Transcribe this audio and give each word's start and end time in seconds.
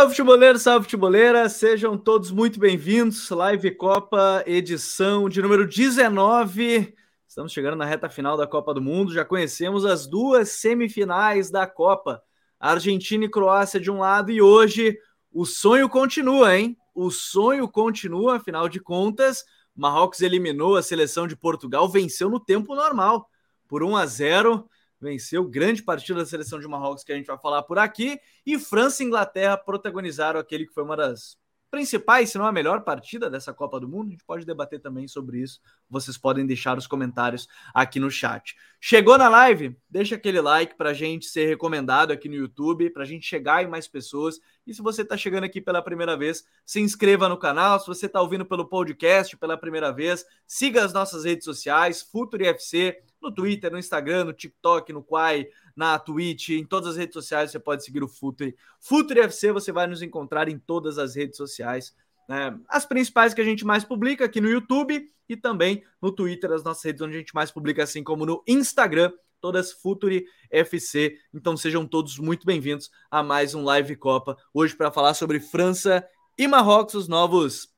Salve 0.00 0.14
futeboleiro, 0.14 0.58
salve 0.58 0.84
futeboleira, 0.84 1.46
sejam 1.50 1.94
todos 1.98 2.30
muito 2.30 2.58
bem-vindos. 2.58 3.28
Live 3.28 3.72
Copa, 3.72 4.42
edição 4.46 5.28
de 5.28 5.42
número 5.42 5.68
19. 5.68 6.94
Estamos 7.28 7.52
chegando 7.52 7.76
na 7.76 7.84
reta 7.84 8.08
final 8.08 8.34
da 8.34 8.46
Copa 8.46 8.72
do 8.72 8.80
Mundo. 8.80 9.12
Já 9.12 9.26
conhecemos 9.26 9.84
as 9.84 10.06
duas 10.06 10.52
semifinais 10.52 11.50
da 11.50 11.66
Copa, 11.66 12.22
Argentina 12.58 13.26
e 13.26 13.28
Croácia 13.28 13.78
de 13.78 13.90
um 13.90 13.98
lado, 13.98 14.30
e 14.30 14.40
hoje 14.40 14.96
o 15.30 15.44
sonho 15.44 15.86
continua, 15.86 16.56
hein? 16.56 16.78
O 16.94 17.10
sonho 17.10 17.68
continua, 17.68 18.36
afinal 18.36 18.70
de 18.70 18.80
contas, 18.80 19.44
Marrocos 19.76 20.22
eliminou 20.22 20.78
a 20.78 20.82
seleção 20.82 21.26
de 21.26 21.36
Portugal, 21.36 21.86
venceu 21.86 22.30
no 22.30 22.40
tempo 22.40 22.74
normal, 22.74 23.28
por 23.68 23.82
1 23.82 23.96
a 23.98 24.06
0 24.06 24.66
venceu, 25.00 25.44
grande 25.44 25.82
partida 25.82 26.20
da 26.20 26.26
seleção 26.26 26.60
de 26.60 26.68
Marrocos 26.68 27.02
que 27.02 27.12
a 27.12 27.16
gente 27.16 27.26
vai 27.26 27.38
falar 27.38 27.62
por 27.62 27.78
aqui, 27.78 28.20
e 28.44 28.58
França 28.58 29.02
e 29.02 29.06
Inglaterra 29.06 29.56
protagonizaram 29.56 30.38
aquele 30.38 30.66
que 30.66 30.74
foi 30.74 30.82
uma 30.82 30.96
das 30.96 31.38
principais, 31.70 32.30
se 32.30 32.38
não 32.38 32.46
a 32.46 32.52
melhor 32.52 32.82
partida 32.82 33.30
dessa 33.30 33.54
Copa 33.54 33.78
do 33.78 33.88
Mundo. 33.88 34.08
A 34.08 34.10
gente 34.10 34.24
pode 34.24 34.44
debater 34.44 34.80
também 34.80 35.06
sobre 35.06 35.38
isso. 35.38 35.60
Vocês 35.88 36.18
podem 36.18 36.44
deixar 36.44 36.76
os 36.76 36.86
comentários 36.86 37.46
aqui 37.72 38.00
no 38.00 38.10
chat. 38.10 38.56
Chegou 38.80 39.16
na 39.16 39.28
live? 39.28 39.76
Deixa 39.88 40.16
aquele 40.16 40.40
like 40.40 40.76
para 40.76 40.90
a 40.90 40.94
gente 40.94 41.26
ser 41.26 41.46
recomendado 41.46 42.12
aqui 42.12 42.28
no 42.28 42.34
YouTube, 42.34 42.90
para 42.90 43.04
a 43.04 43.06
gente 43.06 43.26
chegar 43.26 43.62
em 43.62 43.68
mais 43.68 43.86
pessoas. 43.86 44.40
E 44.66 44.74
se 44.74 44.82
você 44.82 45.02
está 45.02 45.16
chegando 45.16 45.44
aqui 45.44 45.60
pela 45.60 45.80
primeira 45.80 46.16
vez, 46.16 46.44
se 46.66 46.80
inscreva 46.80 47.28
no 47.28 47.38
canal. 47.38 47.78
Se 47.78 47.86
você 47.86 48.06
está 48.06 48.20
ouvindo 48.20 48.44
pelo 48.44 48.68
podcast 48.68 49.36
pela 49.36 49.56
primeira 49.56 49.92
vez, 49.92 50.24
siga 50.46 50.84
as 50.84 50.92
nossas 50.92 51.24
redes 51.24 51.44
sociais, 51.44 52.02
Futuri 52.02 52.46
FC, 52.46 53.00
no 53.20 53.32
Twitter, 53.32 53.70
no 53.70 53.78
Instagram, 53.78 54.24
no 54.24 54.32
TikTok, 54.32 54.92
no 54.92 55.02
Quai, 55.02 55.48
na 55.76 55.98
Twitch, 55.98 56.50
em 56.50 56.64
todas 56.64 56.90
as 56.90 56.96
redes 56.96 57.14
sociais 57.14 57.50
você 57.50 57.58
pode 57.58 57.84
seguir 57.84 58.02
o 58.02 58.08
Futuri. 58.08 58.56
Futuri 58.80 59.20
FC 59.20 59.52
você 59.52 59.72
vai 59.72 59.86
nos 59.86 60.02
encontrar 60.02 60.48
em 60.48 60.58
todas 60.58 60.98
as 60.98 61.14
redes 61.14 61.36
sociais. 61.36 61.94
Né? 62.28 62.58
As 62.68 62.86
principais 62.86 63.34
que 63.34 63.40
a 63.40 63.44
gente 63.44 63.64
mais 63.64 63.84
publica 63.84 64.24
aqui 64.24 64.40
no 64.40 64.48
YouTube 64.48 65.06
e 65.28 65.36
também 65.36 65.82
no 66.00 66.12
Twitter, 66.12 66.52
as 66.52 66.64
nossas 66.64 66.84
redes 66.84 67.02
onde 67.02 67.14
a 67.14 67.18
gente 67.18 67.34
mais 67.34 67.50
publica, 67.50 67.82
assim 67.82 68.02
como 68.02 68.24
no 68.24 68.42
Instagram, 68.46 69.12
todas 69.40 69.72
Futuri 69.72 70.26
FC. 70.50 71.16
Então 71.32 71.56
sejam 71.56 71.86
todos 71.86 72.18
muito 72.18 72.46
bem-vindos 72.46 72.90
a 73.10 73.22
mais 73.22 73.54
um 73.54 73.64
Live 73.64 73.96
Copa. 73.96 74.36
Hoje 74.52 74.74
para 74.74 74.90
falar 74.90 75.14
sobre 75.14 75.40
França 75.40 76.06
e 76.38 76.46
Marrocos, 76.46 76.94
os 76.94 77.08
novos. 77.08 77.68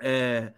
É 0.00 0.52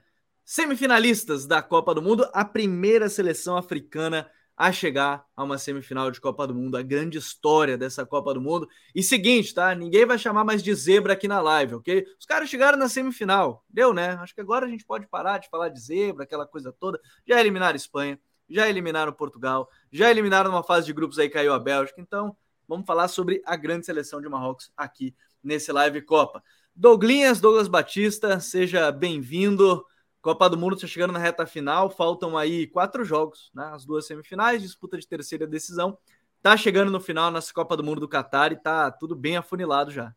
semifinalistas 0.44 1.46
da 1.46 1.62
Copa 1.62 1.94
do 1.94 2.02
Mundo, 2.02 2.28
a 2.32 2.44
primeira 2.44 3.08
seleção 3.08 3.56
africana 3.56 4.30
a 4.56 4.70
chegar 4.70 5.24
a 5.36 5.42
uma 5.42 5.58
semifinal 5.58 6.10
de 6.10 6.20
Copa 6.20 6.46
do 6.46 6.54
Mundo, 6.54 6.76
a 6.76 6.82
grande 6.82 7.18
história 7.18 7.76
dessa 7.76 8.06
Copa 8.06 8.32
do 8.32 8.40
Mundo. 8.40 8.68
E 8.94 9.02
seguinte, 9.02 9.52
tá? 9.52 9.74
Ninguém 9.74 10.06
vai 10.06 10.16
chamar 10.16 10.44
mais 10.44 10.62
de 10.62 10.72
zebra 10.74 11.14
aqui 11.14 11.26
na 11.26 11.40
live, 11.40 11.74
ok? 11.74 12.06
Os 12.18 12.24
caras 12.24 12.48
chegaram 12.48 12.78
na 12.78 12.88
semifinal, 12.88 13.64
deu, 13.68 13.92
né? 13.92 14.10
Acho 14.20 14.34
que 14.34 14.40
agora 14.40 14.66
a 14.66 14.68
gente 14.68 14.84
pode 14.84 15.06
parar 15.08 15.38
de 15.38 15.48
falar 15.48 15.70
de 15.70 15.80
zebra, 15.80 16.22
aquela 16.22 16.46
coisa 16.46 16.72
toda. 16.72 17.00
Já 17.26 17.40
eliminaram 17.40 17.74
Espanha, 17.74 18.18
já 18.48 18.68
eliminaram 18.68 19.12
Portugal, 19.12 19.68
já 19.90 20.10
eliminaram 20.10 20.50
uma 20.50 20.62
fase 20.62 20.86
de 20.86 20.92
grupos 20.92 21.18
aí 21.18 21.28
caiu 21.28 21.52
a 21.52 21.58
Bélgica. 21.58 22.00
Então, 22.00 22.36
vamos 22.68 22.86
falar 22.86 23.08
sobre 23.08 23.42
a 23.44 23.56
grande 23.56 23.86
seleção 23.86 24.20
de 24.20 24.28
Marrocos 24.28 24.70
aqui 24.76 25.16
nesse 25.42 25.72
live 25.72 26.00
Copa. 26.02 26.42
Douglinhas, 26.76 27.40
Douglas 27.40 27.66
Batista, 27.66 28.38
seja 28.38 28.92
bem-vindo. 28.92 29.84
Copa 30.24 30.48
do 30.48 30.56
Mundo 30.56 30.74
está 30.74 30.86
chegando 30.86 31.12
na 31.12 31.18
reta 31.18 31.44
final, 31.44 31.90
faltam 31.90 32.34
aí 32.38 32.66
quatro 32.66 33.04
jogos, 33.04 33.50
né? 33.54 33.62
As 33.74 33.84
duas 33.84 34.06
semifinais, 34.06 34.62
disputa 34.62 34.96
de 34.96 35.06
terceira 35.06 35.46
decisão. 35.46 35.98
Tá 36.42 36.56
chegando 36.56 36.90
no 36.90 36.98
final 36.98 37.30
nessa 37.30 37.52
Copa 37.52 37.76
do 37.76 37.84
Mundo 37.84 38.00
do 38.00 38.08
Catar 38.08 38.50
e 38.50 38.56
tá 38.56 38.90
tudo 38.90 39.14
bem 39.14 39.36
afunilado 39.36 39.90
já. 39.90 40.14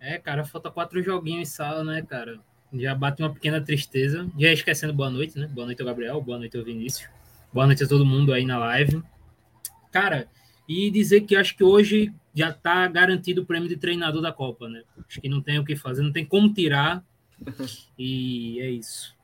É, 0.00 0.16
cara, 0.16 0.42
falta 0.42 0.70
quatro 0.70 1.02
joguinhos 1.02 1.42
em 1.42 1.44
sala, 1.44 1.84
né, 1.84 2.00
cara? 2.00 2.40
Já 2.72 2.94
bate 2.94 3.22
uma 3.22 3.30
pequena 3.30 3.60
tristeza. 3.60 4.26
Já 4.38 4.50
esquecendo 4.50 4.94
boa 4.94 5.10
noite, 5.10 5.38
né? 5.38 5.46
Boa 5.48 5.66
noite 5.66 5.82
ao 5.82 5.86
Gabriel, 5.86 6.18
boa 6.22 6.38
noite 6.38 6.56
ao 6.56 6.64
Vinícius. 6.64 7.10
Boa 7.52 7.66
noite 7.66 7.84
a 7.84 7.86
todo 7.86 8.06
mundo 8.06 8.32
aí 8.32 8.46
na 8.46 8.56
live. 8.56 9.02
Cara, 9.90 10.30
e 10.66 10.90
dizer 10.90 11.20
que 11.20 11.36
acho 11.36 11.54
que 11.54 11.62
hoje 11.62 12.10
já 12.34 12.54
tá 12.54 12.88
garantido 12.88 13.42
o 13.42 13.44
prêmio 13.44 13.68
de 13.68 13.76
treinador 13.76 14.22
da 14.22 14.32
Copa, 14.32 14.66
né? 14.66 14.82
Acho 15.06 15.20
que 15.20 15.28
não 15.28 15.42
tem 15.42 15.58
o 15.58 15.64
que 15.64 15.76
fazer, 15.76 16.00
não 16.00 16.10
tem 16.10 16.24
como 16.24 16.54
tirar 16.54 17.04
e 17.98 18.60
é 18.60 18.70
isso. 18.70 19.14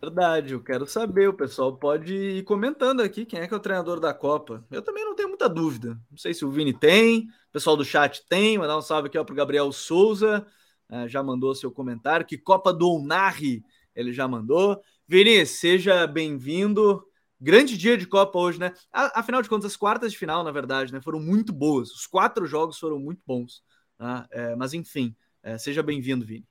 Verdade, 0.00 0.52
eu 0.52 0.62
quero 0.62 0.86
saber. 0.86 1.28
O 1.28 1.34
pessoal 1.34 1.76
pode 1.76 2.14
ir 2.14 2.44
comentando 2.44 3.00
aqui 3.00 3.26
quem 3.26 3.40
é 3.40 3.48
que 3.48 3.54
é 3.54 3.56
o 3.56 3.60
treinador 3.60 3.98
da 3.98 4.14
Copa. 4.14 4.64
Eu 4.70 4.80
também 4.80 5.04
não 5.04 5.14
tenho 5.14 5.28
muita 5.28 5.48
dúvida. 5.48 6.00
Não 6.08 6.16
sei 6.16 6.32
se 6.32 6.44
o 6.44 6.50
Vini 6.50 6.72
tem, 6.72 7.28
o 7.48 7.52
pessoal 7.52 7.76
do 7.76 7.84
chat 7.84 8.24
tem. 8.28 8.56
Mandar 8.56 8.78
um 8.78 8.82
salve 8.82 9.08
aqui 9.08 9.22
para 9.22 9.32
o 9.32 9.36
Gabriel 9.36 9.72
Souza, 9.72 10.46
é, 10.88 11.08
já 11.08 11.20
mandou 11.20 11.52
seu 11.54 11.72
comentário. 11.72 12.24
Que 12.24 12.38
Copa 12.38 12.72
do 12.72 12.94
Unarri 12.94 13.64
ele 13.94 14.12
já 14.12 14.28
mandou. 14.28 14.80
Vini, 15.08 15.44
seja 15.44 16.06
bem-vindo. 16.06 17.04
Grande 17.40 17.76
dia 17.76 17.96
de 17.96 18.06
Copa 18.06 18.38
hoje, 18.38 18.60
né? 18.60 18.72
Afinal 18.92 19.42
de 19.42 19.48
contas, 19.48 19.72
as 19.72 19.76
quartas 19.76 20.12
de 20.12 20.18
final, 20.18 20.44
na 20.44 20.52
verdade, 20.52 20.92
né, 20.92 21.00
foram 21.00 21.20
muito 21.20 21.52
boas. 21.52 21.90
Os 21.90 22.06
quatro 22.06 22.46
jogos 22.46 22.78
foram 22.78 22.98
muito 23.00 23.20
bons. 23.26 23.62
Né? 23.98 24.26
É, 24.30 24.56
mas 24.56 24.74
enfim, 24.74 25.14
é, 25.42 25.58
seja 25.58 25.82
bem-vindo, 25.82 26.24
Vini. 26.24 26.46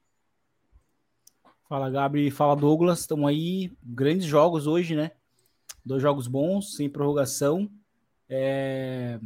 Fala, 1.67 1.89
Gabi. 1.89 2.31
Fala, 2.31 2.55
Douglas. 2.55 3.01
Estamos 3.01 3.27
aí. 3.27 3.73
Grandes 3.83 4.25
jogos 4.25 4.67
hoje, 4.67 4.95
né? 4.95 5.11
Dois 5.83 6.01
jogos 6.01 6.25
bons, 6.25 6.77
sem 6.77 6.89
prorrogação. 6.89 7.69
É... 8.29 9.19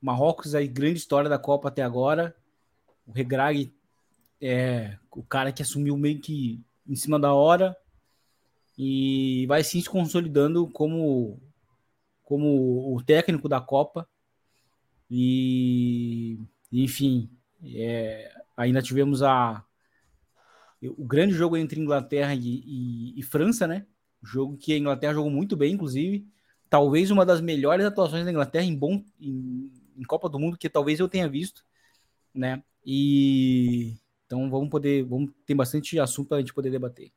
Marrocos, 0.00 0.54
aí, 0.54 0.68
grande 0.68 0.98
história 0.98 1.28
da 1.28 1.36
Copa 1.36 1.66
até 1.66 1.82
agora. 1.82 2.32
O 3.04 3.10
Regrag 3.10 3.74
é 4.40 4.96
o 5.10 5.24
cara 5.24 5.50
que 5.50 5.62
assumiu 5.62 5.96
meio 5.96 6.20
que 6.20 6.62
em 6.86 6.94
cima 6.94 7.18
da 7.18 7.34
hora 7.34 7.76
e 8.78 9.44
vai 9.48 9.64
sim 9.64 9.80
se 9.80 9.90
consolidando 9.90 10.68
como, 10.68 11.40
como 12.22 12.94
o 12.94 13.02
técnico 13.02 13.48
da 13.48 13.60
Copa. 13.60 14.08
E, 15.10 16.38
enfim, 16.70 17.28
é, 17.64 18.32
ainda 18.56 18.80
tivemos 18.80 19.24
a, 19.24 19.64
o 20.88 21.04
grande 21.04 21.34
jogo 21.34 21.56
entre 21.56 21.80
Inglaterra 21.80 22.34
e, 22.34 22.40
e, 22.40 23.20
e 23.20 23.22
França, 23.22 23.66
né? 23.66 23.86
Jogo 24.22 24.56
que 24.56 24.72
a 24.72 24.78
Inglaterra 24.78 25.14
jogou 25.14 25.30
muito 25.30 25.56
bem, 25.56 25.74
inclusive. 25.74 26.26
Talvez 26.68 27.10
uma 27.10 27.24
das 27.24 27.40
melhores 27.40 27.84
atuações 27.84 28.24
da 28.24 28.30
Inglaterra 28.30 28.64
em 28.64 28.74
bom 28.76 29.04
em, 29.20 29.72
em 29.96 30.02
Copa 30.02 30.28
do 30.28 30.38
Mundo 30.38 30.58
que 30.58 30.68
talvez 30.68 30.98
eu 31.00 31.08
tenha 31.08 31.28
visto, 31.28 31.64
né? 32.34 32.62
E 32.84 33.94
então 34.26 34.50
vamos 34.50 34.68
poder, 34.68 35.04
vamos 35.04 35.30
ter 35.46 35.54
bastante 35.54 35.98
assunto 35.98 36.28
para 36.28 36.38
a 36.38 36.40
gente 36.40 36.54
poder 36.54 36.70
debater. 36.70 37.12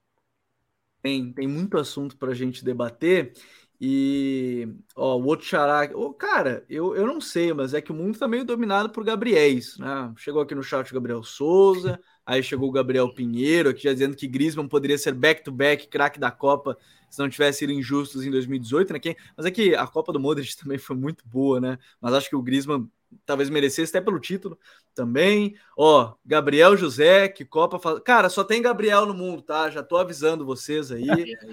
Tem, 1.01 1.31
tem 1.31 1.47
muito 1.47 1.77
assunto 1.77 2.17
para 2.17 2.31
a 2.31 2.35
gente 2.35 2.63
debater. 2.63 3.33
E 3.79 4.67
ó, 4.95 5.17
o 5.17 5.25
outro 5.25 5.45
xará, 5.45 5.89
oh, 5.93 6.13
cara, 6.13 6.65
eu, 6.67 6.95
eu 6.95 7.05
não 7.05 7.21
sei, 7.21 7.53
mas 7.53 7.73
é 7.73 7.81
que 7.81 7.91
o 7.91 7.95
mundo 7.95 8.17
tá 8.17 8.27
meio 8.27 8.43
dominado 8.43 8.89
por 8.89 9.03
Gabriéis, 9.03 9.77
né? 9.77 10.11
Chegou 10.17 10.41
aqui 10.41 10.55
no 10.55 10.63
chat 10.63 10.89
o 10.89 10.93
Gabriel 10.95 11.23
Souza, 11.23 11.99
aí 12.27 12.43
chegou 12.43 12.67
o 12.67 12.71
Gabriel 12.71 13.07
Pinheiro 13.09 13.69
aqui 13.69 13.83
já 13.83 13.93
dizendo 13.93 14.15
que 14.15 14.27
Griezmann 14.27 14.67
poderia 14.67 14.97
ser 14.97 15.13
back-to-back 15.13 15.87
craque 15.87 16.19
da 16.19 16.29
Copa 16.29 16.77
se 17.09 17.19
não 17.19 17.29
tivesse 17.29 17.59
sido 17.59 17.71
injustos 17.71 18.25
em 18.25 18.29
2018, 18.29 18.91
né? 18.91 18.99
Mas 19.35 19.45
é 19.45 19.51
que 19.51 19.73
a 19.73 19.87
Copa 19.87 20.11
do 20.11 20.19
Modric 20.19 20.55
também 20.61 20.77
foi 20.77 20.97
muito 20.97 21.23
boa, 21.25 21.61
né? 21.61 21.79
Mas 22.01 22.13
acho 22.13 22.29
que 22.29 22.35
o 22.35 22.41
Griezmann 22.41 22.89
talvez 23.25 23.49
merecesse 23.49 23.95
até 23.95 24.03
pelo 24.03 24.19
título 24.19 24.59
também. 24.93 25.55
Ó, 25.77 26.15
Gabriel 26.25 26.75
José, 26.75 27.29
que 27.29 27.45
Copa 27.45 27.79
faz... 27.79 27.99
Cara, 28.01 28.27
só 28.27 28.43
tem 28.43 28.61
Gabriel 28.61 29.05
no 29.05 29.13
mundo, 29.13 29.41
tá? 29.41 29.69
Já 29.69 29.81
tô 29.81 29.95
avisando 29.95 30.45
vocês 30.45 30.91
aí. 30.91 31.05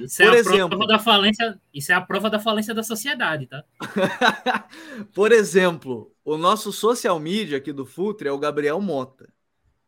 Isso 0.03 0.23
é 0.23 0.27
Por 0.27 0.35
é 0.35 0.39
exemplo, 0.39 0.69
prova 0.71 0.87
da 0.89 0.99
falência, 0.99 1.61
isso 1.73 1.93
é 1.93 1.95
a 1.95 2.01
prova 2.01 2.29
da 2.29 2.41
falência 2.41 2.75
da 2.75 2.83
sociedade, 2.83 3.47
tá? 3.47 3.63
Por 5.15 5.31
exemplo, 5.31 6.11
o 6.25 6.37
nosso 6.37 6.73
social 6.73 7.21
media 7.21 7.59
aqui 7.59 7.73
do 7.73 7.87
Futre 7.87 8.29
é 8.29 8.33
o 8.33 8.39
Gabriel 8.39 8.81
Mota. 8.81 9.33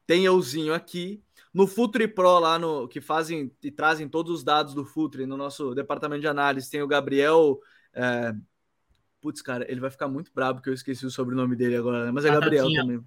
Tem 0.07 0.25
euzinho 0.25 0.73
aqui. 0.73 1.23
No 1.53 1.67
Futre 1.67 2.07
Pro, 2.07 2.39
lá 2.39 2.59
no 2.59 2.87
que 2.87 3.01
fazem 3.01 3.51
e 3.63 3.71
trazem 3.71 4.09
todos 4.09 4.33
os 4.33 4.45
dados 4.45 4.75
do 4.75 4.85
Futre 4.85 5.27
no 5.27 5.37
nosso 5.37 5.75
departamento 5.75 6.21
de 6.21 6.29
análise, 6.29 6.71
tem 6.71 6.83
o 6.83 6.87
Gabriel. 6.89 7.59
É 7.95 8.35
Putz, 9.27 9.43
cara, 9.43 9.67
ele 9.69 9.81
vai 9.81 9.91
ficar 9.91 10.07
muito 10.07 10.31
bravo 10.33 10.61
que 10.63 10.69
eu 10.69 10.73
esqueci 10.73 11.05
o 11.05 11.11
sobrenome 11.11 11.57
dele 11.57 11.75
agora, 11.75 12.05
né? 12.05 12.13
mas 12.13 12.25
é 12.25 12.31
Batatinha. 12.31 12.63
Gabriel 12.63 12.81
também. 12.81 13.05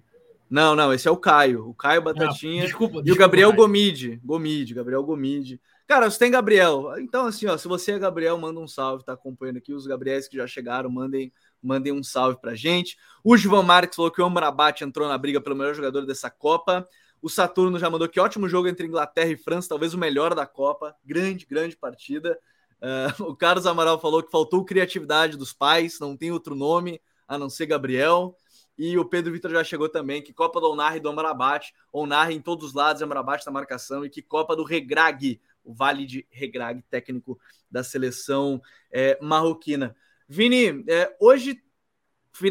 Não, 0.50 0.76
não, 0.76 0.92
esse 0.92 1.08
é 1.08 1.10
o 1.10 1.16
Caio. 1.16 1.66
O 1.66 1.74
Caio 1.74 2.02
Batatinha. 2.02 2.56
Não, 2.56 2.66
desculpa, 2.66 2.92
desculpa, 2.94 3.08
e 3.08 3.12
o 3.12 3.16
Gabriel 3.16 3.52
Gomide. 3.54 4.20
Gomide, 4.22 4.74
Gabriel 4.74 5.02
Gomide. 5.02 5.58
Cara, 5.86 6.10
você 6.10 6.18
tem 6.18 6.30
Gabriel. 6.30 6.92
Então, 6.98 7.26
assim, 7.26 7.46
ó, 7.46 7.56
se 7.56 7.66
você 7.66 7.92
é 7.92 7.98
Gabriel, 7.98 8.36
manda 8.36 8.60
um 8.60 8.68
salve, 8.68 9.02
tá 9.02 9.14
acompanhando 9.14 9.56
aqui. 9.56 9.72
Os 9.72 9.86
Gabriéis 9.86 10.28
que 10.28 10.36
já 10.36 10.46
chegaram, 10.46 10.90
mandem, 10.90 11.32
mandem 11.62 11.92
um 11.92 12.02
salve 12.02 12.40
pra 12.40 12.54
gente. 12.54 12.96
O 13.22 13.36
Givan 13.36 13.62
Marques 13.62 13.96
falou 13.96 14.10
que 14.10 14.20
o 14.20 14.24
Amrabat 14.24 14.82
entrou 14.82 15.08
na 15.08 15.18
briga 15.18 15.40
pelo 15.40 15.56
melhor 15.56 15.74
jogador 15.74 16.06
dessa 16.06 16.30
Copa. 16.30 16.86
O 17.22 17.28
Saturno 17.28 17.78
já 17.78 17.90
mandou 17.90 18.08
que 18.08 18.18
ótimo 18.18 18.48
jogo 18.48 18.68
entre 18.68 18.86
Inglaterra 18.86 19.30
e 19.30 19.36
França, 19.36 19.68
talvez 19.68 19.92
o 19.92 19.98
melhor 19.98 20.34
da 20.34 20.46
Copa. 20.46 20.96
Grande, 21.04 21.46
grande 21.46 21.76
partida. 21.76 22.38
Uh, 22.80 23.24
o 23.30 23.36
Carlos 23.36 23.66
Amaral 23.66 24.00
falou 24.00 24.22
que 24.22 24.30
faltou 24.30 24.64
criatividade 24.64 25.36
dos 25.36 25.52
pais, 25.52 26.00
não 26.00 26.16
tem 26.16 26.30
outro 26.30 26.54
nome 26.54 27.00
a 27.28 27.38
não 27.38 27.48
ser 27.48 27.66
Gabriel. 27.66 28.36
e 28.76 28.98
o 28.98 29.04
Pedro 29.04 29.32
Vitor 29.32 29.52
já 29.52 29.62
chegou 29.62 29.88
também, 29.88 30.20
que 30.20 30.32
Copa 30.32 30.60
do 30.60 30.70
Onar 30.70 30.96
e 30.96 31.00
do 31.00 31.08
Amrabat, 31.08 31.72
Onar 31.92 32.32
em 32.32 32.40
todos 32.40 32.68
os 32.68 32.74
lados, 32.74 33.02
Amrabat 33.02 33.46
na 33.46 33.52
marcação, 33.52 34.04
e 34.04 34.10
que 34.10 34.20
Copa 34.20 34.56
do 34.56 34.64
Regrag, 34.64 35.40
o 35.62 35.72
Vale 35.72 36.06
de 36.06 36.26
Regrag, 36.30 36.82
técnico 36.90 37.38
da 37.70 37.84
seleção 37.84 38.60
é, 38.90 39.16
marroquina. 39.22 39.94
Vini, 40.32 40.84
é, 40.88 41.12
hoje 41.18 41.60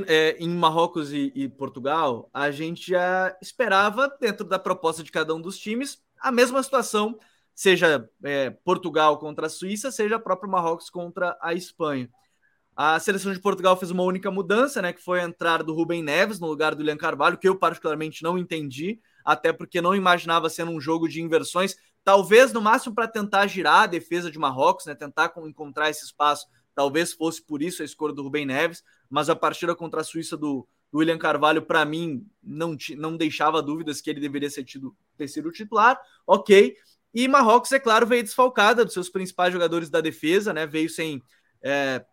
é, 0.05 0.35
em 0.37 0.49
Marrocos 0.49 1.13
e, 1.13 1.31
e, 1.33 1.47
Portugal, 1.47 2.29
a 2.33 2.51
gente 2.51 2.91
já 2.91 3.33
esperava, 3.41 4.13
dentro 4.19 4.45
da 4.45 4.59
proposta 4.59 5.01
de 5.01 5.09
cada 5.09 5.33
um 5.33 5.39
dos 5.39 5.57
times, 5.57 6.03
a 6.19 6.29
mesma 6.29 6.61
situação, 6.61 7.17
seja 7.55 8.05
é, 8.21 8.49
Portugal 8.49 9.17
contra 9.17 9.45
a 9.45 9.49
Suíça, 9.49 9.93
seja 9.93 10.17
a 10.17 10.19
própria 10.19 10.51
Marrocos 10.51 10.89
contra 10.89 11.37
a 11.41 11.53
Espanha. 11.53 12.09
A 12.75 12.99
seleção 12.99 13.31
de 13.31 13.39
Portugal 13.39 13.77
fez 13.77 13.91
uma 13.91 14.03
única 14.03 14.29
mudança, 14.29 14.81
né, 14.81 14.91
que 14.91 15.01
foi 15.01 15.21
a 15.21 15.23
entrada 15.23 15.63
do 15.63 15.73
Rubem 15.73 16.03
Neves 16.03 16.37
no 16.37 16.47
lugar 16.47 16.75
do 16.75 16.79
William 16.79 16.97
Carvalho, 16.97 17.37
que 17.37 17.47
eu 17.47 17.55
particularmente 17.55 18.21
não 18.23 18.37
entendi, 18.37 18.99
até 19.23 19.53
porque 19.53 19.79
não 19.79 19.95
imaginava 19.95 20.49
sendo 20.49 20.71
um 20.71 20.81
jogo 20.81 21.07
de 21.07 21.21
inversões, 21.21 21.77
talvez 22.03 22.51
no 22.51 22.59
máximo 22.59 22.93
para 22.93 23.07
tentar 23.07 23.47
girar 23.47 23.83
a 23.83 23.87
defesa 23.87 24.29
de 24.29 24.37
Marrocos, 24.37 24.85
né, 24.85 24.95
tentar 24.95 25.31
encontrar 25.45 25.89
esse 25.89 26.03
espaço 26.03 26.45
Talvez 26.75 27.13
fosse 27.13 27.41
por 27.41 27.61
isso 27.61 27.81
a 27.81 27.85
escolha 27.85 28.13
do 28.13 28.23
Rubem 28.23 28.45
Neves, 28.45 28.83
mas 29.09 29.29
a 29.29 29.35
partida 29.35 29.75
contra 29.75 30.01
a 30.01 30.03
Suíça 30.03 30.37
do, 30.37 30.67
do 30.91 30.99
William 30.99 31.17
Carvalho, 31.17 31.61
para 31.61 31.83
mim, 31.85 32.25
não, 32.41 32.75
não 32.97 33.17
deixava 33.17 33.61
dúvidas 33.61 34.01
que 34.01 34.09
ele 34.09 34.19
deveria 34.19 34.49
ser 34.49 34.63
tido, 34.63 34.95
ter 35.17 35.27
sido 35.27 35.51
titular. 35.51 35.99
Ok. 36.25 36.75
E 37.13 37.27
Marrocos, 37.27 37.71
é 37.71 37.79
claro, 37.79 38.05
veio 38.05 38.23
desfalcada 38.23 38.85
dos 38.85 38.93
seus 38.93 39.09
principais 39.09 39.51
jogadores 39.51 39.89
da 39.89 39.99
defesa, 39.99 40.53
né? 40.53 40.65
Veio 40.67 40.89
sem 40.89 41.21
é, 41.61 42.05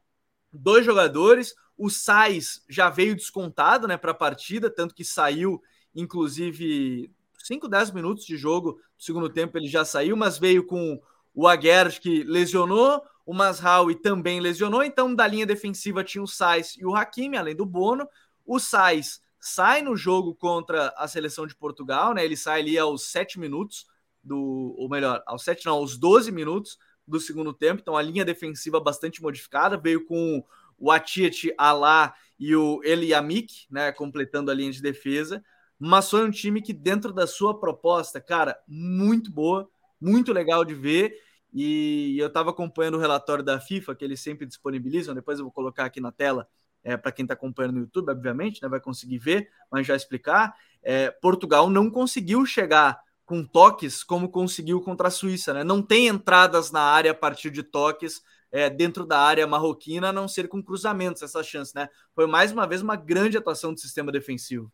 dois 0.52 0.84
jogadores. 0.84 1.54
O 1.76 1.90
Sais 1.90 2.62
já 2.68 2.88
veio 2.88 3.14
descontado 3.14 3.86
né, 3.86 3.96
para 3.96 4.12
a 4.12 4.14
partida, 4.14 4.70
tanto 4.70 4.94
que 4.94 5.04
saiu, 5.04 5.62
inclusive, 5.94 7.10
5, 7.38 7.68
10 7.68 7.90
minutos 7.90 8.24
de 8.24 8.36
jogo. 8.36 8.72
No 8.72 9.04
segundo 9.04 9.28
tempo 9.28 9.58
ele 9.58 9.68
já 9.68 9.84
saiu, 9.84 10.16
mas 10.16 10.38
veio 10.38 10.64
com 10.66 11.00
o 11.34 11.46
Aguerd 11.46 12.00
que 12.00 12.24
lesionou, 12.24 13.02
o 13.26 13.34
Masraoui 13.34 13.96
também 13.96 14.38
lesionou, 14.38 14.84
então 14.84 15.12
da 15.12 15.26
linha 15.26 15.44
defensiva 15.44 16.05
tinha 16.05 16.23
o 16.23 16.28
Sais 16.28 16.76
e 16.78 16.87
o 16.87 16.94
Hakimi, 16.94 17.37
além 17.37 17.56
do 17.56 17.67
Bono. 17.67 18.08
O 18.46 18.61
Sais 18.61 19.20
sai 19.40 19.82
no 19.82 19.96
jogo 19.96 20.32
contra 20.32 20.94
a 20.96 21.08
seleção 21.08 21.44
de 21.44 21.55
Portugal, 21.56 22.14
né? 22.14 22.25
Ele 22.25 22.37
sai 22.37 22.61
ali 22.61 22.78
aos 22.78 23.11
7 23.11 23.40
minutos 23.40 23.84
do, 24.23 24.75
ou 24.78 24.88
melhor, 24.88 25.23
aos 25.26 25.43
7 25.43 25.67
não, 25.67 25.75
aos 25.75 25.99
12 25.99 26.31
minutos 26.31 26.78
do 27.06 27.19
segundo 27.19 27.52
tempo. 27.52 27.81
Então 27.82 27.96
a 27.96 28.02
linha 28.02 28.25
defensiva 28.25 28.78
bastante 28.81 29.20
modificada, 29.20 29.76
veio 29.76 30.06
com 30.06 30.44
o 30.78 30.93
Atiet 30.93 31.52
Alá 31.58 32.14
e 32.38 32.55
o 32.55 32.81
Eliamik, 32.84 33.67
né, 33.69 33.90
completando 33.90 34.52
a 34.52 34.55
linha 34.55 34.70
de 34.70 34.81
defesa. 34.81 35.43
Mas 35.78 36.08
foi 36.08 36.25
um 36.25 36.31
time 36.31 36.62
que 36.62 36.73
dentro 36.73 37.12
da 37.12 37.26
sua 37.26 37.58
proposta, 37.58 38.20
cara, 38.20 38.56
muito 38.69 39.32
boa, 39.32 39.69
muito 40.00 40.32
legal 40.32 40.64
de 40.64 40.75
ver 40.75 41.25
e 41.52 42.16
eu 42.19 42.26
estava 42.26 42.50
acompanhando 42.50 42.96
o 42.96 43.00
relatório 43.00 43.44
da 43.44 43.60
FIFA, 43.60 43.94
que 43.94 44.04
eles 44.04 44.20
sempre 44.20 44.46
disponibilizam, 44.46 45.14
depois 45.14 45.38
eu 45.38 45.44
vou 45.44 45.52
colocar 45.52 45.84
aqui 45.84 46.00
na 46.00 46.12
tela 46.12 46.48
é, 46.82 46.96
para 46.96 47.10
quem 47.10 47.25
está 47.25 47.34
acompanhando 47.34 47.75
no 47.75 47.81
YouTube, 47.81 48.10
obviamente, 48.10 48.62
né, 48.62 48.69
vai 48.69 48.81
conseguir 48.81 49.19
ver, 49.19 49.50
mas 49.70 49.87
já 49.87 49.96
explicar. 49.96 50.54
É, 50.82 51.10
Portugal 51.10 51.69
não 51.69 51.90
conseguiu 51.90 52.46
chegar 52.46 53.00
com 53.25 53.44
toques 53.44 54.04
como 54.04 54.28
conseguiu 54.28 54.81
contra 54.81 55.08
a 55.08 55.10
Suíça, 55.10 55.52
né? 55.52 55.64
Não 55.64 55.82
tem 55.82 56.06
entradas 56.06 56.70
na 56.70 56.81
área 56.81 57.10
a 57.10 57.14
partir 57.14 57.50
de 57.50 57.64
toques 57.64 58.22
é, 58.52 58.70
dentro 58.70 59.04
da 59.04 59.19
área 59.19 59.44
marroquina, 59.49 60.10
a 60.10 60.12
não 60.12 60.28
ser 60.28 60.46
com 60.46 60.62
cruzamentos 60.62 61.22
essa 61.22 61.42
chance, 61.42 61.75
né? 61.75 61.88
Foi 62.14 62.28
mais 62.28 62.52
uma 62.52 62.69
vez 62.69 62.82
uma 62.82 62.94
grande 62.94 63.37
atuação 63.37 63.75
do 63.75 63.81
sistema 63.81 64.12
defensivo. 64.12 64.72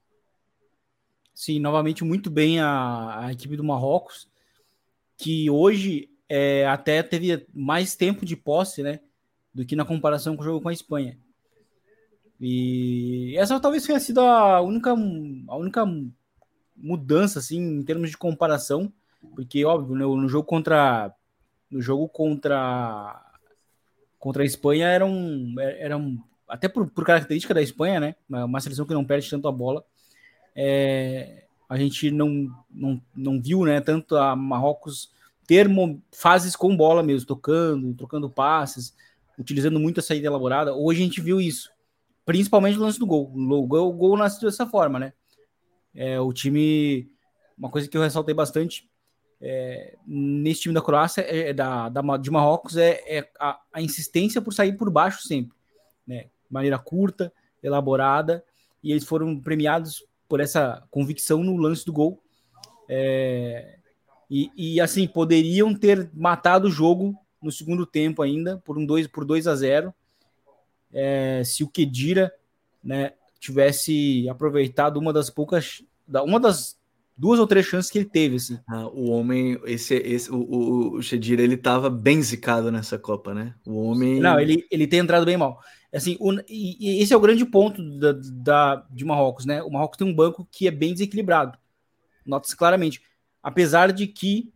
Sim, 1.34 1.60
novamente 1.60 2.04
muito 2.04 2.30
bem 2.30 2.60
a, 2.60 3.20
a 3.20 3.32
equipe 3.32 3.56
do 3.56 3.64
Marrocos, 3.64 4.28
que 5.16 5.48
hoje 5.48 6.11
é, 6.34 6.66
até 6.66 7.02
teve 7.02 7.46
mais 7.52 7.94
tempo 7.94 8.24
de 8.24 8.34
posse, 8.34 8.82
né? 8.82 9.00
Do 9.52 9.66
que 9.66 9.76
na 9.76 9.84
comparação 9.84 10.34
com 10.34 10.40
o 10.40 10.44
jogo 10.46 10.62
com 10.62 10.70
a 10.70 10.72
Espanha. 10.72 11.18
E 12.40 13.34
essa 13.36 13.60
talvez 13.60 13.84
tenha 13.84 14.00
sido 14.00 14.22
a 14.22 14.62
única, 14.62 14.92
a 14.92 15.56
única 15.56 15.84
mudança, 16.74 17.38
assim, 17.38 17.60
em 17.60 17.82
termos 17.82 18.08
de 18.08 18.16
comparação, 18.16 18.90
porque, 19.34 19.62
óbvio, 19.66 19.94
no, 19.94 20.16
né, 20.16 20.22
no 20.22 20.28
jogo 20.28 20.46
contra 20.46 21.14
no 21.70 21.82
jogo 21.82 22.08
contra 22.08 23.30
contra 24.18 24.42
a 24.42 24.46
Espanha 24.46 24.86
era 24.86 25.04
um, 25.04 25.54
era 25.60 25.98
um 25.98 26.18
até 26.48 26.66
por, 26.66 26.88
por 26.88 27.04
característica 27.04 27.52
da 27.52 27.60
Espanha, 27.60 28.00
né? 28.00 28.16
Uma 28.26 28.60
seleção 28.60 28.86
que 28.86 28.94
não 28.94 29.04
perde 29.04 29.28
tanto 29.28 29.48
a 29.48 29.52
bola. 29.52 29.84
É, 30.56 31.44
a 31.68 31.76
gente 31.76 32.10
não, 32.10 32.50
não, 32.70 33.02
não 33.14 33.38
viu, 33.38 33.66
né? 33.66 33.82
Tanto 33.82 34.16
a 34.16 34.34
Marrocos 34.34 35.12
ter 35.46 35.68
fases 36.12 36.56
com 36.56 36.76
bola 36.76 37.02
mesmo, 37.02 37.26
tocando, 37.26 37.94
trocando 37.94 38.30
passes, 38.30 38.94
utilizando 39.38 39.78
muito 39.78 40.00
a 40.00 40.02
saída 40.02 40.26
elaborada. 40.26 40.74
Hoje 40.74 41.00
a 41.00 41.04
gente 41.04 41.20
viu 41.20 41.40
isso, 41.40 41.70
principalmente 42.24 42.76
no 42.76 42.84
lance 42.84 42.98
do 42.98 43.06
gol. 43.06 43.32
O 43.34 43.66
gol, 43.66 43.88
o 43.88 43.92
gol 43.92 44.16
nasceu 44.16 44.48
dessa 44.48 44.66
forma, 44.66 44.98
né? 44.98 45.12
É, 45.94 46.20
o 46.20 46.32
time, 46.32 47.10
uma 47.56 47.70
coisa 47.70 47.88
que 47.88 47.96
eu 47.96 48.02
ressaltei 48.02 48.34
bastante 48.34 48.88
é, 49.44 49.96
nesse 50.06 50.62
time 50.62 50.74
da 50.74 50.80
Croácia, 50.80 51.22
é, 51.22 51.50
é 51.50 51.52
da, 51.52 51.88
da, 51.88 52.16
de 52.16 52.30
Marrocos, 52.30 52.76
é, 52.76 53.02
é 53.06 53.28
a, 53.40 53.60
a, 53.72 53.82
insistência 53.82 54.40
por 54.40 54.54
sair 54.54 54.76
por 54.76 54.88
baixo 54.88 55.26
sempre, 55.26 55.56
né? 56.06 56.26
Maneira 56.48 56.78
curta, 56.78 57.32
elaborada, 57.60 58.44
e 58.82 58.92
eles 58.92 59.04
foram 59.04 59.38
premiados 59.40 60.04
por 60.28 60.38
essa 60.38 60.86
convicção 60.90 61.42
no 61.42 61.56
lance 61.56 61.84
do 61.84 61.92
gol. 61.92 62.22
É, 62.88 63.78
e, 64.34 64.50
e, 64.56 64.80
assim, 64.80 65.06
poderiam 65.06 65.74
ter 65.74 66.10
matado 66.14 66.68
o 66.68 66.70
jogo 66.70 67.14
no 67.42 67.52
segundo 67.52 67.84
tempo 67.84 68.22
ainda, 68.22 68.56
por 68.64 68.78
um 68.78 68.86
2 68.86 69.06
por 69.08 69.26
2 69.26 69.46
a 69.46 69.54
0 69.54 69.94
é, 70.90 71.42
se 71.44 71.62
o 71.62 71.68
Kedira 71.68 72.32
né, 72.82 73.12
tivesse 73.38 74.26
aproveitado 74.30 74.96
uma 74.96 75.12
das 75.12 75.28
poucas. 75.28 75.84
Uma 76.08 76.40
das 76.40 76.78
duas 77.14 77.38
ou 77.38 77.46
três 77.46 77.66
chances 77.66 77.90
que 77.90 77.98
ele 77.98 78.08
teve. 78.08 78.36
Assim. 78.36 78.58
Ah, 78.66 78.86
o 78.86 79.10
homem, 79.10 79.60
esse, 79.66 79.96
esse, 79.96 80.30
o, 80.30 80.36
o, 80.36 80.98
o 80.98 81.00
Kedira, 81.00 81.42
ele 81.42 81.58
tava 81.58 81.90
bem 81.90 82.22
zicado 82.22 82.72
nessa 82.72 82.98
Copa, 82.98 83.34
né? 83.34 83.54
O 83.66 83.82
homem. 83.82 84.18
Não, 84.18 84.40
ele, 84.40 84.66
ele 84.70 84.86
tem 84.86 85.00
entrado 85.00 85.26
bem 85.26 85.36
mal. 85.36 85.60
Assim, 85.92 86.16
o, 86.18 86.32
e, 86.48 86.78
e 86.80 87.02
esse 87.02 87.12
é 87.12 87.16
o 87.18 87.20
grande 87.20 87.44
ponto 87.44 87.82
da, 87.98 88.14
da, 88.14 88.86
de 88.90 89.04
Marrocos, 89.04 89.44
né? 89.44 89.62
O 89.62 89.70
Marrocos 89.70 89.98
tem 89.98 90.06
um 90.06 90.14
banco 90.14 90.48
que 90.50 90.66
é 90.66 90.70
bem 90.70 90.94
desequilibrado. 90.94 91.58
Nota-se 92.24 92.56
claramente 92.56 93.02
Apesar 93.42 93.92
de 93.92 94.06
que 94.06 94.52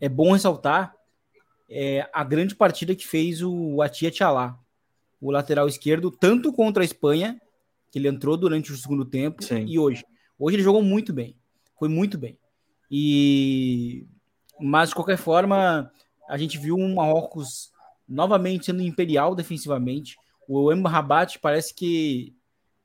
é 0.00 0.08
bom 0.08 0.32
ressaltar 0.32 0.94
é, 1.68 2.08
a 2.12 2.22
grande 2.24 2.54
partida 2.54 2.94
que 2.94 3.06
fez 3.06 3.42
o 3.42 3.80
Atia 3.82 4.10
Tchalá, 4.10 4.58
o 5.20 5.30
lateral 5.30 5.66
esquerdo, 5.66 6.10
tanto 6.10 6.52
contra 6.52 6.82
a 6.82 6.84
Espanha, 6.84 7.40
que 7.90 7.98
ele 7.98 8.08
entrou 8.08 8.36
durante 8.36 8.72
o 8.72 8.76
segundo 8.76 9.04
tempo, 9.04 9.42
Sim. 9.42 9.64
e 9.66 9.78
hoje. 9.78 10.04
Hoje 10.38 10.56
ele 10.56 10.62
jogou 10.62 10.82
muito 10.82 11.12
bem, 11.12 11.36
foi 11.78 11.88
muito 11.88 12.16
bem. 12.16 12.38
E 12.90 14.06
mas 14.60 14.88
de 14.88 14.94
qualquer 14.94 15.16
forma, 15.18 15.90
a 16.28 16.36
gente 16.36 16.58
viu 16.58 16.76
um 16.76 16.94
Marrocos 16.94 17.72
novamente 18.08 18.66
sendo 18.66 18.82
imperial 18.82 19.34
defensivamente. 19.34 20.16
O 20.48 20.72
Rabat 20.86 21.38
parece 21.38 21.74
que 21.74 22.34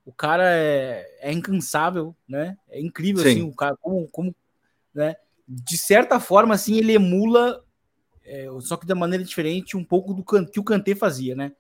o 0.06 0.12
cara 0.12 0.44
é, 0.46 1.08
é, 1.20 1.32
incansável, 1.32 2.16
né? 2.28 2.58
É 2.70 2.80
incrível 2.80 3.24
Sim. 3.24 3.30
assim, 3.30 3.42
o 3.42 3.56
cara 3.56 3.76
como, 3.78 4.08
como 4.10 4.36
né? 4.94 5.16
De 5.48 5.78
certa 5.78 6.20
forma, 6.20 6.54
assim, 6.54 6.78
ele 6.78 6.94
emula, 6.94 7.64
é, 8.26 8.48
só 8.62 8.78
que 8.78 8.86
da 8.86 8.96
maneira 8.96 9.24
diferente, 9.24 9.78
um 9.78 9.84
pouco 9.84 10.14
do 10.14 10.24
que 10.24 10.60
o 10.60 10.64
Kanté 10.64 10.96
fazia, 10.96 11.36
né? 11.36 11.52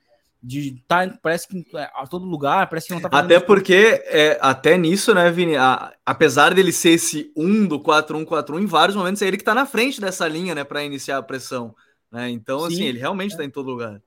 De 0.42 0.84
tá, 0.88 1.08
parece 1.22 1.48
que 1.48 1.66
é, 1.78 1.90
a 1.94 2.06
todo 2.06 2.26
lugar, 2.26 2.70
parece 2.70 2.88
que 2.88 2.94
não 2.94 3.02
tá 3.02 3.10
Até 3.12 3.40
porque, 3.40 4.04
é, 4.06 4.38
até 4.42 4.78
nisso, 4.78 5.14
né, 5.14 5.32
Vini? 5.32 5.56
A, 5.56 5.94
apesar 6.06 6.54
dele 6.54 6.72
ser 6.72 6.92
esse 6.92 7.32
1 7.36 7.66
do 7.68 7.80
4-1-4-1, 7.80 8.62
em 8.62 8.66
vários 8.66 8.96
momentos 8.96 9.22
é 9.22 9.28
ele 9.28 9.38
que 9.38 9.44
tá 9.44 9.56
na 9.56 9.66
frente 9.66 10.02
dessa 10.02 10.28
linha, 10.28 10.54
né, 10.54 10.64
para 10.64 10.84
iniciar 10.84 11.18
a 11.18 11.24
pressão. 11.24 11.74
Né? 12.12 12.30
Então, 12.30 12.60
Sim, 12.62 12.66
assim, 12.74 12.84
ele 12.84 13.00
realmente 13.00 13.34
é. 13.36 13.38
tá 13.38 13.46
em 13.46 13.50
todo 13.50 13.70
lugar. 13.70 14.02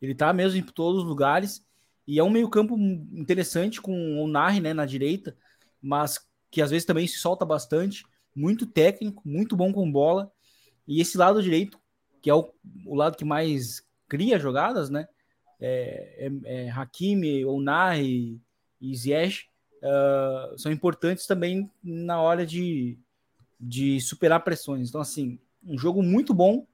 Ele 0.00 0.14
tá 0.14 0.32
mesmo 0.32 0.58
em 0.58 0.62
todos 0.62 1.02
os 1.02 1.08
lugares. 1.08 1.64
E 2.06 2.18
é 2.18 2.24
um 2.24 2.30
meio-campo 2.30 2.76
interessante 2.78 3.80
com 3.80 4.22
o 4.22 4.28
Narri, 4.28 4.60
né, 4.60 4.72
na 4.72 4.86
direita, 4.86 5.36
mas 5.82 6.24
que 6.50 6.62
às 6.62 6.70
vezes 6.70 6.86
também 6.86 7.06
se 7.06 7.18
solta 7.18 7.44
bastante 7.44 8.04
muito 8.36 8.66
técnico, 8.66 9.22
muito 9.24 9.56
bom 9.56 9.72
com 9.72 9.90
bola. 9.90 10.30
E 10.86 11.00
esse 11.00 11.16
lado 11.16 11.42
direito, 11.42 11.80
que 12.20 12.28
é 12.28 12.34
o, 12.34 12.52
o 12.84 12.94
lado 12.94 13.16
que 13.16 13.24
mais 13.24 13.82
cria 14.06 14.38
jogadas, 14.38 14.90
né? 14.90 15.08
É, 15.58 16.28
é, 16.44 16.66
é 16.66 16.70
Hakimi, 16.70 17.44
Onari 17.46 18.38
e 18.78 18.94
Ziyech 18.94 19.46
uh, 19.82 20.58
são 20.58 20.70
importantes 20.70 21.26
também 21.26 21.70
na 21.82 22.20
hora 22.20 22.44
de, 22.44 22.98
de 23.58 23.98
superar 24.00 24.44
pressões. 24.44 24.88
Então, 24.88 25.00
assim, 25.00 25.38
um 25.64 25.78
jogo 25.78 26.02
muito 26.02 26.34
bom 26.34 26.66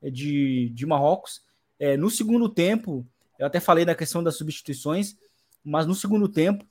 é, 0.00 0.08
de, 0.08 0.70
de 0.70 0.86
Marrocos. 0.86 1.42
É, 1.78 1.96
no 1.96 2.08
segundo 2.08 2.48
tempo, 2.48 3.06
eu 3.38 3.46
até 3.46 3.58
falei 3.58 3.84
da 3.84 3.94
questão 3.94 4.22
das 4.22 4.36
substituições, 4.36 5.16
mas 5.64 5.86
no 5.86 5.94
segundo 5.94 6.28
tempo, 6.28 6.64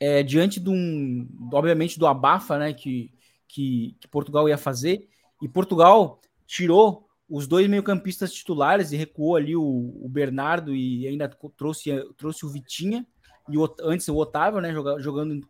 é, 0.00 0.22
diante 0.22 0.58
de 0.58 0.70
um, 0.70 1.28
obviamente, 1.52 1.98
do 1.98 2.06
abafa 2.06 2.58
né, 2.58 2.72
que, 2.72 3.12
que, 3.46 3.94
que 4.00 4.08
Portugal 4.08 4.48
ia 4.48 4.56
fazer, 4.56 5.06
e 5.42 5.46
Portugal 5.46 6.20
tirou 6.46 7.06
os 7.28 7.46
dois 7.46 7.68
meio-campistas 7.68 8.32
titulares 8.32 8.90
e 8.90 8.96
recuou 8.96 9.36
ali 9.36 9.54
o, 9.54 9.62
o, 9.62 10.08
Bernardo 10.08 10.74
e 10.74 11.06
ainda 11.06 11.28
trouxe, 11.56 11.90
trouxe 12.16 12.44
o 12.44 12.48
Vitinha 12.48 13.06
e 13.48 13.56
o, 13.56 13.72
antes 13.82 14.08
o 14.08 14.16
Otávio, 14.16 14.60
né, 14.60 14.72
jogando 14.98 15.46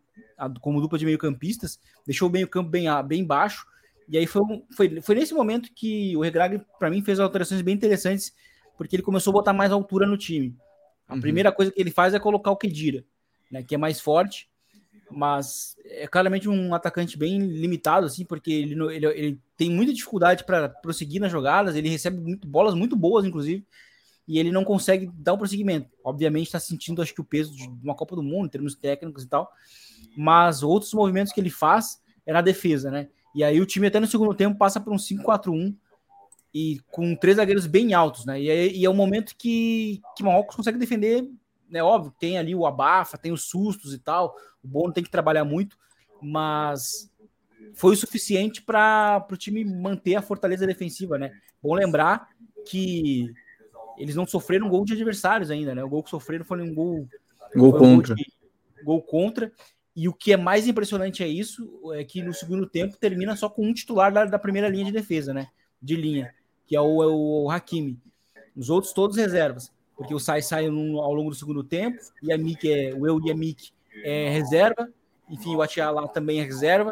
como 0.60 0.80
dupla 0.80 0.98
de 0.98 1.06
meio-campistas, 1.06 1.78
deixou 2.04 2.28
o 2.28 2.32
meio-campo 2.32 2.68
bem, 2.68 2.86
bem 3.06 3.24
baixo. 3.24 3.66
E 4.08 4.18
aí 4.18 4.26
foi, 4.26 4.42
foi, 4.72 5.00
foi 5.00 5.14
nesse 5.14 5.32
momento 5.32 5.70
que 5.74 6.16
o 6.16 6.20
Regrag, 6.20 6.60
para 6.78 6.90
mim, 6.90 7.02
fez 7.02 7.20
alterações 7.20 7.62
bem 7.62 7.74
interessantes, 7.74 8.34
porque 8.76 8.96
ele 8.96 9.02
começou 9.02 9.30
a 9.30 9.34
botar 9.34 9.52
mais 9.52 9.70
altura 9.70 10.06
no 10.06 10.18
time. 10.18 10.56
A 11.06 11.14
uhum. 11.14 11.20
primeira 11.20 11.52
coisa 11.52 11.70
que 11.70 11.80
ele 11.80 11.90
faz 11.90 12.12
é 12.12 12.18
colocar 12.18 12.50
o 12.50 12.56
Kedira 12.56 13.04
né, 13.50 13.62
que 13.62 13.74
é 13.74 13.78
mais 13.78 14.00
forte, 14.00 14.48
mas 15.10 15.76
é 15.84 16.06
claramente 16.06 16.48
um 16.48 16.74
atacante 16.74 17.18
bem 17.18 17.38
limitado, 17.38 18.06
assim, 18.06 18.24
porque 18.24 18.50
ele, 18.52 18.74
ele, 18.94 19.06
ele 19.06 19.40
tem 19.56 19.70
muita 19.70 19.92
dificuldade 19.92 20.44
para 20.44 20.68
prosseguir 20.68 21.20
nas 21.20 21.32
jogadas, 21.32 21.74
ele 21.74 21.88
recebe 21.88 22.20
muito, 22.20 22.46
bolas 22.46 22.74
muito 22.74 22.94
boas, 22.96 23.24
inclusive, 23.24 23.66
e 24.26 24.38
ele 24.38 24.52
não 24.52 24.64
consegue 24.64 25.10
dar 25.14 25.34
um 25.34 25.38
prosseguimento. 25.38 25.90
Obviamente 26.04 26.46
está 26.46 26.60
sentindo, 26.60 27.02
acho 27.02 27.12
que, 27.12 27.20
o 27.20 27.24
peso 27.24 27.54
de 27.54 27.68
uma 27.82 27.94
Copa 27.94 28.14
do 28.14 28.22
Mundo, 28.22 28.46
em 28.46 28.50
termos 28.50 28.76
técnicos 28.76 29.24
e 29.24 29.28
tal, 29.28 29.50
mas 30.16 30.62
outros 30.62 30.94
movimentos 30.94 31.32
que 31.32 31.40
ele 31.40 31.50
faz 31.50 32.00
é 32.24 32.32
na 32.32 32.40
defesa, 32.40 32.90
né? 32.90 33.08
E 33.34 33.42
aí 33.42 33.60
o 33.60 33.66
time 33.66 33.86
até 33.86 33.98
no 33.98 34.06
segundo 34.06 34.34
tempo 34.34 34.56
passa 34.56 34.80
por 34.80 34.92
um 34.92 34.96
5-4-1 34.96 35.74
e 36.52 36.80
com 36.90 37.14
três 37.14 37.36
zagueiros 37.36 37.66
bem 37.66 37.94
altos, 37.94 38.24
né? 38.24 38.40
E 38.40 38.48
é, 38.48 38.66
e 38.68 38.84
é 38.84 38.90
um 38.90 38.94
momento 38.94 39.34
que, 39.36 40.00
que 40.16 40.22
Marrocos 40.22 40.56
consegue 40.56 40.78
defender 40.78 41.28
né, 41.70 41.82
óbvio, 41.82 42.12
tem 42.18 42.36
ali 42.36 42.54
o 42.54 42.66
abafa, 42.66 43.16
tem 43.16 43.32
os 43.32 43.44
sustos 43.44 43.94
e 43.94 43.98
tal. 43.98 44.34
O 44.62 44.68
Bono 44.68 44.92
tem 44.92 45.04
que 45.04 45.10
trabalhar 45.10 45.44
muito, 45.44 45.78
mas 46.20 47.10
foi 47.74 47.92
o 47.92 47.96
suficiente 47.96 48.60
para 48.60 49.26
o 49.30 49.36
time 49.36 49.64
manter 49.64 50.16
a 50.16 50.22
fortaleza 50.22 50.66
defensiva, 50.66 51.16
né? 51.16 51.32
Bom 51.62 51.74
lembrar 51.74 52.28
que 52.66 53.32
eles 53.96 54.16
não 54.16 54.26
sofreram 54.26 54.68
gol 54.68 54.84
de 54.84 54.94
adversários 54.94 55.50
ainda, 55.50 55.74
né? 55.74 55.84
O 55.84 55.88
gol 55.88 56.02
que 56.02 56.10
sofreram 56.10 56.44
foi 56.44 56.60
um 56.60 56.74
gol, 56.74 57.08
gol 57.54 57.72
contra. 57.72 58.14
Um 58.14 58.16
gol, 58.16 58.16
de, 58.16 58.32
gol 58.84 59.02
contra. 59.02 59.52
E 59.94 60.08
o 60.08 60.12
que 60.12 60.32
é 60.32 60.36
mais 60.36 60.66
impressionante 60.66 61.22
é 61.22 61.28
isso, 61.28 61.92
é 61.94 62.04
que 62.04 62.22
no 62.22 62.32
segundo 62.32 62.66
tempo 62.66 62.96
termina 62.96 63.36
só 63.36 63.48
com 63.48 63.66
um 63.66 63.72
titular 63.72 64.12
da, 64.12 64.24
da 64.24 64.38
primeira 64.38 64.68
linha 64.68 64.86
de 64.86 64.92
defesa, 64.92 65.34
né? 65.34 65.48
De 65.80 65.96
linha, 65.96 66.34
que 66.66 66.74
é 66.74 66.80
o, 66.80 67.02
é 67.02 67.06
o 67.06 67.50
Hakimi. 67.50 67.98
Os 68.56 68.70
outros 68.70 68.92
todos 68.92 69.16
reservas 69.16 69.70
porque 70.00 70.14
o 70.14 70.18
Sai 70.18 70.40
sai 70.40 70.66
ao 70.66 71.12
longo 71.12 71.28
do 71.28 71.36
segundo 71.36 71.62
tempo, 71.62 71.98
e 72.22 72.32
a 72.32 72.38
Mick 72.38 72.66
é, 72.72 72.94
o 72.94 73.06
Eu 73.06 73.20
e 73.22 73.30
a 73.30 73.34
Mick 73.34 73.70
é 74.02 74.30
reserva, 74.30 74.88
enfim, 75.28 75.54
o 75.54 75.60
Atiá 75.60 75.92
também 76.08 76.40
é 76.40 76.42
reserva, 76.42 76.90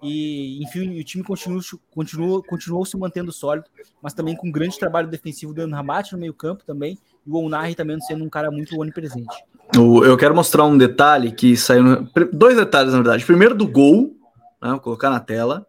e 0.00 0.62
enfim, 0.62 1.00
o 1.00 1.02
time 1.02 1.24
continua, 1.24 1.60
continua, 1.90 2.40
continuou 2.44 2.84
se 2.84 2.96
mantendo 2.96 3.32
sólido, 3.32 3.66
mas 4.00 4.14
também 4.14 4.36
com 4.36 4.52
grande 4.52 4.78
trabalho 4.78 5.08
defensivo 5.08 5.52
do 5.52 5.68
Rabat 5.68 6.12
no 6.12 6.18
meio 6.18 6.32
campo 6.32 6.62
também, 6.64 6.96
e 7.26 7.30
o 7.30 7.34
Onari 7.34 7.74
também 7.74 8.00
sendo 8.00 8.22
um 8.22 8.30
cara 8.30 8.52
muito 8.52 8.78
onipresente. 8.78 9.34
Eu 9.74 10.16
quero 10.16 10.32
mostrar 10.32 10.64
um 10.64 10.78
detalhe 10.78 11.32
que 11.32 11.56
saiu, 11.56 12.06
dois 12.32 12.56
detalhes 12.56 12.92
na 12.92 13.00
verdade, 13.00 13.26
primeiro 13.26 13.56
do 13.56 13.66
gol, 13.66 14.16
né, 14.62 14.70
vou 14.70 14.78
colocar 14.78 15.10
na 15.10 15.18
tela, 15.18 15.66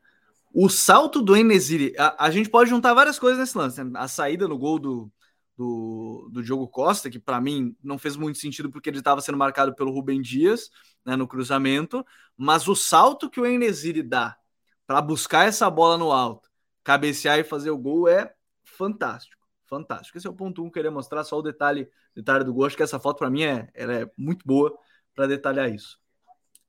o 0.53 0.69
salto 0.69 1.19
do 1.19 1.35
Enesiri, 1.35 1.95
a, 1.97 2.25
a, 2.25 2.29
gente 2.29 2.47
pode 2.47 2.69
juntar 2.69 2.93
várias 2.93 3.17
coisas 3.17 3.39
nesse 3.39 3.57
lance, 3.57 3.83
né? 3.83 3.91
a 3.95 4.07
saída 4.07 4.47
no 4.47 4.57
gol 4.57 4.77
do, 4.77 5.11
do, 5.57 6.29
do 6.31 6.43
Diogo 6.43 6.67
Costa, 6.67 7.09
que 7.09 7.19
para 7.19 7.39
mim 7.39 7.75
não 7.83 7.97
fez 7.97 8.15
muito 8.15 8.37
sentido 8.37 8.69
porque 8.69 8.89
ele 8.89 8.97
estava 8.97 9.21
sendo 9.21 9.37
marcado 9.37 9.73
pelo 9.73 9.91
Rubem 9.91 10.21
Dias 10.21 10.69
né, 11.05 11.15
no 11.15 11.27
cruzamento, 11.27 12.05
mas 12.35 12.67
o 12.67 12.75
salto 12.75 13.29
que 13.29 13.39
o 13.39 13.45
Enesiri 13.45 14.03
dá 14.03 14.37
para 14.85 15.01
buscar 15.01 15.47
essa 15.47 15.69
bola 15.69 15.97
no 15.97 16.11
alto, 16.11 16.49
cabecear 16.83 17.39
e 17.39 17.43
fazer 17.43 17.71
o 17.71 17.77
gol 17.77 18.07
é 18.07 18.33
fantástico. 18.63 19.43
Fantástico. 19.67 20.17
Esse 20.17 20.27
é 20.27 20.29
o 20.29 20.33
ponto 20.33 20.61
1 20.61 20.65
um, 20.65 20.69
queria 20.69 20.91
mostrar 20.91 21.23
só 21.23 21.39
o 21.39 21.41
detalhe, 21.41 21.89
detalhe 22.15 22.43
do 22.43 22.53
gol. 22.53 22.65
Acho 22.65 22.77
que 22.77 22.83
essa 22.83 22.99
foto 22.99 23.17
para 23.17 23.31
mim 23.31 23.43
é, 23.43 23.67
ela 23.73 23.93
é 23.93 24.11
muito 24.15 24.45
boa 24.45 24.77
para 25.15 25.25
detalhar 25.25 25.73
isso. 25.73 25.99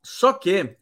Só 0.02 0.32
que 0.32 0.78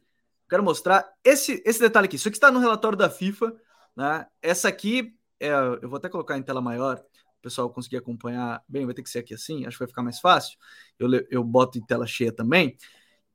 quero 0.49 0.63
mostrar 0.63 1.11
esse, 1.23 1.61
esse 1.65 1.79
detalhe 1.79 2.05
aqui. 2.05 2.15
Isso 2.15 2.29
aqui 2.29 2.37
está 2.37 2.49
no 2.49 2.59
relatório 2.59 2.97
da 2.97 3.09
FIFA. 3.09 3.53
Né? 3.95 4.25
Essa 4.41 4.69
aqui, 4.69 5.17
é, 5.39 5.51
eu 5.81 5.89
vou 5.89 5.97
até 5.97 6.07
colocar 6.07 6.37
em 6.37 6.43
tela 6.43 6.61
maior 6.61 7.03
pessoal 7.45 7.69
conseguir 7.69 7.97
acompanhar 7.97 8.63
bem, 8.67 8.87
vai 8.87 8.95
ter 8.95 9.03
que 9.03 9.09
ser 9.09 9.19
aqui 9.19 9.35
assim, 9.35 9.67
acho 9.67 9.77
que 9.77 9.83
vai 9.83 9.87
ficar 9.87 10.01
mais 10.01 10.19
fácil. 10.19 10.57
Eu, 10.97 11.07
eu 11.29 11.43
boto 11.43 11.77
em 11.77 11.85
tela 11.85 12.07
cheia 12.07 12.31
também, 12.31 12.75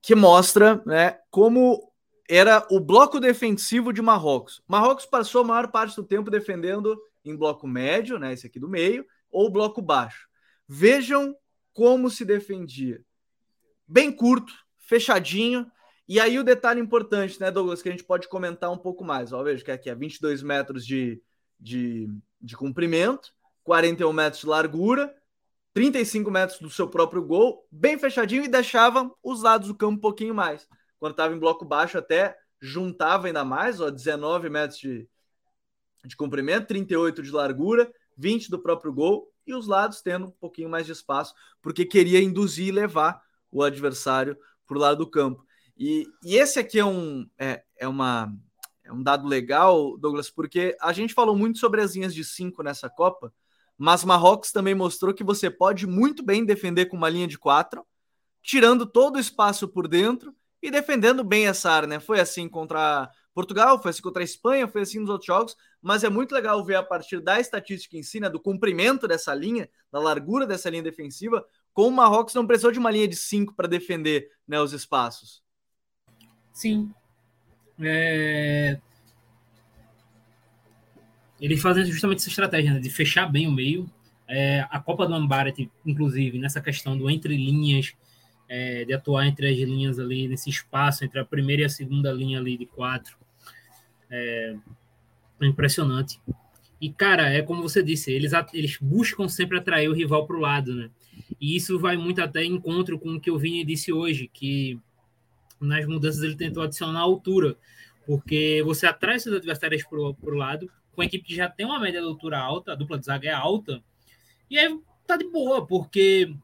que 0.02 0.16
mostra 0.16 0.82
né, 0.84 1.20
como 1.30 1.92
era 2.28 2.66
o 2.70 2.80
bloco 2.80 3.20
defensivo 3.20 3.92
de 3.92 4.02
Marrocos. 4.02 4.60
Marrocos 4.66 5.06
passou 5.06 5.42
a 5.42 5.46
maior 5.46 5.70
parte 5.70 5.94
do 5.94 6.02
tempo 6.02 6.28
defendendo 6.28 7.00
em 7.24 7.36
bloco 7.36 7.68
médio, 7.68 8.18
né, 8.18 8.32
esse 8.32 8.48
aqui 8.48 8.58
do 8.58 8.68
meio, 8.68 9.06
ou 9.30 9.48
bloco 9.48 9.80
baixo. 9.80 10.26
Vejam 10.66 11.36
como 11.72 12.10
se 12.10 12.24
defendia. 12.24 13.00
Bem 13.86 14.10
curto, 14.10 14.52
fechadinho. 14.80 15.70
E 16.08 16.18
aí 16.18 16.36
o 16.36 16.44
detalhe 16.44 16.80
importante, 16.80 17.40
né, 17.40 17.48
Douglas, 17.48 17.80
que 17.80 17.88
a 17.88 17.92
gente 17.92 18.04
pode 18.04 18.28
comentar 18.28 18.72
um 18.72 18.78
pouco 18.78 19.04
mais. 19.04 19.32
Ó, 19.32 19.40
veja 19.44 19.64
que 19.64 19.70
aqui 19.70 19.88
é 19.88 19.94
22 19.94 20.42
metros 20.42 20.84
de, 20.84 21.22
de, 21.60 22.08
de 22.40 22.56
comprimento 22.56 23.32
41 23.64 24.12
metros 24.12 24.42
de 24.42 24.48
largura, 24.48 25.14
35 25.72 26.30
metros 26.30 26.58
do 26.58 26.70
seu 26.70 26.88
próprio 26.88 27.22
gol, 27.22 27.66
bem 27.70 27.98
fechadinho 27.98 28.44
e 28.44 28.48
deixava 28.48 29.10
os 29.22 29.42
lados 29.42 29.68
do 29.68 29.74
campo 29.74 29.94
um 29.94 30.00
pouquinho 30.00 30.34
mais. 30.34 30.66
Quando 30.98 31.12
estava 31.12 31.34
em 31.34 31.38
bloco 31.38 31.64
baixo, 31.64 31.96
até 31.96 32.36
juntava 32.60 33.26
ainda 33.26 33.44
mais, 33.44 33.80
ó, 33.80 33.90
19 33.90 34.50
metros 34.50 34.78
de, 34.78 35.08
de 36.04 36.16
comprimento, 36.16 36.66
38 36.66 37.22
de 37.22 37.30
largura, 37.30 37.90
20 38.16 38.50
do 38.50 38.58
próprio 38.58 38.92
gol 38.92 39.32
e 39.46 39.54
os 39.54 39.66
lados 39.66 40.02
tendo 40.02 40.26
um 40.26 40.30
pouquinho 40.30 40.68
mais 40.68 40.86
de 40.86 40.92
espaço, 40.92 41.34
porque 41.62 41.84
queria 41.84 42.22
induzir 42.22 42.68
e 42.68 42.72
levar 42.72 43.22
o 43.50 43.62
adversário 43.62 44.36
para 44.66 44.76
o 44.76 44.80
lado 44.80 44.98
do 44.98 45.10
campo. 45.10 45.44
E, 45.76 46.06
e 46.22 46.36
esse 46.36 46.58
aqui 46.58 46.78
é 46.78 46.84
um, 46.84 47.28
é, 47.38 47.62
é, 47.78 47.88
uma, 47.88 48.32
é 48.84 48.92
um 48.92 49.02
dado 49.02 49.26
legal, 49.26 49.96
Douglas, 49.96 50.28
porque 50.28 50.76
a 50.80 50.92
gente 50.92 51.14
falou 51.14 51.34
muito 51.34 51.58
sobre 51.58 51.80
as 51.80 51.94
linhas 51.94 52.14
de 52.14 52.22
5 52.22 52.62
nessa 52.62 52.90
Copa, 52.90 53.32
mas 53.80 54.04
Marrocos 54.04 54.52
também 54.52 54.74
mostrou 54.74 55.14
que 55.14 55.24
você 55.24 55.48
pode 55.48 55.86
muito 55.86 56.22
bem 56.22 56.44
defender 56.44 56.84
com 56.84 56.98
uma 56.98 57.08
linha 57.08 57.26
de 57.26 57.38
quatro, 57.38 57.82
tirando 58.42 58.84
todo 58.84 59.16
o 59.16 59.18
espaço 59.18 59.66
por 59.66 59.88
dentro 59.88 60.36
e 60.62 60.70
defendendo 60.70 61.24
bem 61.24 61.46
essa 61.46 61.70
área, 61.70 61.88
né? 61.88 61.98
Foi 61.98 62.20
assim 62.20 62.46
contra 62.46 63.10
Portugal, 63.32 63.80
foi 63.80 63.90
assim 63.90 64.02
contra 64.02 64.22
a 64.22 64.24
Espanha, 64.24 64.68
foi 64.68 64.82
assim 64.82 64.98
nos 64.98 65.08
outros 65.08 65.24
jogos, 65.24 65.56
mas 65.80 66.04
é 66.04 66.10
muito 66.10 66.32
legal 66.32 66.62
ver 66.62 66.74
a 66.74 66.82
partir 66.82 67.20
da 67.20 67.40
estatística 67.40 67.96
em 67.96 68.02
si, 68.02 68.20
né, 68.20 68.28
do 68.28 68.38
comprimento 68.38 69.08
dessa 69.08 69.34
linha, 69.34 69.66
da 69.90 69.98
largura 69.98 70.46
dessa 70.46 70.68
linha 70.68 70.82
defensiva, 70.82 71.42
como 71.72 71.88
o 71.88 71.92
Marrocos 71.92 72.34
não 72.34 72.46
precisou 72.46 72.70
de 72.70 72.78
uma 72.78 72.90
linha 72.90 73.08
de 73.08 73.16
cinco 73.16 73.54
para 73.54 73.66
defender 73.66 74.30
né, 74.46 74.60
os 74.60 74.74
espaços. 74.74 75.42
Sim. 76.52 76.92
É... 77.80 78.78
Eles 81.40 81.60
fazem 81.60 81.84
justamente 81.86 82.18
essa 82.18 82.28
estratégia 82.28 82.74
né, 82.74 82.80
de 82.80 82.90
fechar 82.90 83.26
bem 83.26 83.46
o 83.46 83.52
meio. 83.52 83.90
É, 84.28 84.66
a 84.70 84.78
Copa 84.78 85.06
do 85.06 85.14
Ambarat, 85.14 85.58
inclusive, 85.84 86.38
nessa 86.38 86.60
questão 86.60 86.96
do 86.96 87.10
entre 87.10 87.36
linhas, 87.36 87.94
é, 88.48 88.84
de 88.84 88.92
atuar 88.92 89.26
entre 89.26 89.48
as 89.48 89.56
linhas 89.56 89.98
ali, 89.98 90.28
nesse 90.28 90.50
espaço 90.50 91.04
entre 91.04 91.18
a 91.18 91.24
primeira 91.24 91.62
e 91.62 91.64
a 91.64 91.68
segunda 91.68 92.12
linha 92.12 92.38
ali 92.38 92.56
de 92.56 92.66
quatro. 92.66 93.16
É, 94.10 94.54
impressionante. 95.40 96.20
E, 96.80 96.90
cara, 96.90 97.28
é 97.28 97.42
como 97.42 97.62
você 97.62 97.82
disse, 97.82 98.10
eles, 98.12 98.32
eles 98.52 98.78
buscam 98.80 99.28
sempre 99.28 99.58
atrair 99.58 99.88
o 99.88 99.94
rival 99.94 100.26
para 100.26 100.36
o 100.36 100.40
lado, 100.40 100.74
né? 100.74 100.90
E 101.40 101.56
isso 101.56 101.78
vai 101.78 101.96
muito 101.96 102.22
até 102.22 102.44
encontro 102.44 102.98
com 102.98 103.14
o 103.14 103.20
que 103.20 103.30
o 103.30 103.38
Vini 103.38 103.64
disse 103.64 103.92
hoje, 103.92 104.30
que 104.32 104.78
nas 105.60 105.86
mudanças 105.86 106.22
ele 106.22 106.36
tentou 106.36 106.62
adicionar 106.62 107.00
altura, 107.00 107.56
porque 108.06 108.62
você 108.64 108.86
atrai 108.86 109.18
seus 109.18 109.36
adversários 109.36 109.84
para 109.84 109.98
o 109.98 110.34
lado, 110.34 110.70
com 110.94 111.02
a 111.02 111.04
equipe 111.04 111.24
que 111.24 111.34
já 111.34 111.48
tem 111.48 111.66
uma 111.66 111.78
média 111.78 112.00
de 112.00 112.06
altura 112.06 112.38
alta, 112.38 112.72
a 112.72 112.74
dupla 112.74 112.98
de 112.98 113.06
zaga 113.06 113.28
é 113.28 113.32
alta, 113.32 113.82
e 114.50 114.58
aí 114.58 114.78
tá 115.06 115.16
de 115.16 115.24
boa, 115.24 115.66
porque 115.66 116.34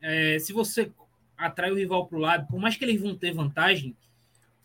é, 0.00 0.38
se 0.38 0.52
você 0.52 0.92
atrai 1.36 1.70
o 1.70 1.76
rival 1.76 2.06
para 2.06 2.18
o 2.18 2.20
lado, 2.20 2.46
por 2.48 2.58
mais 2.58 2.76
que 2.76 2.84
eles 2.84 3.00
vão 3.00 3.14
ter 3.14 3.32
vantagem, 3.32 3.96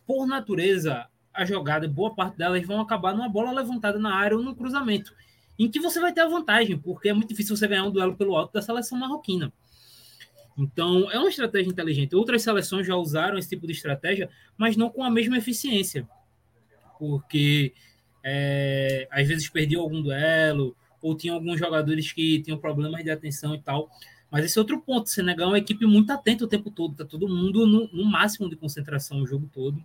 por 0.06 0.26
natureza, 0.26 1.08
a 1.34 1.46
jogada, 1.46 1.88
boa 1.88 2.14
parte 2.14 2.38
delas 2.38 2.66
vão 2.66 2.80
acabar 2.82 3.14
numa 3.14 3.30
bola 3.30 3.52
levantada 3.52 3.98
na 3.98 4.16
área 4.16 4.38
ou 4.38 4.44
num 4.44 4.56
cruzamento, 4.56 5.14
em 5.58 5.70
que 5.70 5.80
você 5.80 6.00
vai 6.00 6.12
ter 6.12 6.22
a 6.22 6.28
vantagem, 6.28 6.78
porque 6.78 7.10
é 7.10 7.14
muito 7.14 7.30
difícil 7.30 7.56
você 7.56 7.68
ganhar 7.68 7.86
um 7.86 7.92
duelo 7.92 8.16
pelo 8.16 8.36
alto 8.36 8.54
da 8.54 8.62
seleção 8.62 8.98
marroquina. 8.98 9.52
Então, 10.58 11.10
é 11.12 11.18
uma 11.18 11.30
estratégia 11.30 11.70
inteligente. 11.70 12.16
Outras 12.16 12.44
seleções 12.44 12.86
já 12.86 12.96
usaram 12.96 13.38
esse 13.38 13.50
tipo 13.50 13.66
de 13.66 13.74
estratégia, 13.74 14.30
mas 14.56 14.78
não 14.78 14.90
com 14.90 15.04
a 15.04 15.10
mesma 15.10 15.38
eficiência. 15.38 16.08
Porque 17.00 17.74
é, 18.24 19.08
às 19.12 19.28
vezes 19.28 19.50
perdiam 19.50 19.82
algum 19.82 20.02
duelo, 20.02 20.76
ou 21.02 21.16
tinham 21.16 21.36
alguns 21.36 21.60
jogadores 21.60 22.12
que 22.12 22.42
tinham 22.42 22.58
problemas 22.58 23.04
de 23.04 23.12
atenção 23.12 23.54
e 23.54 23.60
tal. 23.60 23.90
Mas 24.32 24.46
esse 24.46 24.58
é 24.58 24.62
outro 24.62 24.80
ponto. 24.80 25.06
O 25.06 25.10
Senegal 25.10 25.50
é 25.50 25.52
uma 25.52 25.60
equipe 25.60 25.86
muito 25.86 26.12
atenta 26.12 26.46
o 26.46 26.48
tempo 26.48 26.72
todo. 26.72 26.96
Tá 26.96 27.06
todo 27.06 27.28
mundo 27.28 27.68
no, 27.68 27.88
no 27.90 28.06
máximo 28.06 28.50
de 28.50 28.56
concentração 28.56 29.22
o 29.22 29.28
jogo 29.28 29.50
todo. 29.54 29.84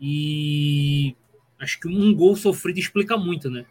E 0.00 1.14
acho 1.58 1.80
que 1.80 1.88
um 1.88 2.14
gol 2.14 2.36
sofrido 2.36 2.78
explica 2.78 3.16
muito, 3.16 3.50
né? 3.50 3.66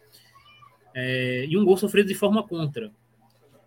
É, 0.94 1.46
e 1.48 1.56
um 1.56 1.64
gol 1.64 1.76
sofrido 1.76 2.06
de 2.06 2.14
forma 2.14 2.42
contra. 2.42 2.92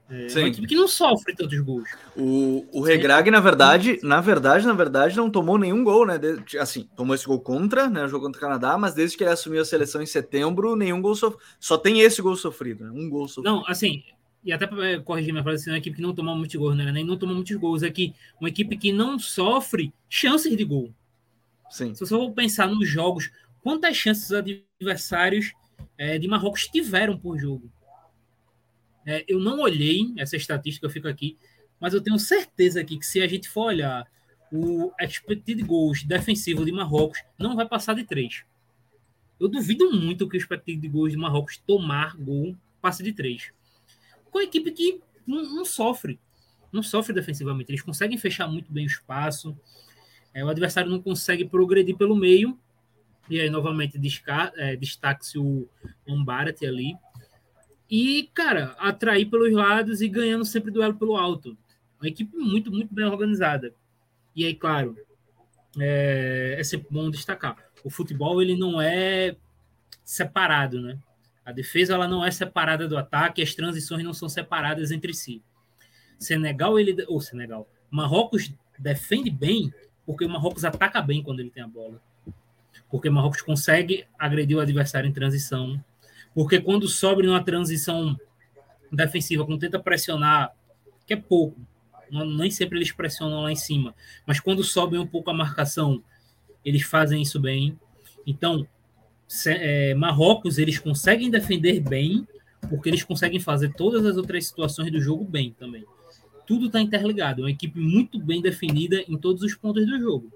É 0.10 0.30
Sim. 0.30 0.40
uma 0.40 0.48
equipe 0.48 0.68
que 0.68 0.76
não 0.76 0.88
sofre 0.88 1.36
tantos 1.36 1.60
gols. 1.60 1.90
O, 2.16 2.66
o 2.72 2.82
Regrag, 2.82 3.30
na 3.30 3.42
verdade, 3.42 4.00
na 4.02 4.22
verdade, 4.22 4.66
na 4.66 4.74
verdade, 4.74 5.18
não 5.18 5.30
tomou 5.30 5.58
nenhum 5.58 5.84
gol, 5.84 6.06
né? 6.06 6.18
De, 6.18 6.58
assim, 6.58 6.88
tomou 6.96 7.14
esse 7.14 7.26
gol 7.26 7.42
contra, 7.42 7.90
né? 7.90 8.06
O 8.06 8.08
jogo 8.08 8.26
contra 8.26 8.38
o 8.40 8.42
Canadá, 8.42 8.78
mas 8.78 8.94
desde 8.94 9.18
que 9.18 9.24
ele 9.24 9.32
assumiu 9.32 9.62
a 9.62 9.66
seleção 9.66 10.02
em 10.02 10.06
setembro, 10.06 10.78
nenhum 10.78 11.02
gol 11.02 11.14
sofrido. 11.14 11.44
Só 11.60 11.78
tem 11.78 12.00
esse 12.00 12.22
gol 12.22 12.38
sofrido, 12.38 12.86
né? 12.86 12.92
Um 12.92 13.10
gol 13.10 13.28
sofrido. 13.28 13.54
Não, 13.54 13.68
assim, 13.68 14.02
e 14.46 14.54
até 14.54 14.66
para 14.66 14.88
é, 14.88 15.00
corrigir 15.00 15.34
minha 15.34 15.44
frase, 15.44 15.62
assim, 15.62 15.72
uma 15.72 15.78
equipe 15.78 15.98
que 15.98 16.02
não 16.02 16.16
toma 16.16 16.34
muitos 16.34 16.56
gols, 16.56 16.78
né? 16.78 16.90
Nem 16.90 17.06
não 17.06 17.18
toma 17.18 17.34
muitos 17.34 17.56
gols. 17.58 17.84
É 17.84 17.90
que 17.90 18.14
uma 18.40 18.48
equipe 18.48 18.78
que 18.78 18.94
não 18.94 19.20
sofre 19.20 19.94
chances 20.08 20.56
de 20.56 20.64
gol. 20.64 20.94
Sim. 21.70 21.94
Se 21.94 22.00
você 22.00 22.16
for 22.16 22.32
pensar 22.32 22.68
nos 22.68 22.88
jogos, 22.88 23.30
quantas 23.62 23.98
chances 23.98 24.30
os 24.30 24.38
adversários 24.80 25.52
é, 25.98 26.18
de 26.18 26.30
Marrocos 26.30 26.66
tiveram 26.68 27.18
por 27.18 27.38
jogo? 27.38 27.70
É, 29.10 29.24
eu 29.26 29.40
não 29.40 29.62
olhei 29.62 30.14
essa 30.18 30.36
estatística, 30.36 30.86
eu 30.86 30.90
fico 30.90 31.08
aqui, 31.08 31.38
mas 31.80 31.94
eu 31.94 32.02
tenho 32.02 32.20
certeza 32.20 32.82
aqui 32.82 33.00
que 33.00 33.06
se 33.06 33.22
a 33.22 33.28
gente 33.28 33.48
for 33.48 33.68
olhar 33.68 34.06
o 34.52 34.92
expected 35.00 35.64
goals 35.64 36.04
defensivo 36.04 36.66
de 36.66 36.74
Marrocos, 36.74 37.24
não 37.40 37.56
vai 37.56 37.66
passar 37.66 37.96
de 37.96 38.04
3. 38.04 38.44
Eu 39.40 39.48
duvido 39.48 39.90
muito 39.92 40.28
que 40.28 40.36
o 40.36 40.38
expected 40.38 40.86
goals 40.90 41.14
de 41.14 41.18
Marrocos 41.18 41.58
tomar 41.66 42.18
gol 42.18 42.54
passe 42.82 43.02
de 43.02 43.14
3. 43.14 43.54
Com 44.30 44.40
a 44.40 44.44
equipe 44.44 44.72
que 44.72 45.00
não, 45.26 45.42
não, 45.56 45.64
sofre, 45.64 46.20
não 46.70 46.84
sofre 46.84 47.14
defensivamente. 47.14 47.72
Eles 47.72 47.82
conseguem 47.82 48.18
fechar 48.18 48.46
muito 48.50 48.74
bem 48.74 48.84
o 48.84 48.88
espaço, 48.88 49.58
é, 50.34 50.44
o 50.44 50.50
adversário 50.50 50.92
não 50.92 51.02
consegue 51.02 51.46
progredir 51.46 51.96
pelo 51.96 52.16
meio, 52.16 52.60
e 53.30 53.40
aí 53.40 53.50
novamente 53.50 53.98
é, 54.58 54.76
destaque-se 54.76 55.40
o 55.40 55.66
Umbarat 56.06 56.62
ali, 56.66 56.94
e, 57.90 58.30
cara, 58.34 58.76
atrair 58.80 59.26
pelos 59.26 59.52
lados 59.54 60.02
e 60.02 60.08
ganhando 60.08 60.46
sempre 60.46 60.72
duelo 60.72 60.96
pelo 60.96 61.16
alto. 61.16 61.58
Uma 62.00 62.08
equipe 62.08 62.36
muito, 62.36 62.72
muito 62.72 62.94
bem 62.94 63.06
organizada. 63.06 63.74
E 64.36 64.46
aí, 64.46 64.54
claro, 64.54 64.98
é, 65.80 66.58
é 66.60 66.64
sempre 66.64 66.88
bom 66.92 67.10
destacar. 67.10 67.58
O 67.84 67.90
futebol, 67.90 68.42
ele 68.42 68.56
não 68.56 68.82
é 68.82 69.36
separado, 70.04 70.82
né? 70.82 70.98
A 71.46 71.52
defesa, 71.52 71.94
ela 71.94 72.08
não 72.08 72.26
é 72.26 72.30
separada 72.30 72.88
do 72.88 72.98
ataque, 72.98 73.42
as 73.42 73.56
transições 73.56 74.04
não 74.04 74.14
são 74.14 74.28
separadas 74.28 74.92
entre 74.92 75.14
si. 75.14 75.42
Senegal, 76.20 76.78
ele... 76.78 77.06
Ou 77.08 77.22
Senegal. 77.22 77.68
Marrocos 77.90 78.54
defende 78.78 79.30
bem, 79.30 79.74
porque 80.06 80.26
o 80.26 80.30
Marrocos 80.30 80.66
ataca 80.66 81.02
bem 81.02 81.24
quando 81.24 81.40
ele 81.40 81.50
tem 81.50 81.64
a 81.64 81.68
bola. 81.68 82.02
Porque 82.92 83.08
o 83.08 83.14
Marrocos 83.14 83.42
consegue 83.42 84.06
agredir 84.20 84.58
o 84.58 84.60
adversário 84.60 85.10
em 85.10 85.14
transição, 85.14 85.82
porque 86.38 86.62
quando 86.62 86.88
sobe 86.88 87.24
numa 87.24 87.44
transição 87.44 88.16
defensiva, 88.92 89.44
quando 89.44 89.60
tenta 89.60 89.80
pressionar, 89.80 90.54
que 91.08 91.16
é 91.16 91.18
pouco, 91.18 91.60
nem 92.12 92.52
sempre 92.52 92.78
eles 92.78 92.92
pressionam 92.92 93.42
lá 93.42 93.52
em 93.52 93.56
cima, 93.56 93.96
mas 94.24 94.40
quando 94.40 94.64
sobem 94.64 95.00
um 95.00 95.08
pouco 95.08 95.32
a 95.32 95.34
marcação, 95.34 96.04
eles 96.64 96.84
fazem 96.84 97.24
isso 97.24 97.40
bem. 97.40 97.76
Então, 98.24 98.68
é, 99.48 99.96
Marrocos, 99.96 100.60
eles 100.60 100.78
conseguem 100.78 101.32
defender 101.32 101.80
bem, 101.80 102.28
porque 102.70 102.88
eles 102.88 103.02
conseguem 103.02 103.40
fazer 103.40 103.74
todas 103.74 104.06
as 104.06 104.16
outras 104.16 104.46
situações 104.46 104.92
do 104.92 105.02
jogo 105.02 105.26
bem 105.26 105.56
também. 105.58 105.86
Tudo 106.46 106.68
está 106.68 106.80
interligado. 106.80 107.42
É 107.42 107.46
uma 107.46 107.52
equipe 107.52 107.80
muito 107.80 108.20
bem 108.20 108.44
definida 108.44 109.04
em 109.08 109.18
todos 109.18 109.42
os 109.42 109.56
pontos 109.56 109.88
do 109.88 110.00
jogo. 110.00 110.32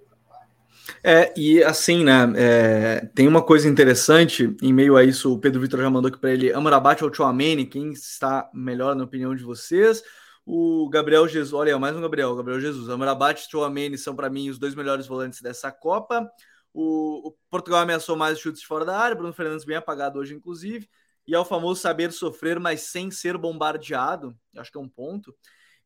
É, 1.03 1.33
e 1.37 1.63
assim, 1.63 2.03
né, 2.03 2.31
é, 2.35 3.05
tem 3.15 3.27
uma 3.27 3.41
coisa 3.41 3.67
interessante, 3.67 4.55
em 4.61 4.73
meio 4.73 4.95
a 4.97 5.03
isso, 5.03 5.33
o 5.33 5.39
Pedro 5.39 5.61
Vitor 5.61 5.79
já 5.79 5.89
mandou 5.89 6.09
aqui 6.09 6.19
para 6.19 6.31
ele, 6.31 6.53
Amrabat 6.53 7.03
ou 7.03 7.13
Chouameni, 7.13 7.65
quem 7.65 7.91
está 7.91 8.49
melhor 8.53 8.95
na 8.95 9.03
opinião 9.03 9.35
de 9.35 9.43
vocês? 9.43 10.03
O 10.45 10.89
Gabriel 10.89 11.27
Jesus, 11.27 11.53
olha, 11.53 11.77
mais 11.79 11.95
um 11.95 12.01
Gabriel, 12.01 12.35
Gabriel 12.35 12.59
Jesus, 12.59 12.89
Amrabat 12.89 13.41
e 13.41 13.49
Chouameni 13.49 13.97
são 13.97 14.15
para 14.15 14.29
mim 14.29 14.49
os 14.49 14.59
dois 14.59 14.75
melhores 14.75 15.07
volantes 15.07 15.41
dessa 15.41 15.71
Copa, 15.71 16.29
o, 16.73 17.29
o, 17.29 17.31
Portugal 17.49 17.81
ameaçou 17.81 18.15
mais 18.15 18.39
chutes 18.39 18.63
fora 18.63 18.85
da 18.85 18.97
área, 18.97 19.15
Bruno 19.15 19.33
Fernandes 19.33 19.65
bem 19.65 19.75
apagado 19.75 20.19
hoje, 20.19 20.33
inclusive, 20.33 20.89
e 21.27 21.35
é 21.35 21.39
o 21.39 21.45
famoso 21.45 21.81
saber 21.81 22.11
sofrer, 22.11 22.59
mas 22.59 22.81
sem 22.81 23.11
ser 23.11 23.37
bombardeado, 23.37 24.35
acho 24.57 24.71
que 24.71 24.77
é 24.77 24.81
um 24.81 24.89
ponto, 24.89 25.35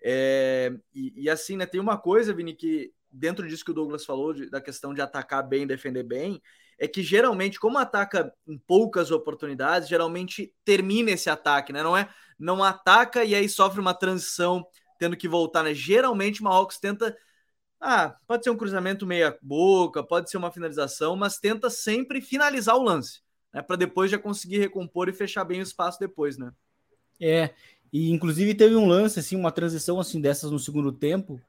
é, 0.04 0.72
e, 0.94 1.24
e 1.24 1.30
assim, 1.30 1.58
né, 1.58 1.66
tem 1.66 1.82
uma 1.82 1.98
coisa, 1.98 2.34
Vini, 2.34 2.54
que 2.54 2.94
dentro 3.16 3.48
disso 3.48 3.64
que 3.64 3.72
o 3.72 3.74
Douglas 3.74 4.06
falou, 4.06 4.34
de, 4.34 4.50
da 4.50 4.62
questão 4.62 4.94
de 4.94 5.02
atacar 5.02 5.48
bem, 5.48 5.66
defender 5.66 6.04
bem, 6.04 6.42
é 6.78 6.88
que 6.88 7.02
geralmente, 7.02 7.60
como 7.60 7.78
ataca 7.78 8.34
em 8.48 8.58
poucas 8.58 9.12
oportunidades, 9.12 9.88
geralmente 9.88 10.54
termina 10.64 11.12
esse 11.12 11.30
ataque, 11.30 11.72
né? 11.72 11.82
Não 11.82 11.96
é, 11.96 12.10
não 12.38 12.64
ataca 12.64 13.24
e 13.24 13.34
aí 13.34 13.48
sofre 13.48 13.80
uma 13.80 13.94
transição 13.94 14.66
tendo 15.00 15.16
que 15.16 15.28
voltar, 15.28 15.64
né? 15.64 15.74
Geralmente 15.74 16.42
o 16.42 16.44
Marrocos 16.44 16.78
tenta, 16.78 17.16
ah, 17.80 18.16
pode 18.28 18.44
ser 18.44 18.50
um 18.50 18.58
cruzamento 18.58 19.06
meia 19.06 19.38
boca, 19.42 20.04
pode 20.04 20.30
ser 20.30 20.38
uma 20.38 20.52
finalização, 20.52 21.16
mas 21.16 21.38
tenta 21.38 21.70
sempre 21.70 22.22
finalizar 22.22 22.76
o 22.76 22.84
lance, 22.84 23.22
né? 23.54 23.62
Para 23.62 23.78
depois 23.78 24.12
já 24.12 24.18
conseguir 24.18 24.60
recompor 24.60 25.08
e 25.08 25.14
fechar 25.14 25.46
bem 25.46 25.60
o 25.60 25.64
espaço 25.64 26.00
depois, 26.00 26.38
né? 26.38 26.52
É, 27.22 27.54
e 27.92 28.12
inclusive 28.12 28.54
teve 28.54 28.76
um 28.76 28.88
lance 28.88 29.20
assim, 29.20 29.38
uma 29.38 29.52
transição 29.52 30.00
assim 30.00 30.20
dessas 30.20 30.52
no 30.52 30.60
segundo 30.60 30.92
tempo 30.92 31.40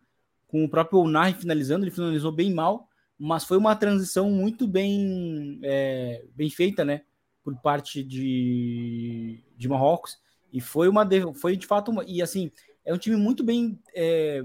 com 0.46 0.64
o 0.64 0.68
próprio 0.68 1.00
Unai 1.00 1.34
finalizando, 1.34 1.84
ele 1.84 1.90
finalizou 1.90 2.32
bem 2.32 2.52
mal, 2.52 2.88
mas 3.18 3.44
foi 3.44 3.56
uma 3.56 3.74
transição 3.74 4.30
muito 4.30 4.66
bem, 4.66 5.58
é, 5.62 6.24
bem 6.34 6.50
feita, 6.50 6.84
né? 6.84 7.02
Por 7.42 7.56
parte 7.56 8.02
de, 8.02 9.42
de 9.56 9.68
Marrocos. 9.68 10.18
E 10.52 10.60
foi 10.60 10.88
uma 10.88 11.08
foi 11.34 11.56
de 11.56 11.66
fato 11.66 11.90
uma, 11.90 12.04
e 12.06 12.22
assim 12.22 12.50
é 12.84 12.94
um 12.94 12.98
time 12.98 13.16
muito 13.16 13.42
bem 13.42 13.78
é, 13.94 14.44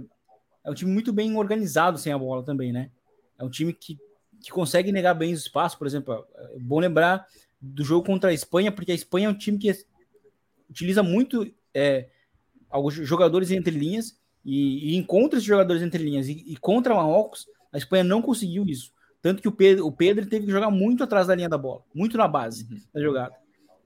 é 0.63 0.71
um 0.71 0.73
time 0.73 0.91
muito 0.91 1.13
bem 1.13 1.35
organizado 1.37 1.97
sem 1.97 2.11
a 2.11 2.17
bola 2.17 2.43
também, 2.43 2.71
né? 2.71 2.91
É 3.37 3.43
um 3.43 3.49
time 3.49 3.73
que, 3.73 3.97
que 4.39 4.51
consegue 4.51 4.91
negar 4.91 5.13
bem 5.13 5.33
os 5.33 5.41
espaços, 5.41 5.77
por 5.77 5.87
exemplo. 5.87 6.25
É 6.35 6.59
bom 6.59 6.79
lembrar 6.79 7.25
do 7.59 7.83
jogo 7.83 8.05
contra 8.05 8.29
a 8.29 8.33
Espanha, 8.33 8.71
porque 8.71 8.91
a 8.91 8.95
Espanha 8.95 9.27
é 9.27 9.29
um 9.29 9.37
time 9.37 9.57
que 9.57 9.71
utiliza 10.69 11.03
muito 11.03 11.51
é, 11.73 12.09
alguns 12.69 12.93
jogadores 12.93 13.51
entre 13.51 13.71
linhas 13.71 14.20
e, 14.43 14.91
e 14.93 14.97
encontra 14.97 15.38
esses 15.38 15.47
jogadores 15.47 15.82
entre 15.82 16.04
linhas. 16.04 16.27
E, 16.27 16.43
e, 16.47 16.58
contra 16.58 16.95
Marrocos, 16.95 17.47
a 17.71 17.77
Espanha 17.77 18.04
não 18.04 18.21
conseguiu 18.21 18.65
isso. 18.65 18.91
Tanto 19.21 19.41
que 19.41 19.47
o 19.47 19.51
Pedro, 19.51 19.86
o 19.86 19.91
Pedro 19.91 20.25
teve 20.27 20.45
que 20.45 20.51
jogar 20.51 20.71
muito 20.71 21.04
atrás 21.04 21.27
da 21.27 21.36
linha 21.36 21.49
da 21.49 21.58
bola, 21.58 21.84
muito 21.93 22.17
na 22.17 22.27
base 22.27 22.67
uhum. 22.69 22.80
da 22.93 23.01
jogada. 23.01 23.36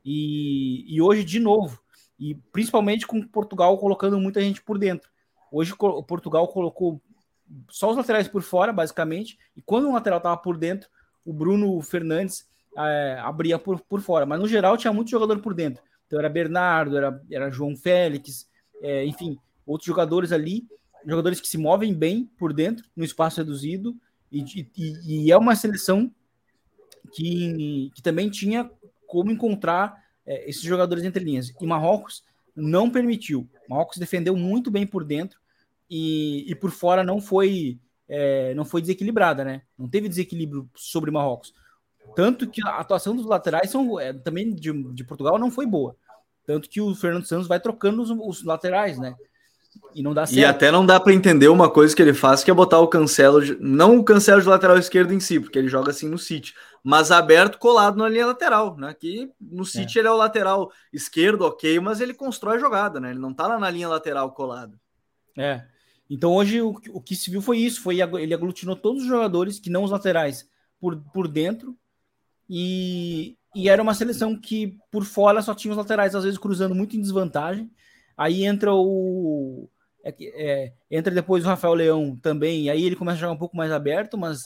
E, 0.03 0.85
e 0.87 1.01
hoje, 1.01 1.23
de 1.23 1.39
novo, 1.39 1.79
e 2.19 2.35
principalmente 2.51 3.05
com 3.05 3.21
Portugal 3.21 3.77
colocando 3.77 4.19
muita 4.19 4.39
gente 4.39 4.61
por 4.61 4.77
dentro. 4.77 5.09
Hoje 5.51 5.73
o 5.77 6.03
Portugal 6.03 6.47
colocou 6.47 7.01
só 7.69 7.91
os 7.91 7.97
laterais 7.97 8.27
por 8.27 8.41
fora, 8.41 8.73
basicamente, 8.73 9.37
e 9.55 9.61
quando 9.61 9.89
o 9.89 9.93
lateral 9.93 10.17
estava 10.17 10.37
por 10.37 10.57
dentro, 10.57 10.89
o 11.25 11.33
Bruno 11.33 11.81
Fernandes 11.81 12.47
é, 12.77 13.17
abria 13.21 13.57
por, 13.59 13.79
por 13.81 14.01
fora. 14.01 14.25
Mas 14.25 14.39
no 14.39 14.47
geral 14.47 14.77
tinha 14.77 14.93
muito 14.93 15.11
jogador 15.11 15.39
por 15.39 15.53
dentro. 15.53 15.83
Então 16.07 16.19
era 16.19 16.29
Bernardo, 16.29 16.97
era, 16.97 17.21
era 17.31 17.51
João 17.51 17.75
Félix, 17.75 18.47
é, 18.81 19.05
enfim, 19.05 19.37
outros 19.65 19.85
jogadores 19.85 20.31
ali, 20.31 20.67
jogadores 21.05 21.39
que 21.39 21.47
se 21.47 21.57
movem 21.57 21.93
bem 21.93 22.25
por 22.37 22.53
dentro, 22.53 22.85
no 22.95 23.03
espaço 23.03 23.37
reduzido, 23.37 23.95
e, 24.31 24.67
e, 24.75 25.25
e 25.25 25.31
é 25.31 25.37
uma 25.37 25.55
seleção 25.55 26.11
que, 27.13 27.91
que 27.95 28.01
também 28.01 28.29
tinha 28.29 28.69
como 29.07 29.31
encontrar 29.31 30.03
é, 30.25 30.49
esses 30.49 30.61
jogadores 30.61 31.03
entre 31.03 31.23
linhas. 31.23 31.53
E 31.59 31.65
Marrocos 31.65 32.23
não 32.55 32.89
permitiu. 32.89 33.47
Marrocos 33.69 33.97
defendeu 33.97 34.35
muito 34.35 34.71
bem 34.71 34.85
por 34.85 35.03
dentro 35.03 35.39
e, 35.89 36.49
e 36.49 36.55
por 36.55 36.71
fora 36.71 37.03
não 37.03 37.21
foi 37.21 37.79
é, 38.07 38.53
não 38.53 38.65
foi 38.65 38.81
desequilibrada, 38.81 39.43
né? 39.43 39.63
Não 39.77 39.87
teve 39.87 40.07
desequilíbrio 40.07 40.69
sobre 40.75 41.11
Marrocos. 41.11 41.53
Tanto 42.15 42.47
que 42.47 42.65
a 42.65 42.77
atuação 42.77 43.15
dos 43.15 43.25
laterais 43.25 43.71
são, 43.71 43.99
é, 43.99 44.13
também 44.13 44.53
de, 44.53 44.71
de 44.93 45.03
Portugal 45.03 45.39
não 45.39 45.49
foi 45.49 45.65
boa. 45.65 45.95
Tanto 46.45 46.69
que 46.69 46.79
o 46.79 46.93
Fernando 46.93 47.25
Santos 47.25 47.47
vai 47.47 47.59
trocando 47.59 48.01
os, 48.01 48.11
os 48.11 48.43
laterais, 48.43 48.99
né? 48.99 49.15
E 49.93 50.03
não 50.03 50.13
dá 50.13 50.25
certo. 50.25 50.39
E 50.39 50.43
até 50.43 50.71
não 50.71 50.85
dá 50.85 50.99
para 50.99 51.13
entender 51.13 51.47
uma 51.47 51.69
coisa 51.69 51.95
que 51.95 52.01
ele 52.01 52.13
faz, 52.13 52.43
que 52.43 52.51
é 52.51 52.53
botar 52.53 52.79
o 52.79 52.87
cancelo, 52.87 53.43
de, 53.43 53.57
não 53.61 53.97
o 53.97 54.03
cancelo 54.03 54.41
de 54.41 54.47
lateral 54.47 54.77
esquerdo 54.77 55.13
em 55.13 55.19
si, 55.19 55.39
porque 55.39 55.57
ele 55.57 55.69
joga 55.69 55.91
assim 55.91 56.09
no 56.09 56.17
City, 56.17 56.53
mas 56.83 57.11
aberto 57.11 57.57
colado 57.57 57.97
na 57.97 58.09
linha 58.09 58.27
lateral, 58.27 58.75
né? 58.77 58.93
Que 58.93 59.31
no 59.39 59.65
City 59.65 59.97
é. 59.97 60.01
ele 60.01 60.07
é 60.09 60.11
o 60.11 60.17
lateral 60.17 60.71
esquerdo, 60.91 61.43
ok, 61.43 61.79
mas 61.79 62.01
ele 62.01 62.13
constrói 62.13 62.57
a 62.57 62.59
jogada, 62.59 62.99
né? 62.99 63.11
Ele 63.11 63.19
não 63.19 63.33
tá 63.33 63.47
lá 63.47 63.57
na 63.57 63.69
linha 63.69 63.87
lateral 63.87 64.31
colado. 64.31 64.77
É. 65.37 65.63
Então 66.09 66.33
hoje 66.33 66.61
o, 66.61 66.75
o 66.89 67.01
que 67.01 67.15
se 67.15 67.31
viu 67.31 67.41
foi 67.41 67.59
isso, 67.59 67.81
foi 67.81 68.01
ele 68.01 68.33
aglutinou 68.33 68.75
todos 68.75 69.03
os 69.03 69.07
jogadores 69.07 69.59
que 69.59 69.69
não 69.69 69.83
os 69.83 69.91
laterais 69.91 70.47
por, 70.79 70.97
por 71.13 71.27
dentro 71.27 71.75
e, 72.49 73.37
e 73.55 73.69
era 73.69 73.81
uma 73.81 73.93
seleção 73.93 74.39
que 74.39 74.77
por 74.91 75.03
fora 75.03 75.41
só 75.41 75.55
tinha 75.55 75.71
os 75.71 75.77
laterais 75.77 76.13
às 76.13 76.23
vezes 76.23 76.37
cruzando 76.37 76.75
muito 76.75 76.95
em 76.95 77.01
desvantagem 77.01 77.71
Aí 78.17 78.45
entra 78.45 78.73
o. 78.73 79.69
É, 80.03 80.13
é, 80.19 80.73
entra 80.89 81.13
depois 81.13 81.43
o 81.43 81.47
Rafael 81.47 81.73
Leão 81.73 82.15
também, 82.15 82.69
aí 82.69 82.83
ele 82.83 82.95
começa 82.95 83.17
a 83.17 83.21
jogar 83.21 83.33
um 83.33 83.37
pouco 83.37 83.57
mais 83.57 83.71
aberto, 83.71 84.17
mas 84.17 84.43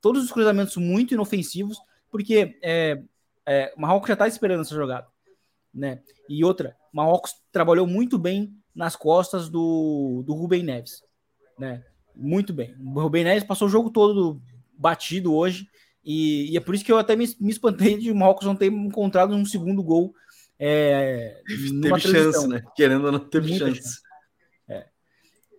todos 0.00 0.22
os 0.22 0.30
cruzamentos 0.30 0.76
muito 0.76 1.14
inofensivos, 1.14 1.78
porque 2.10 2.58
é, 2.62 3.02
é, 3.46 3.72
Marrocos 3.76 4.08
já 4.08 4.12
está 4.12 4.28
esperando 4.28 4.60
essa 4.60 4.74
jogada. 4.74 5.06
Né? 5.72 6.02
E 6.28 6.44
outra, 6.44 6.76
Marrocos 6.92 7.34
trabalhou 7.50 7.86
muito 7.86 8.18
bem 8.18 8.54
nas 8.74 8.94
costas 8.94 9.48
do, 9.48 10.22
do 10.26 10.34
Rubem 10.34 10.62
Neves. 10.62 11.02
Né? 11.58 11.82
Muito 12.14 12.52
bem. 12.52 12.74
O 12.78 13.00
Rubem 13.00 13.24
Neves 13.24 13.44
passou 13.44 13.68
o 13.68 13.70
jogo 13.70 13.90
todo 13.90 14.40
batido 14.76 15.34
hoje, 15.34 15.68
e, 16.04 16.52
e 16.52 16.56
é 16.56 16.60
por 16.60 16.74
isso 16.74 16.84
que 16.84 16.92
eu 16.92 16.98
até 16.98 17.14
me, 17.14 17.26
me 17.40 17.50
espantei 17.50 17.96
de 17.98 18.12
Marrocos 18.12 18.46
não 18.46 18.56
ter 18.56 18.72
encontrado 18.72 19.34
um 19.34 19.44
segundo 19.44 19.82
gol. 19.82 20.14
É, 20.62 21.40
teve 21.46 22.00
chance, 22.00 22.46
né? 22.46 22.62
Querendo 22.76 23.06
ou 23.06 23.12
não, 23.12 23.18
teve 23.18 23.48
Muita 23.48 23.66
chance. 23.66 23.82
chance. 23.82 24.00
É. 24.68 24.86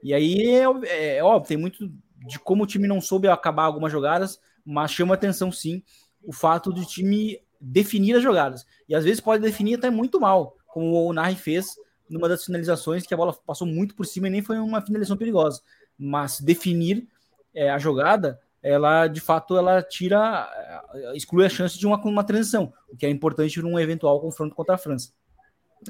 E 0.03 0.13
aí 0.13 0.45
é, 0.47 1.17
é, 1.17 1.23
óbvio, 1.23 1.47
tem 1.47 1.57
muito 1.57 1.91
de 2.27 2.37
como 2.37 2.63
o 2.63 2.67
time 2.67 2.87
não 2.87 3.01
soube 3.01 3.27
acabar 3.27 3.63
algumas 3.63 3.91
jogadas, 3.91 4.39
mas 4.63 4.91
chama 4.91 5.15
atenção 5.15 5.51
sim 5.51 5.81
o 6.23 6.31
fato 6.31 6.71
do 6.71 6.85
time 6.85 7.41
definir 7.59 8.15
as 8.15 8.21
jogadas. 8.21 8.63
E 8.87 8.93
às 8.93 9.03
vezes 9.03 9.19
pode 9.19 9.41
definir 9.41 9.75
até 9.75 9.89
muito 9.89 10.19
mal, 10.19 10.55
como 10.67 11.07
o 11.07 11.13
Narri 11.13 11.35
fez 11.35 11.75
numa 12.07 12.29
das 12.29 12.45
finalizações, 12.45 13.05
que 13.07 13.13
a 13.13 13.17
bola 13.17 13.33
passou 13.33 13.65
muito 13.65 13.95
por 13.95 14.05
cima 14.05 14.27
e 14.27 14.31
nem 14.31 14.41
foi 14.43 14.59
uma 14.59 14.81
finalização 14.81 15.17
perigosa. 15.17 15.61
Mas 15.97 16.39
definir 16.39 17.07
é, 17.55 17.71
a 17.71 17.79
jogada, 17.79 18.39
ela 18.61 19.07
de 19.07 19.19
fato 19.19 19.57
ela 19.57 19.81
tira, 19.81 20.49
é, 20.93 21.17
exclui 21.17 21.45
a 21.45 21.49
chance 21.49 21.77
de 21.77 21.85
uma, 21.85 21.99
uma 22.03 22.23
transição, 22.23 22.71
o 22.89 22.95
que 22.95 23.05
é 23.05 23.09
importante 23.09 23.61
num 23.61 23.79
eventual 23.79 24.19
confronto 24.19 24.55
contra 24.55 24.75
a 24.75 24.77
França. 24.77 25.11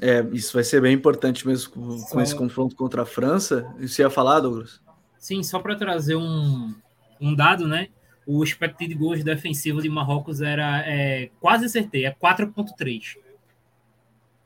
É, 0.00 0.26
isso 0.32 0.54
vai 0.54 0.64
ser 0.64 0.80
bem 0.80 0.94
importante 0.94 1.46
mesmo 1.46 1.70
com, 1.72 2.02
com 2.02 2.20
esse 2.20 2.34
confronto 2.34 2.74
contra 2.74 3.02
a 3.02 3.06
França. 3.06 3.70
Você 3.78 4.02
ia 4.02 4.08
falar, 4.08 4.40
Douglas? 4.40 4.80
Sim, 5.18 5.42
só 5.42 5.58
para 5.58 5.76
trazer 5.76 6.16
um, 6.16 6.74
um 7.20 7.34
dado, 7.34 7.68
né? 7.68 7.88
O 8.26 8.42
expected 8.42 8.94
goals 8.94 9.22
defensivo 9.22 9.82
de 9.82 9.88
Marrocos 9.88 10.40
era 10.40 10.82
é, 10.86 11.30
quase 11.40 11.68
certeza, 11.68 12.08
é 12.08 12.14
4.3. 12.14 13.16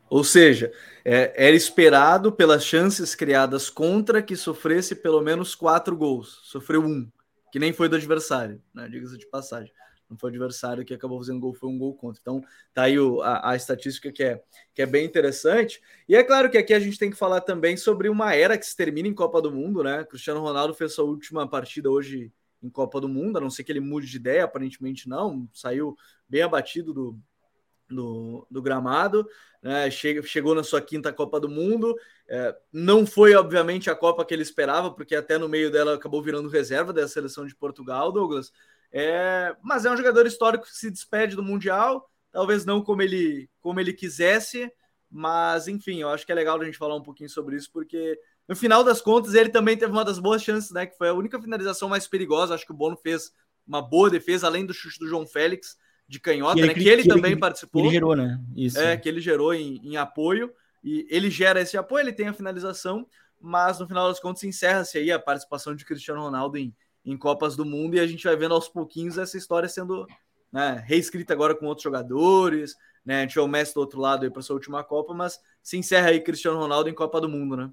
Ou 0.09 0.25
seja, 0.25 0.73
é, 1.05 1.33
era 1.37 1.57
esperado 1.57 2.33
pelas 2.33 2.65
chances 2.65 3.15
criadas 3.15 3.69
contra 3.69 4.23
que 4.23 4.37
sofresse 4.37 4.95
pelo 4.95 5.21
menos 5.21 5.55
quatro 5.55 5.97
gols. 5.97 6.41
Sofreu 6.45 6.85
um, 6.85 7.09
que 7.53 7.59
nem 7.59 7.73
foi 7.73 7.89
do 7.89 7.97
adversário, 7.97 8.63
né? 8.75 8.89
Diga-se 8.89 9.17
de 9.17 9.27
passagem. 9.27 9.73
Não 10.09 10.17
foi 10.17 10.31
o 10.31 10.33
adversário 10.33 10.85
que 10.85 10.95
acabou 10.95 11.19
fazendo 11.19 11.41
gol, 11.41 11.53
foi 11.53 11.69
um 11.69 11.79
gol 11.79 11.95
contra. 11.95 12.21
Então, 12.21 12.41
tá 12.73 12.83
aí 12.83 12.99
o, 12.99 13.21
a, 13.23 13.51
a, 13.51 13.57
estatística 13.57 14.13
que 14.13 14.23
é, 14.23 14.41
que 14.73 14.81
é 14.81 14.87
bem 14.87 15.05
interessante. 15.05 15.81
E 16.09 16.15
é 16.15 16.23
claro 16.23 16.49
que 16.49 16.59
aqui 16.59 16.73
a 16.73 16.79
gente 16.79 16.99
tem 16.99 17.11
que 17.11 17.17
falar 17.17 17.41
também 17.41 17.77
sobre 17.77 18.09
uma 18.09 18.35
era 18.35 18.57
que 18.57 18.65
se 18.65 18.77
termina 18.77 19.09
em 19.09 19.15
Copa 19.15 19.43
do 19.43 19.51
Mundo, 19.51 19.83
né? 19.83 20.05
Cristiano 20.05 20.41
Ronaldo 20.41 20.75
fez 20.75 20.95
sua 20.95 21.05
última 21.05 21.49
partida 21.49 21.91
hoje 21.91 22.33
em 22.63 22.71
Copa 22.71 23.01
do 23.01 23.09
Mundo, 23.09 23.39
a 23.39 23.41
não 23.41 23.51
ser 23.51 23.65
que 23.65 23.73
ele 23.73 23.81
mude 23.81 24.07
de 24.07 24.17
ideia, 24.17 24.45
aparentemente 24.45 25.09
não, 25.09 25.49
saiu 25.53 25.97
bem 26.29 26.43
abatido 26.43 26.93
do, 26.95 27.21
do, 27.88 28.46
do 28.51 28.62
gramado, 28.62 29.27
né? 29.62 29.90
Chegou 29.90 30.55
na 30.55 30.62
sua 30.62 30.81
quinta 30.81 31.12
Copa 31.12 31.40
do 31.40 31.49
Mundo. 31.49 31.94
É, 32.29 32.57
não 32.72 33.07
foi, 33.07 33.35
obviamente, 33.35 33.90
a 33.90 33.94
Copa 33.94 34.25
que 34.25 34.35
ele 34.35 34.42
esperava, 34.42 34.90
porque 34.90 35.14
até 35.14 35.38
no 35.38 35.49
meio 35.49 35.70
dela 35.70 35.94
acabou 35.94 36.22
virando 36.22 36.49
reserva 36.49 36.92
da 36.92 37.07
seleção 37.09 37.46
de 37.46 37.55
Portugal, 37.55 38.12
Douglas. 38.12 38.53
É, 38.92 39.55
mas 39.62 39.85
é 39.85 39.90
um 39.90 39.96
jogador 39.96 40.27
histórico 40.27 40.64
que 40.64 40.77
se 40.77 40.90
despede 40.90 41.37
do 41.37 41.42
Mundial, 41.42 42.09
talvez 42.33 42.64
não 42.64 42.83
como 42.83 43.03
ele, 43.03 43.49
como 43.61 43.81
ele 43.81 43.92
quisesse, 43.92 44.70
mas 45.11 45.68
enfim, 45.68 46.01
eu 46.01 46.09
acho 46.09 46.25
que 46.25 46.33
é 46.33 46.35
legal 46.35 46.61
a 46.61 46.64
gente 46.64 46.79
falar 46.79 46.94
um 46.94 47.03
pouquinho 47.03 47.29
sobre 47.29 47.57
isso, 47.57 47.70
porque 47.72 48.18
no 48.49 48.55
final 48.55 48.85
das 48.85 49.01
contas, 49.01 49.35
ele 49.35 49.49
também 49.49 49.77
teve 49.77 49.92
uma 49.92 50.05
das 50.05 50.18
boas 50.18 50.42
chances, 50.42 50.70
né? 50.70 50.87
Que 50.87 50.96
foi 50.96 51.09
a 51.09 51.14
única 51.14 51.40
finalização 51.40 51.88
mais 51.88 52.07
perigosa. 52.07 52.55
Acho 52.55 52.64
que 52.64 52.72
o 52.72 52.77
Bono 52.77 52.96
fez 52.96 53.33
uma 53.66 53.83
boa 53.83 54.09
defesa, 54.09 54.46
além 54.46 54.64
do 54.64 54.72
chute 54.72 55.01
do 55.01 55.09
João 55.09 55.27
Félix 55.27 55.77
de 56.09 56.21
canhota, 56.21 56.55
que 56.55 56.61
ele, 56.61 56.69
né? 56.69 56.75
Que 56.75 56.88
ele 56.88 57.03
que 57.03 57.09
também 57.09 57.33
ele, 57.33 57.40
participou. 57.40 57.83
Ele 57.83 57.90
gerou, 57.90 58.14
né? 58.14 58.40
Isso. 58.55 58.79
É, 58.79 58.97
que 58.97 59.09
ele 59.09 59.21
gerou 59.21 59.53
em, 59.53 59.81
em, 59.83 59.97
apoio. 59.97 60.53
E 60.85 61.07
ele 61.11 61.31
gera 61.31 61.61
esse 61.61 61.77
apoio, 61.77 62.05
ele 62.05 62.12
tem 62.12 62.29
a 62.29 62.33
finalização, 62.33 63.07
mas 63.40 63.81
no 63.81 63.88
final 63.88 64.09
das 64.09 64.21
contas 64.21 64.45
encerra-se 64.45 64.99
aí 64.99 65.11
a 65.11 65.19
participação 65.19 65.75
de 65.75 65.85
Cristiano 65.85 66.23
Ronaldo 66.23 66.57
em, 66.57 66.73
em 67.05 67.16
Copas 67.16 67.57
do 67.57 67.64
Mundo 67.64 67.97
e 67.97 68.01
a 68.01 68.07
gente 68.07 68.23
vai 68.23 68.37
vendo 68.37 68.55
aos 68.55 68.69
pouquinhos 68.69 69.19
essa 69.19 69.37
história 69.37 69.69
sendo 69.69 70.07
né, 70.53 70.81
reescrita 70.87 71.33
agora 71.33 71.57
com 71.57 71.66
outros 71.66 71.83
jogadores. 71.83 72.77
Né? 73.05 73.19
A 73.19 73.21
gente 73.23 73.35
vê 73.35 73.40
o 73.40 73.49
Messi 73.49 73.75
do 73.75 73.81
outro 73.81 74.01
lado 74.01 74.25
aí 74.25 74.31
para 74.31 74.42
sua 74.42 74.55
última 74.55 74.85
Copa, 74.85 75.12
mas 75.12 75.40
se 75.61 75.77
encerra 75.77 76.11
aí 76.11 76.21
Cristiano 76.21 76.59
Ronaldo 76.59 76.88
em 76.88 76.95
Copa 76.95 77.21
do 77.21 77.29
Mundo, 77.29 77.57
né? 77.57 77.71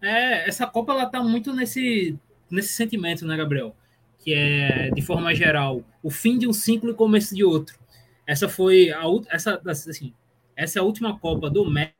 É, 0.00 0.48
essa 0.48 0.66
Copa 0.66 0.92
ela 0.92 1.06
tá 1.06 1.22
muito 1.22 1.52
nesse, 1.52 2.18
nesse 2.50 2.74
sentimento, 2.74 3.24
né, 3.24 3.36
Gabriel? 3.36 3.76
Que 4.22 4.34
é, 4.34 4.90
de 4.90 5.02
forma 5.02 5.34
geral, 5.34 5.82
o 6.02 6.10
fim 6.10 6.38
de 6.38 6.46
um 6.46 6.52
ciclo 6.52 6.90
e 6.90 6.94
começo 6.94 7.34
de 7.34 7.44
outro. 7.44 7.78
Essa 8.26 8.48
foi 8.48 8.92
a 8.92 9.02
essa 9.28 9.60
assim, 9.66 10.14
essa 10.56 10.78
é 10.78 10.80
a 10.80 10.84
última 10.84 11.18
Copa 11.18 11.50
do 11.50 11.68
Messi, 11.68 11.92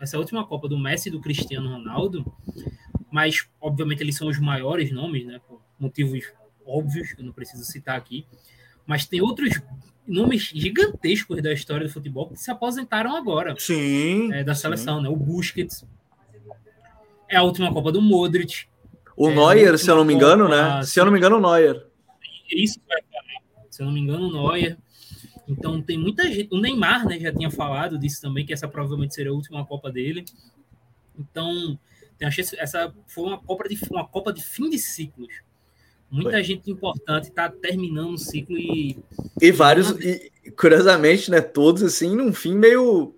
essa 0.00 0.16
é 0.16 0.18
última 0.18 0.44
Copa 0.44 0.68
do 0.68 0.76
Messi 0.76 1.08
e 1.08 1.12
do 1.12 1.20
Cristiano 1.20 1.70
Ronaldo, 1.70 2.24
mas 3.10 3.48
obviamente 3.60 4.02
eles 4.02 4.16
são 4.16 4.26
os 4.28 4.40
maiores 4.40 4.90
nomes, 4.90 5.24
né, 5.24 5.40
por 5.46 5.62
motivos 5.78 6.24
óbvios 6.66 7.12
que 7.12 7.20
eu 7.20 7.24
não 7.24 7.32
preciso 7.32 7.64
citar 7.64 7.96
aqui. 7.96 8.26
Mas 8.84 9.06
tem 9.06 9.20
outros 9.20 9.60
nomes 10.06 10.50
gigantescos 10.54 11.40
da 11.40 11.52
história 11.52 11.86
do 11.86 11.92
futebol 11.92 12.28
que 12.28 12.36
se 12.36 12.50
aposentaram 12.50 13.14
agora. 13.14 13.54
Sim. 13.58 14.32
É, 14.32 14.42
da 14.42 14.54
seleção, 14.54 14.96
sim. 14.96 15.04
né? 15.04 15.08
O 15.08 15.16
Busquets, 15.16 15.86
é 17.28 17.36
a 17.36 17.42
última 17.42 17.72
Copa 17.72 17.90
do 17.90 18.02
Modric. 18.02 18.66
O 19.22 19.30
é 19.30 19.34
Neuer, 19.36 19.78
se 19.78 19.88
eu 19.88 19.94
não 19.94 20.04
me 20.04 20.12
engano, 20.12 20.48
né? 20.48 20.82
Se 20.82 20.98
eu 20.98 21.04
não 21.04 21.12
me 21.12 21.18
engano, 21.18 21.36
o 21.36 21.40
Neuer. 21.40 21.86
Isso 22.50 22.80
vai 22.88 23.00
falar. 23.02 23.68
Se 23.70 23.80
eu 23.80 23.86
não 23.86 23.92
me 23.92 24.00
engano, 24.00 24.26
o 24.26 24.32
Neuer. 24.32 24.76
Então 25.46 25.80
tem 25.80 25.96
muita 25.96 26.24
gente. 26.24 26.52
O 26.52 26.60
Neymar, 26.60 27.06
né, 27.06 27.20
já 27.20 27.32
tinha 27.32 27.48
falado 27.48 27.96
disso 27.96 28.20
também, 28.20 28.44
que 28.44 28.52
essa 28.52 28.66
provavelmente 28.66 29.14
seria 29.14 29.30
a 29.30 29.34
última 29.34 29.64
Copa 29.64 29.92
dele. 29.92 30.24
Então, 31.16 31.78
essa 32.58 32.92
foi 33.06 33.24
uma 33.24 33.38
Copa 33.38 33.68
de, 33.68 33.78
uma 33.92 34.04
Copa 34.04 34.32
de 34.32 34.42
fim 34.42 34.68
de 34.68 34.78
ciclos. 34.80 35.32
Muita 36.10 36.32
foi. 36.32 36.42
gente 36.42 36.68
importante 36.68 37.28
está 37.28 37.48
terminando 37.48 38.14
o 38.14 38.18
ciclo 38.18 38.58
e. 38.58 38.98
E 39.40 39.52
vários, 39.52 39.90
e, 40.00 40.32
curiosamente, 40.58 41.30
né? 41.30 41.40
Todos 41.40 41.84
assim, 41.84 42.16
num 42.16 42.32
fim 42.32 42.56
meio 42.56 43.14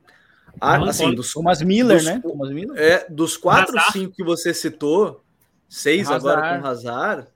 ah, 0.61 0.77
assim, 0.85 1.15
dos, 1.15 1.33
Thomas 1.33 1.63
Miller, 1.63 1.97
dos, 1.97 2.05
né? 2.05 2.21
Thomas 2.21 2.51
Miller. 2.51 2.79
É, 2.79 3.07
dos 3.09 3.39
quatro, 3.39 3.75
cinco 3.91 4.15
que 4.15 4.23
você 4.23 4.53
citou, 4.53 5.24
seis 5.69 6.09
Hazard. 6.09 6.27
agora 6.27 6.61
com 6.61 6.67
Hazard, 6.67 7.29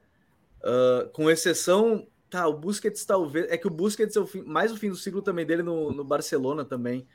uh, 0.62 1.08
com 1.10 1.30
exceção. 1.30 2.06
Tá, 2.30 2.46
o 2.46 2.52
Busquets 2.52 3.06
talvez. 3.06 3.50
É 3.50 3.56
que 3.56 3.66
o 3.66 3.70
Busquets 3.70 4.14
é 4.14 4.20
o 4.20 4.26
fim, 4.26 4.42
mais 4.42 4.70
o 4.70 4.76
fim 4.76 4.90
do 4.90 4.96
ciclo 4.96 5.22
também 5.22 5.46
dele 5.46 5.62
no, 5.62 5.90
no 5.92 6.04
Barcelona 6.04 6.64
também. 6.64 7.06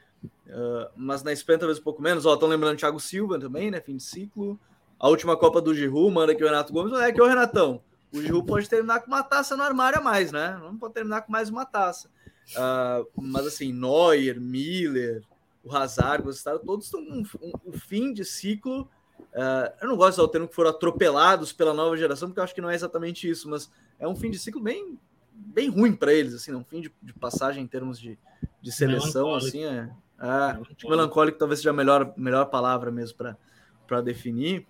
Uh, 0.47 0.89
mas 0.95 1.21
na 1.21 1.31
Espanha 1.31 1.59
talvez 1.59 1.79
um 1.79 1.83
pouco 1.83 2.01
menos. 2.01 2.25
Ó, 2.25 2.33
estão 2.33 2.49
lembrando 2.49 2.77
Thiago 2.77 2.99
Silva 2.99 3.39
também, 3.39 3.69
né? 3.69 3.79
Fim 3.79 3.97
de 3.97 4.03
ciclo. 4.03 4.59
A 4.99 5.09
última 5.09 5.37
Copa 5.37 5.61
do 5.61 5.75
Giroud, 5.75 6.13
manda 6.13 6.31
aqui 6.31 6.43
o 6.43 6.47
Renato 6.47 6.71
Gomes. 6.71 6.93
É 6.99 7.11
que 7.11 7.21
o 7.21 7.27
Renatão. 7.27 7.81
O 8.11 8.21
Giroud 8.21 8.47
pode 8.47 8.69
terminar 8.69 9.01
com 9.01 9.07
uma 9.07 9.23
taça 9.23 9.57
no 9.57 9.63
armário 9.63 9.99
a 9.99 10.01
mais, 10.01 10.31
né? 10.31 10.57
Não 10.61 10.77
pode 10.77 10.93
terminar 10.93 11.23
com 11.23 11.31
mais 11.31 11.49
uma 11.49 11.65
taça. 11.65 12.09
Uh, 12.51 13.21
mas 13.21 13.47
assim, 13.47 13.73
Neuer, 13.73 14.39
Miller, 14.39 15.23
o 15.63 15.75
Hazard, 15.75 16.27
o 16.27 16.31
Staro, 16.31 16.59
todos 16.59 16.85
estão 16.85 17.01
um, 17.01 17.23
um, 17.41 17.51
um, 17.67 17.73
fim 17.73 18.13
de 18.13 18.23
ciclo. 18.25 18.89
Uh, 19.19 19.73
eu 19.81 19.87
não 19.87 19.97
gosto 19.97 20.15
de 20.15 20.21
usar 20.21 20.23
o 20.23 20.27
termo 20.27 20.47
que 20.47 20.55
foram 20.55 20.69
atropelados 20.69 21.51
pela 21.51 21.73
nova 21.73 21.97
geração, 21.97 22.29
porque 22.29 22.39
eu 22.39 22.43
acho 22.43 22.53
que 22.53 22.61
não 22.61 22.69
é 22.69 22.75
exatamente 22.75 23.27
isso, 23.29 23.49
mas 23.49 23.69
é 23.99 24.07
um 24.07 24.15
fim 24.15 24.29
de 24.29 24.37
ciclo 24.37 24.61
bem, 24.61 24.97
bem 25.33 25.69
ruim 25.69 25.95
para 25.95 26.13
eles, 26.13 26.33
assim, 26.33 26.53
um 26.53 26.63
fim 26.63 26.81
de, 26.81 26.93
de, 27.01 27.13
passagem 27.13 27.63
em 27.63 27.67
termos 27.67 27.99
de, 27.99 28.17
de 28.61 28.71
seleção, 28.71 29.25
melancólico. 29.25 29.47
assim, 29.47 29.63
é, 29.63 29.67
é 29.67 30.27
melancólico. 30.27 30.89
melancólico 30.89 31.37
talvez 31.39 31.59
seja 31.59 31.71
a 31.71 31.73
melhor, 31.73 32.13
melhor 32.15 32.45
palavra 32.45 32.91
mesmo 32.91 33.17
para 33.87 34.01
definir. 34.01 34.67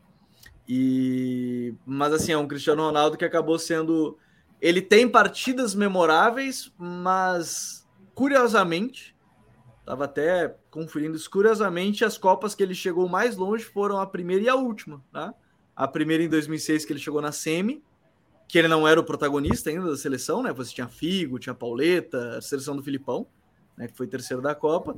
E 0.67 1.73
mas 1.85 2.13
assim, 2.13 2.31
é 2.31 2.37
um 2.37 2.47
Cristiano 2.47 2.83
Ronaldo 2.83 3.17
que 3.17 3.25
acabou 3.25 3.59
sendo 3.59 4.17
ele 4.61 4.81
tem 4.81 5.09
partidas 5.09 5.75
memoráveis, 5.75 6.71
mas 6.77 7.85
curiosamente 8.15 9.12
Tava 9.85 10.05
até 10.05 10.55
conferindo. 10.71 11.17
Curiosamente, 11.29 12.05
as 12.05 12.17
Copas 12.17 12.55
que 12.55 12.63
ele 12.63 12.73
chegou 12.73 13.07
mais 13.09 13.35
longe 13.35 13.65
foram 13.65 13.99
a 13.99 14.07
primeira 14.07 14.43
e 14.43 14.49
a 14.49 14.55
última, 14.55 15.03
né? 15.13 15.33
A 15.75 15.87
primeira 15.87 16.23
em 16.23 16.29
2006, 16.29 16.85
que 16.85 16.93
ele 16.93 16.99
chegou 16.99 17.21
na 17.21 17.31
semi, 17.31 17.83
que 18.47 18.57
ele 18.57 18.67
não 18.67 18.87
era 18.87 18.99
o 18.99 19.03
protagonista 19.03 19.69
ainda 19.69 19.89
da 19.89 19.97
seleção, 19.97 20.41
né? 20.41 20.53
Você 20.53 20.73
tinha 20.73 20.87
Figo, 20.87 21.37
tinha 21.37 21.53
Pauleta, 21.53 22.37
a 22.37 22.41
seleção 22.41 22.75
do 22.75 22.83
Filipão, 22.83 23.27
né? 23.75 23.87
Que 23.87 23.97
foi 23.97 24.07
terceiro 24.07 24.41
da 24.41 24.55
Copa. 24.55 24.95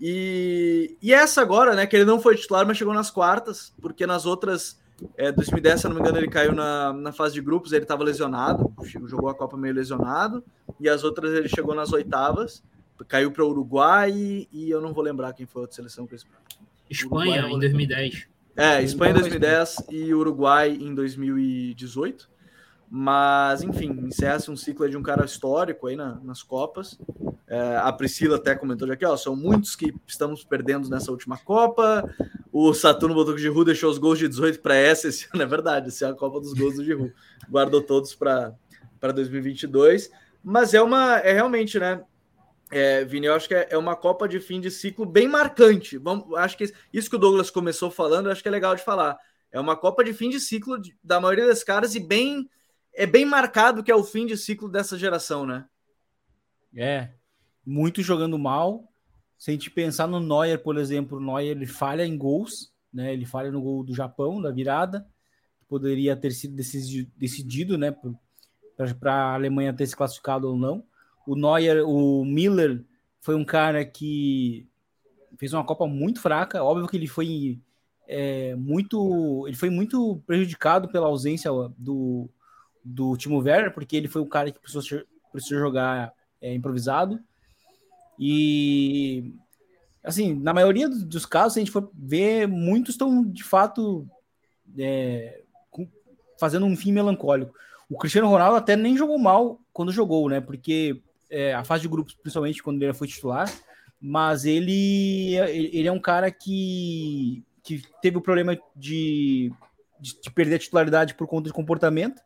E, 0.00 0.96
e 1.02 1.12
essa 1.12 1.40
agora, 1.42 1.74
né? 1.74 1.84
Que 1.86 1.96
ele 1.96 2.04
não 2.04 2.20
foi 2.20 2.36
titular, 2.36 2.64
mas 2.64 2.76
chegou 2.76 2.94
nas 2.94 3.10
quartas, 3.10 3.74
porque 3.80 4.06
nas 4.06 4.24
outras, 4.24 4.78
é, 5.16 5.32
2010, 5.32 5.80
se 5.80 5.88
não 5.88 5.96
me 5.96 6.00
engano, 6.00 6.18
ele 6.18 6.28
caiu 6.28 6.52
na, 6.52 6.92
na 6.92 7.10
fase 7.10 7.34
de 7.34 7.40
grupos, 7.40 7.72
ele 7.72 7.82
estava 7.82 8.04
lesionado, 8.04 8.72
jogou 9.06 9.28
a 9.28 9.34
Copa 9.34 9.56
meio 9.56 9.74
lesionado, 9.74 10.44
e 10.78 10.88
as 10.88 11.02
outras 11.02 11.32
ele 11.32 11.48
chegou 11.48 11.74
nas 11.74 11.92
oitavas 11.92 12.62
caiu 13.06 13.30
para 13.30 13.44
o 13.44 13.50
Uruguai 13.50 14.46
e 14.50 14.70
eu 14.70 14.80
não 14.80 14.92
vou 14.92 15.02
lembrar 15.02 15.32
quem 15.32 15.46
foi 15.46 15.60
a 15.60 15.62
outra 15.62 15.76
seleção 15.76 16.06
que 16.06 16.16
Espanha 16.90 17.40
Uruguai, 17.40 17.52
em 17.52 17.58
2010. 17.58 18.28
É, 18.56 18.82
Espanha 18.82 19.12
em 19.12 19.14
2010 19.14 19.76
e 19.90 20.14
Uruguai 20.14 20.70
em 20.70 20.94
2018. 20.94 22.28
Mas, 22.90 23.62
enfim, 23.62 23.90
encerra-se 24.06 24.50
um 24.50 24.56
ciclo 24.56 24.88
de 24.88 24.96
um 24.96 25.02
cara 25.02 25.24
histórico 25.24 25.86
aí 25.86 25.96
na, 25.96 26.14
nas 26.24 26.42
Copas. 26.42 26.98
É, 27.46 27.76
a 27.76 27.92
Priscila 27.92 28.36
até 28.36 28.54
comentou 28.54 28.88
já 28.88 28.94
aqui, 28.94 29.04
ó, 29.04 29.16
são 29.16 29.36
muitos 29.36 29.76
que 29.76 29.94
estamos 30.06 30.42
perdendo 30.42 30.88
nessa 30.88 31.10
última 31.10 31.36
Copa. 31.36 32.08
O 32.50 32.72
Saturno 32.72 33.14
botou 33.14 33.34
que 33.34 33.40
o 33.40 33.42
Giroud 33.42 33.66
deixou 33.66 33.90
os 33.90 33.98
gols 33.98 34.18
de 34.18 34.26
18 34.26 34.60
para 34.60 34.74
essa, 34.74 35.08
esse 35.08 35.28
ano 35.32 35.42
é 35.44 35.46
verdade, 35.46 35.88
essa 35.88 36.06
é 36.06 36.10
a 36.10 36.14
Copa 36.14 36.40
dos 36.40 36.54
gols 36.54 36.76
do 36.76 36.84
Giroud. 36.84 37.12
Guardou 37.50 37.82
todos 37.82 38.14
para 38.14 38.54
2022. 39.14 40.10
Mas 40.42 40.72
é 40.72 40.80
uma, 40.80 41.18
é 41.18 41.32
realmente, 41.32 41.78
né? 41.78 42.00
É, 42.70 43.04
Vini, 43.04 43.26
eu 43.26 43.34
acho 43.34 43.48
que 43.48 43.54
é, 43.54 43.68
é 43.70 43.78
uma 43.78 43.96
Copa 43.96 44.28
de 44.28 44.40
fim 44.40 44.60
de 44.60 44.70
ciclo 44.70 45.06
bem 45.06 45.26
marcante. 45.26 45.96
Vamos, 45.96 46.34
acho 46.36 46.56
que 46.56 46.72
isso 46.92 47.08
que 47.08 47.16
o 47.16 47.18
Douglas 47.18 47.50
começou 47.50 47.90
falando, 47.90 48.30
acho 48.30 48.42
que 48.42 48.48
é 48.48 48.52
legal 48.52 48.76
de 48.76 48.82
falar. 48.82 49.18
É 49.50 49.58
uma 49.58 49.76
Copa 49.76 50.04
de 50.04 50.12
fim 50.12 50.28
de 50.28 50.38
ciclo 50.38 50.78
da 51.02 51.20
maioria 51.20 51.46
das 51.46 51.64
caras 51.64 51.94
e 51.94 52.00
bem 52.00 52.48
é 52.94 53.06
bem 53.06 53.24
marcado 53.24 53.82
que 53.82 53.90
é 53.90 53.94
o 53.94 54.02
fim 54.02 54.26
de 54.26 54.36
ciclo 54.36 54.68
dessa 54.68 54.98
geração, 54.98 55.46
né? 55.46 55.66
É, 56.76 57.10
muito 57.64 58.02
jogando 58.02 58.38
mal. 58.38 58.92
Se 59.38 59.50
a 59.50 59.54
gente 59.54 59.70
pensar 59.70 60.06
no 60.06 60.20
Neuer, 60.20 60.62
por 60.62 60.76
exemplo, 60.76 61.18
o 61.18 61.20
Neuer 61.20 61.52
ele 61.52 61.66
falha 61.66 62.04
em 62.04 62.18
gols, 62.18 62.72
né? 62.92 63.12
Ele 63.12 63.24
falha 63.24 63.50
no 63.50 63.62
gol 63.62 63.84
do 63.84 63.94
Japão, 63.94 64.42
da 64.42 64.50
virada. 64.50 65.06
Poderia 65.68 66.16
ter 66.16 66.32
sido 66.32 66.56
decidido, 66.56 67.78
né? 67.78 67.94
Para 68.98 69.14
a 69.14 69.34
Alemanha 69.34 69.72
ter 69.72 69.86
se 69.86 69.96
classificado 69.96 70.48
ou 70.48 70.56
não 70.56 70.84
o 71.28 71.36
Neuer, 71.36 71.86
o 71.86 72.24
Miller 72.24 72.82
foi 73.20 73.34
um 73.34 73.44
cara 73.44 73.84
que 73.84 74.66
fez 75.36 75.52
uma 75.52 75.62
Copa 75.62 75.86
muito 75.86 76.22
fraca. 76.22 76.64
Óbvio 76.64 76.88
que 76.88 76.96
ele 76.96 77.06
foi 77.06 77.60
é, 78.06 78.54
muito, 78.54 79.46
ele 79.46 79.54
foi 79.54 79.68
muito 79.68 80.22
prejudicado 80.26 80.88
pela 80.88 81.06
ausência 81.06 81.50
do, 81.76 82.30
do 82.82 83.14
Timo 83.18 83.40
Werner, 83.40 83.74
porque 83.74 83.94
ele 83.94 84.08
foi 84.08 84.22
o 84.22 84.26
cara 84.26 84.50
que 84.50 84.58
precisou, 84.58 85.02
precisou 85.30 85.58
jogar 85.58 86.14
é, 86.40 86.54
improvisado. 86.54 87.20
E 88.18 89.34
assim, 90.02 90.32
na 90.32 90.54
maioria 90.54 90.88
dos 90.88 91.26
casos, 91.26 91.52
se 91.52 91.60
a 91.60 91.62
gente 91.62 91.72
for 91.72 91.90
ver, 91.92 92.48
muitos 92.48 92.94
estão 92.94 93.22
de 93.22 93.44
fato 93.44 94.08
é, 94.78 95.42
fazendo 96.40 96.64
um 96.64 96.74
fim 96.74 96.90
melancólico. 96.90 97.54
O 97.86 97.98
Cristiano 97.98 98.28
Ronaldo 98.28 98.56
até 98.56 98.76
nem 98.76 98.96
jogou 98.96 99.18
mal 99.18 99.60
quando 99.74 99.92
jogou, 99.92 100.30
né? 100.30 100.40
Porque 100.40 101.02
é, 101.30 101.54
a 101.54 101.64
fase 101.64 101.82
de 101.82 101.88
grupos, 101.88 102.14
principalmente 102.14 102.62
quando 102.62 102.82
ele 102.82 102.92
foi 102.92 103.06
titular, 103.06 103.50
mas 104.00 104.44
ele, 104.44 105.34
ele 105.34 105.88
é 105.88 105.92
um 105.92 106.00
cara 106.00 106.30
que, 106.30 107.44
que 107.62 107.82
teve 108.00 108.16
o 108.16 108.22
problema 108.22 108.58
de, 108.74 109.52
de, 110.00 110.20
de 110.20 110.30
perder 110.30 110.56
a 110.56 110.58
titularidade 110.58 111.14
por 111.14 111.26
conta 111.26 111.48
de 111.48 111.54
comportamento, 111.54 112.22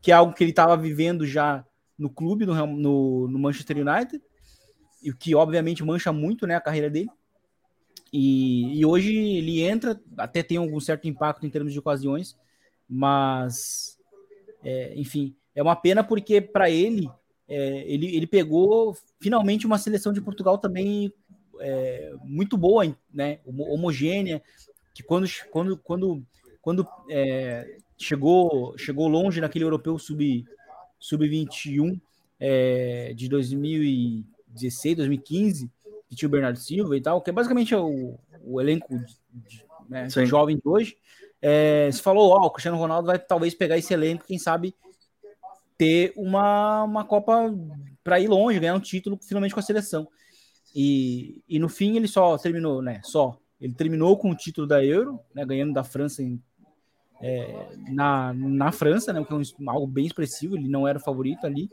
que 0.00 0.12
é 0.12 0.14
algo 0.14 0.32
que 0.32 0.44
ele 0.44 0.50
estava 0.50 0.76
vivendo 0.76 1.26
já 1.26 1.64
no 1.98 2.08
clube, 2.08 2.46
no, 2.46 2.54
no, 2.66 3.28
no, 3.28 3.38
Manchester 3.38 3.78
United, 3.78 4.22
e 5.02 5.12
que 5.12 5.34
obviamente 5.34 5.84
mancha 5.84 6.12
muito 6.12 6.46
né, 6.46 6.54
a 6.54 6.60
carreira 6.60 6.88
dele. 6.88 7.10
E, 8.12 8.78
e 8.78 8.86
hoje 8.86 9.14
ele 9.14 9.60
entra, 9.60 10.00
até 10.16 10.42
tem 10.42 10.56
algum 10.56 10.78
certo 10.80 11.08
impacto 11.08 11.44
em 11.44 11.50
termos 11.50 11.72
de 11.72 11.78
ocasiões, 11.78 12.38
mas 12.88 13.98
é, 14.62 14.94
enfim, 14.96 15.36
é 15.54 15.62
uma 15.62 15.76
pena 15.76 16.02
porque 16.02 16.40
para 16.40 16.70
ele 16.70 17.10
é, 17.48 17.84
ele, 17.86 18.14
ele 18.14 18.26
pegou 18.26 18.96
finalmente 19.20 19.66
uma 19.66 19.78
seleção 19.78 20.12
de 20.12 20.20
Portugal 20.20 20.58
também 20.58 21.12
é, 21.60 22.12
muito 22.24 22.56
boa, 22.56 22.84
né, 23.12 23.40
homogênea, 23.46 24.42
que 24.94 25.02
quando, 25.02 25.26
quando, 25.50 25.76
quando, 25.78 26.26
quando 26.60 26.86
é, 27.10 27.78
chegou, 27.96 28.76
chegou 28.76 29.08
longe 29.08 29.40
naquele 29.40 29.64
europeu 29.64 29.98
sub, 29.98 30.44
sub-21 30.98 32.00
é, 32.38 33.12
de 33.14 33.28
2016, 33.28 34.96
2015, 34.96 35.70
que 36.08 36.16
tinha 36.16 36.28
o 36.28 36.30
Bernardo 36.30 36.58
Silva 36.58 36.96
e 36.96 37.00
tal, 37.00 37.20
que 37.20 37.30
é 37.30 37.32
basicamente 37.32 37.74
o, 37.74 38.18
o 38.44 38.60
elenco 38.60 38.96
de, 39.32 39.64
né, 39.88 40.08
jovem 40.26 40.56
de 40.56 40.62
hoje. 40.64 40.96
É, 41.40 41.88
se 41.92 42.02
falou, 42.02 42.30
ó, 42.30 42.42
oh, 42.42 42.46
o 42.46 42.50
Cristiano 42.50 42.78
Ronaldo 42.78 43.06
vai 43.06 43.18
talvez 43.18 43.54
pegar 43.54 43.78
esse 43.78 43.94
elenco, 43.94 44.26
quem 44.26 44.38
sabe 44.38 44.74
ter 45.78 46.12
uma, 46.16 46.82
uma 46.82 47.04
Copa 47.04 47.54
para 48.02 48.20
ir 48.20 48.28
longe, 48.28 48.58
ganhar 48.58 48.74
um 48.74 48.80
título 48.80 49.18
finalmente 49.22 49.54
com 49.54 49.60
a 49.60 49.62
seleção. 49.62 50.08
E, 50.74 51.42
e 51.48 51.58
no 51.58 51.68
fim 51.68 51.96
ele 51.96 52.08
só 52.08 52.36
terminou, 52.36 52.82
né? 52.82 53.00
Só. 53.04 53.38
Ele 53.60 53.72
terminou 53.72 54.16
com 54.18 54.30
o 54.30 54.36
título 54.36 54.66
da 54.66 54.84
Euro, 54.84 55.18
né, 55.34 55.44
ganhando 55.44 55.72
da 55.72 55.82
França 55.82 56.22
em, 56.22 56.40
é, 57.20 57.66
na, 57.88 58.32
na 58.32 58.70
França, 58.70 59.12
né, 59.12 59.24
que 59.24 59.32
é 59.32 59.36
um, 59.36 59.70
algo 59.70 59.86
bem 59.86 60.06
expressivo, 60.06 60.56
ele 60.56 60.68
não 60.68 60.86
era 60.86 60.98
o 60.98 61.02
favorito 61.02 61.44
ali. 61.44 61.68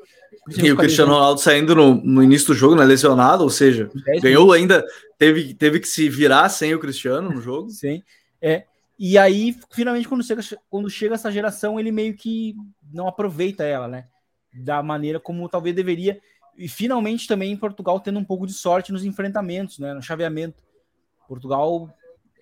E 0.58 0.72
o 0.72 0.78
Cristiano 0.78 1.14
Ronaldo 1.14 1.40
saindo 1.40 1.76
no, 1.76 1.96
no 1.96 2.24
início 2.24 2.48
do 2.48 2.54
jogo, 2.56 2.76
né, 2.76 2.84
lesionado, 2.84 3.44
ou 3.44 3.50
seja, 3.50 3.90
ganhou 4.22 4.46
minutos. 4.46 4.56
ainda, 4.56 4.86
teve, 5.18 5.54
teve 5.54 5.80
que 5.80 5.88
se 5.88 6.10
virar 6.10 6.50
sem 6.50 6.74
o 6.74 6.80
Cristiano 6.80 7.30
no 7.30 7.42
jogo. 7.42 7.70
Sim, 7.70 8.02
é. 8.42 8.66
E 8.98 9.18
aí, 9.18 9.56
finalmente, 9.72 10.08
quando 10.08 10.24
chega, 10.24 10.42
quando 10.70 10.90
chega 10.90 11.16
essa 11.16 11.32
geração, 11.32 11.80
ele 11.80 11.92
meio 11.92 12.16
que 12.16 12.56
não 12.92 13.08
aproveita 13.08 13.64
ela, 13.64 13.88
né? 13.88 14.08
Da 14.54 14.82
maneira 14.82 15.20
como 15.20 15.50
talvez 15.50 15.76
deveria. 15.76 16.22
E 16.58 16.70
finalmente 16.70 17.28
também 17.28 17.58
Portugal 17.58 18.00
tendo 18.00 18.20
um 18.20 18.24
pouco 18.24 18.48
de 18.48 18.54
sorte 18.54 18.94
nos 18.94 19.04
enfrentamentos, 19.04 19.80
né? 19.80 19.94
No 19.94 20.02
chaveamento. 20.02 20.64
Portugal 21.28 21.94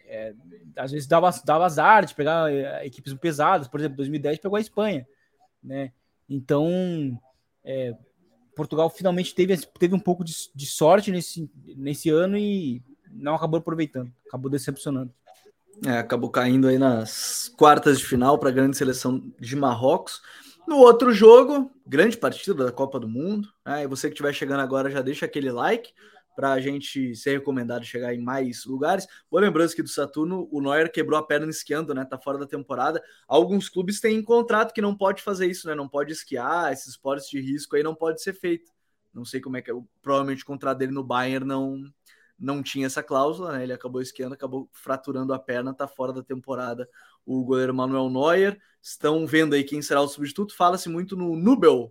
é, 0.05 0.35
às 0.77 0.91
vezes 0.91 1.07
dava, 1.07 1.31
dava 1.43 1.65
azar 1.65 2.05
de 2.05 2.13
pegar 2.13 2.51
é, 2.51 2.85
equipes 2.85 3.13
pesadas, 3.15 3.67
por 3.67 3.79
exemplo, 3.79 3.97
2010 3.97 4.37
pegou 4.37 4.57
a 4.57 4.61
Espanha, 4.61 5.07
né? 5.63 5.91
Então, 6.29 7.19
é, 7.63 7.95
Portugal 8.55 8.89
finalmente 8.91 9.33
teve, 9.33 9.57
teve 9.57 9.95
um 9.95 9.99
pouco 9.99 10.23
de, 10.23 10.33
de 10.53 10.65
sorte 10.67 11.11
nesse, 11.11 11.49
nesse 11.75 12.09
ano 12.09 12.37
e 12.37 12.83
não 13.09 13.33
acabou 13.33 13.59
aproveitando, 13.59 14.13
acabou 14.27 14.51
decepcionando. 14.51 15.11
É, 15.85 15.97
acabou 15.97 16.29
caindo 16.29 16.67
aí 16.67 16.77
nas 16.77 17.51
quartas 17.57 17.99
de 17.99 18.05
final 18.05 18.37
para 18.37 18.49
a 18.49 18.53
grande 18.53 18.77
seleção 18.77 19.21
de 19.39 19.55
Marrocos. 19.55 20.21
No 20.67 20.77
outro 20.77 21.11
jogo, 21.11 21.71
grande 21.85 22.15
partida 22.15 22.65
da 22.65 22.71
Copa 22.71 22.99
do 22.99 23.07
Mundo. 23.07 23.49
Né? 23.65 23.83
E 23.83 23.87
você 23.87 24.07
que 24.07 24.13
estiver 24.13 24.33
chegando 24.33 24.61
agora, 24.61 24.89
já 24.89 25.01
deixa 25.01 25.25
aquele 25.25 25.51
like 25.51 25.91
para 26.35 26.53
a 26.53 26.59
gente 26.59 27.15
ser 27.15 27.33
recomendado 27.33 27.85
chegar 27.85 28.13
em 28.13 28.21
mais 28.21 28.65
lugares. 28.65 29.07
Boa 29.29 29.41
lembrança 29.41 29.75
que 29.75 29.83
do 29.83 29.89
Saturno, 29.89 30.47
o 30.51 30.61
Neuer 30.61 30.91
quebrou 30.91 31.19
a 31.19 31.23
perna 31.23 31.49
esquiando, 31.49 31.93
né? 31.93 32.05
Tá 32.05 32.17
fora 32.17 32.37
da 32.37 32.47
temporada. 32.47 33.01
Alguns 33.27 33.69
clubes 33.69 33.99
têm 33.99 34.21
contrato 34.21 34.73
que 34.73 34.81
não 34.81 34.95
pode 34.95 35.21
fazer 35.21 35.47
isso, 35.47 35.67
né? 35.67 35.75
Não 35.75 35.87
pode 35.87 36.11
esquiar, 36.11 36.71
esses 36.71 36.87
esportes 36.87 37.29
de 37.29 37.39
risco 37.39 37.75
aí 37.75 37.83
não 37.83 37.93
pode 37.93 38.21
ser 38.21 38.33
feito. 38.33 38.71
Não 39.13 39.23
sei 39.23 39.39
como 39.39 39.57
é 39.57 39.61
que 39.61 39.69
é. 39.69 39.75
Provavelmente 40.01 40.43
o 40.43 40.45
contrato 40.45 40.79
dele 40.79 40.91
no 40.91 41.03
Bayern 41.03 41.45
não 41.45 41.83
não 42.43 42.61
tinha 42.61 42.85
essa 42.85 43.01
cláusula, 43.01 43.53
né? 43.53 43.63
Ele 43.63 43.71
acabou 43.71 44.01
esquiando, 44.01 44.33
acabou 44.33 44.69
fraturando 44.73 45.33
a 45.33 45.39
perna, 45.39 45.73
tá 45.73 45.87
fora 45.87 46.11
da 46.11 46.21
temporada. 46.21 46.89
O 47.25 47.43
goleiro 47.45 47.73
Manuel 47.73 48.09
Neuer. 48.09 48.59
Estão 48.81 49.25
vendo 49.25 49.55
aí 49.55 49.63
quem 49.63 49.81
será 49.81 50.01
o 50.01 50.07
substituto. 50.09 50.53
Fala-se 50.53 50.89
muito 50.89 51.15
no 51.15 51.37
Nubel, 51.37 51.89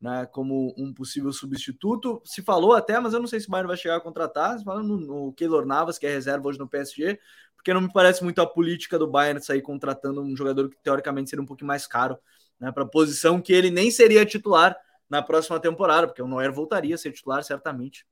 né? 0.00 0.24
Como 0.26 0.72
um 0.78 0.94
possível 0.94 1.32
substituto. 1.32 2.22
Se 2.24 2.42
falou 2.42 2.74
até, 2.74 3.00
mas 3.00 3.12
eu 3.12 3.18
não 3.18 3.26
sei 3.26 3.40
se 3.40 3.48
o 3.48 3.50
Bayern 3.50 3.66
vai 3.66 3.76
chegar 3.76 3.96
a 3.96 4.00
contratar. 4.00 4.56
Se 4.56 4.64
fala 4.64 4.84
no, 4.84 4.96
no 4.98 5.32
Keylor 5.32 5.66
Navas, 5.66 5.98
que 5.98 6.06
é 6.06 6.10
reserva 6.10 6.46
hoje 6.46 6.60
no 6.60 6.68
PSG, 6.68 7.18
porque 7.56 7.74
não 7.74 7.80
me 7.80 7.92
parece 7.92 8.22
muito 8.22 8.40
a 8.40 8.46
política 8.46 9.00
do 9.00 9.08
Bayern 9.08 9.42
sair 9.42 9.62
contratando 9.62 10.22
um 10.22 10.36
jogador 10.36 10.70
que 10.70 10.76
teoricamente 10.80 11.28
seria 11.28 11.42
um 11.42 11.46
pouquinho 11.46 11.66
mais 11.66 11.88
caro, 11.88 12.16
né? 12.60 12.70
Para 12.70 12.86
posição 12.86 13.40
que 13.40 13.52
ele 13.52 13.68
nem 13.68 13.90
seria 13.90 14.24
titular 14.24 14.76
na 15.10 15.22
próxima 15.22 15.58
temporada, 15.58 16.06
porque 16.06 16.22
o 16.22 16.28
Neuer 16.28 16.52
voltaria 16.52 16.94
a 16.94 16.98
ser 16.98 17.10
titular 17.10 17.42
certamente 17.42 18.06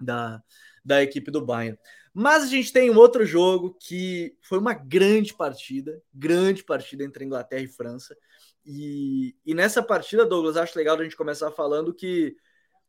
da 0.00 0.42
da 0.84 1.02
equipe 1.02 1.30
do 1.30 1.44
Bayern. 1.44 1.78
Mas 2.14 2.42
a 2.44 2.46
gente 2.46 2.72
tem 2.72 2.90
um 2.90 2.96
outro 2.96 3.24
jogo 3.24 3.76
que 3.80 4.36
foi 4.42 4.58
uma 4.58 4.74
grande 4.74 5.32
partida, 5.34 6.02
grande 6.12 6.62
partida 6.62 7.04
entre 7.04 7.24
Inglaterra 7.24 7.62
e 7.62 7.68
França. 7.68 8.16
E, 8.64 9.34
e 9.44 9.54
nessa 9.54 9.82
partida, 9.82 10.26
Douglas, 10.26 10.56
acho 10.56 10.78
legal 10.78 10.98
a 10.98 11.02
gente 11.02 11.16
começar 11.16 11.50
falando 11.50 11.94
que 11.94 12.36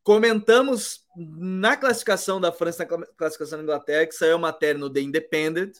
comentamos 0.04 1.08
na 1.16 1.78
classificação 1.78 2.40
da 2.40 2.52
França, 2.52 2.86
na 2.86 3.06
classificação 3.18 3.58
da 3.58 3.64
Inglaterra, 3.64 4.06
que 4.06 4.14
saiu 4.14 4.36
a 4.36 4.40
matéria 4.40 4.78
no 4.78 4.90
The 4.90 5.00
Independent, 5.00 5.78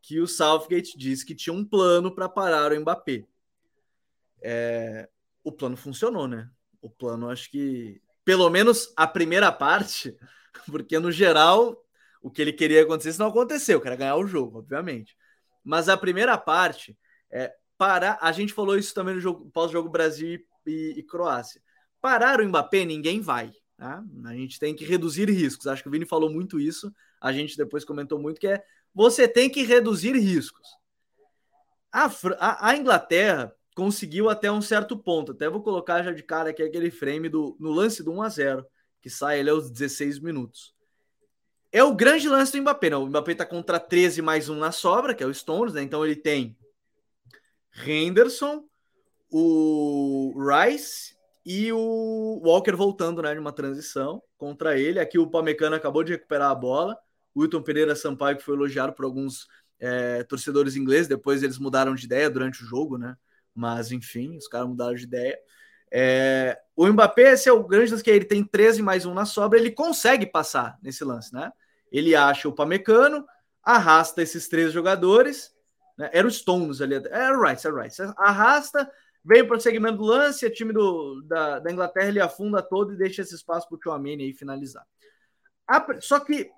que 0.00 0.18
o 0.20 0.26
Southgate 0.26 0.96
disse 0.96 1.26
que 1.26 1.34
tinha 1.34 1.52
um 1.52 1.64
plano 1.64 2.14
para 2.14 2.28
parar 2.28 2.72
o 2.72 2.80
Mbappé. 2.80 3.26
É, 4.40 5.08
o 5.44 5.52
plano 5.52 5.76
funcionou, 5.76 6.26
né? 6.26 6.48
O 6.80 6.88
plano, 6.88 7.28
acho 7.28 7.50
que, 7.50 8.00
pelo 8.24 8.48
menos 8.48 8.92
a 8.96 9.06
primeira 9.06 9.52
parte, 9.52 10.16
porque 10.70 10.98
no 10.98 11.10
geral 11.10 11.76
o 12.22 12.30
que 12.30 12.42
ele 12.42 12.52
queria 12.52 12.82
acontecer 12.82 13.18
não 13.18 13.28
aconteceu, 13.28 13.80
que 13.80 13.86
era 13.86 13.96
ganhar 13.96 14.16
o 14.16 14.26
jogo, 14.26 14.58
obviamente. 14.58 15.16
Mas 15.62 15.88
a 15.88 15.96
primeira 15.96 16.36
parte 16.36 16.96
é 17.30 17.54
parar. 17.78 18.18
A 18.20 18.32
gente 18.32 18.52
falou 18.52 18.76
isso 18.76 18.94
também 18.94 19.14
no 19.14 19.20
jogo 19.20 19.48
pós-jogo 19.50 19.88
Brasil 19.88 20.40
e, 20.66 20.94
e, 20.96 21.02
Croácia. 21.02 21.60
Parar 22.00 22.40
o 22.40 22.48
Mbappé, 22.48 22.84
ninguém 22.84 23.20
vai. 23.20 23.52
Né? 23.78 24.02
A 24.24 24.34
gente 24.34 24.58
tem 24.58 24.74
que 24.74 24.84
reduzir 24.84 25.30
riscos. 25.30 25.66
Acho 25.66 25.82
que 25.82 25.88
o 25.88 25.92
Vini 25.92 26.06
falou 26.06 26.30
muito 26.30 26.58
isso. 26.58 26.92
A 27.20 27.32
gente 27.32 27.56
depois 27.56 27.84
comentou 27.84 28.18
muito 28.18 28.40
que 28.40 28.48
é 28.48 28.62
você 28.94 29.28
tem 29.28 29.50
que 29.50 29.62
reduzir 29.62 30.16
riscos. 30.16 30.66
A, 31.92 32.10
a, 32.38 32.70
a 32.70 32.76
Inglaterra 32.76 33.54
conseguiu 33.74 34.28
até 34.28 34.50
um 34.50 34.62
certo 34.62 34.96
ponto. 34.96 35.32
Até 35.32 35.48
vou 35.48 35.62
colocar 35.62 36.02
já 36.02 36.12
de 36.12 36.22
cara 36.22 36.50
aqui 36.50 36.62
aquele 36.62 36.90
frame 36.90 37.28
do, 37.28 37.56
no 37.60 37.70
lance 37.70 38.02
do 38.02 38.10
1 38.10 38.22
a 38.22 38.28
0 38.28 38.66
que 39.06 39.10
sai 39.10 39.38
ele 39.38 39.50
aos 39.50 39.70
16 39.70 40.18
minutos. 40.18 40.74
É 41.70 41.84
o 41.84 41.94
grande 41.94 42.28
lance 42.28 42.50
do 42.50 42.60
Mbappé. 42.60 42.90
Né? 42.90 42.96
O 42.96 43.06
Mbappé 43.06 43.32
está 43.32 43.46
contra 43.46 43.78
13 43.78 44.20
mais 44.20 44.48
um 44.48 44.56
na 44.56 44.72
sobra, 44.72 45.14
que 45.14 45.22
é 45.22 45.26
o 45.26 45.32
Stones, 45.32 45.74
né? 45.74 45.80
Então 45.80 46.04
ele 46.04 46.16
tem 46.16 46.58
Henderson, 47.86 48.64
o 49.30 50.34
Rice 50.36 51.14
e 51.44 51.72
o 51.72 52.42
Walker 52.44 52.72
voltando, 52.72 53.22
né? 53.22 53.32
De 53.32 53.38
uma 53.38 53.52
transição 53.52 54.20
contra 54.36 54.76
ele. 54.76 54.98
Aqui 54.98 55.20
o 55.20 55.30
Pamecano 55.30 55.76
acabou 55.76 56.02
de 56.02 56.10
recuperar 56.10 56.50
a 56.50 56.54
bola. 56.56 56.98
O 57.32 57.42
Wilton 57.42 57.62
Pereira 57.62 57.94
Sampaio, 57.94 58.36
que 58.36 58.42
foi 58.42 58.56
elogiado 58.56 58.92
por 58.92 59.04
alguns 59.04 59.46
é, 59.78 60.24
torcedores 60.24 60.74
ingleses, 60.74 61.06
depois 61.06 61.44
eles 61.44 61.58
mudaram 61.58 61.94
de 61.94 62.06
ideia 62.06 62.28
durante 62.28 62.60
o 62.60 62.66
jogo, 62.66 62.98
né? 62.98 63.16
Mas 63.54 63.92
enfim, 63.92 64.36
os 64.36 64.48
caras 64.48 64.66
mudaram 64.66 64.96
de 64.96 65.04
ideia. 65.04 65.38
É, 65.98 66.60
o 66.76 66.86
Mbappé, 66.86 67.32
esse 67.32 67.48
é 67.48 67.52
o 67.52 67.66
grande 67.66 67.90
lance 67.90 68.04
que 68.04 68.10
ele 68.10 68.26
tem 68.26 68.44
13 68.44 68.82
mais 68.82 69.06
um 69.06 69.14
na 69.14 69.24
sobra, 69.24 69.58
ele 69.58 69.70
consegue 69.70 70.26
passar 70.26 70.78
nesse 70.82 71.02
lance, 71.02 71.32
né? 71.32 71.50
Ele 71.90 72.14
acha 72.14 72.46
o 72.46 72.52
Pamecano, 72.52 73.26
arrasta 73.62 74.20
esses 74.20 74.46
três 74.46 74.74
jogadores, 74.74 75.54
né? 75.96 76.10
Era 76.12 76.28
o 76.28 76.30
Stones 76.30 76.82
ali, 76.82 76.96
era 76.96 77.34
o 77.34 77.42
Rice, 77.42 77.66
era 77.66 77.74
o 77.74 77.80
Rice. 77.80 78.02
Arrasta, 78.18 78.92
vem 79.24 79.42
para 79.48 79.56
o 79.56 79.60
segmento 79.60 79.96
do 79.96 80.04
lance, 80.04 80.44
o 80.44 80.52
time 80.52 80.70
do, 80.70 81.22
da, 81.22 81.60
da 81.60 81.72
Inglaterra 81.72 82.08
ele 82.08 82.20
afunda 82.20 82.60
todo 82.60 82.92
e 82.92 82.98
deixa 82.98 83.22
esse 83.22 83.34
espaço 83.34 83.66
para 83.66 83.78
o 83.78 83.80
Chouameni 83.82 84.24
aí 84.24 84.34
finalizar. 84.34 84.86
A, 85.66 85.82
só 85.98 86.20
que 86.20 86.50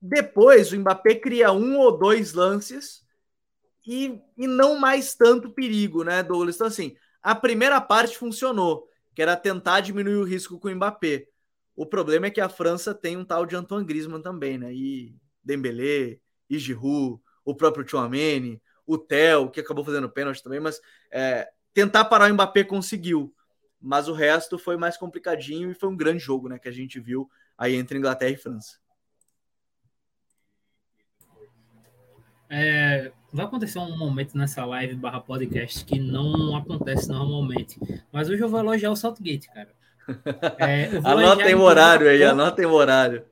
depois 0.00 0.72
o 0.72 0.78
Mbappé 0.78 1.16
cria 1.16 1.52
um 1.52 1.76
ou 1.76 1.98
dois 1.98 2.32
lances 2.32 3.04
e, 3.86 4.18
e 4.38 4.46
não 4.46 4.78
mais 4.78 5.14
tanto 5.14 5.50
perigo, 5.50 6.02
né, 6.02 6.22
Douglas? 6.22 6.54
Então, 6.54 6.66
assim, 6.66 6.96
a 7.22 7.34
primeira 7.34 7.80
parte 7.80 8.16
funcionou, 8.16 8.88
que 9.14 9.22
era 9.22 9.36
tentar 9.36 9.80
diminuir 9.80 10.16
o 10.16 10.24
risco 10.24 10.58
com 10.58 10.68
o 10.68 10.74
Mbappé. 10.74 11.26
O 11.76 11.86
problema 11.86 12.26
é 12.26 12.30
que 12.30 12.40
a 12.40 12.48
França 12.48 12.94
tem 12.94 13.16
um 13.16 13.24
tal 13.24 13.46
de 13.46 13.56
Antoine 13.56 13.86
Griezmann 13.86 14.22
também, 14.22 14.58
né? 14.58 14.72
E 14.72 15.16
Dembélé, 15.42 16.18
e 16.48 16.58
Giroud, 16.58 17.20
o 17.44 17.54
próprio 17.54 17.86
Chouameni, 17.88 18.60
o 18.86 18.98
Theo, 18.98 19.50
que 19.50 19.60
acabou 19.60 19.84
fazendo 19.84 20.10
pênalti 20.10 20.42
também, 20.42 20.60
mas 20.60 20.80
é, 21.10 21.48
tentar 21.72 22.04
parar 22.06 22.30
o 22.30 22.34
Mbappé 22.34 22.64
conseguiu. 22.64 23.34
Mas 23.80 24.08
o 24.08 24.12
resto 24.12 24.58
foi 24.58 24.76
mais 24.76 24.96
complicadinho 24.96 25.70
e 25.70 25.74
foi 25.74 25.88
um 25.88 25.96
grande 25.96 26.18
jogo, 26.18 26.48
né? 26.48 26.58
Que 26.58 26.68
a 26.68 26.72
gente 26.72 27.00
viu 27.00 27.30
aí 27.56 27.74
entre 27.74 27.96
Inglaterra 27.96 28.32
e 28.32 28.36
França. 28.36 28.78
É, 32.50 33.12
vai 33.32 33.46
acontecer 33.46 33.78
um 33.78 33.96
momento 33.96 34.36
nessa 34.36 34.64
live 34.64 34.94
barra 34.94 35.20
podcast 35.20 35.84
que 35.84 35.98
não 35.98 36.56
acontece 36.56 37.08
normalmente. 37.08 37.78
Mas 38.12 38.28
hoje 38.28 38.42
eu 38.42 38.48
vou 38.48 38.60
elogiar 38.60 38.90
o 38.90 38.96
Saltgate, 38.96 39.48
cara. 39.52 39.68
É, 40.58 40.88
anotem 41.04 41.54
o 41.54 41.60
horário 41.60 42.08
aí, 42.08 42.24
anotem 42.24 42.66
o 42.66 42.72
horário. 42.72 43.24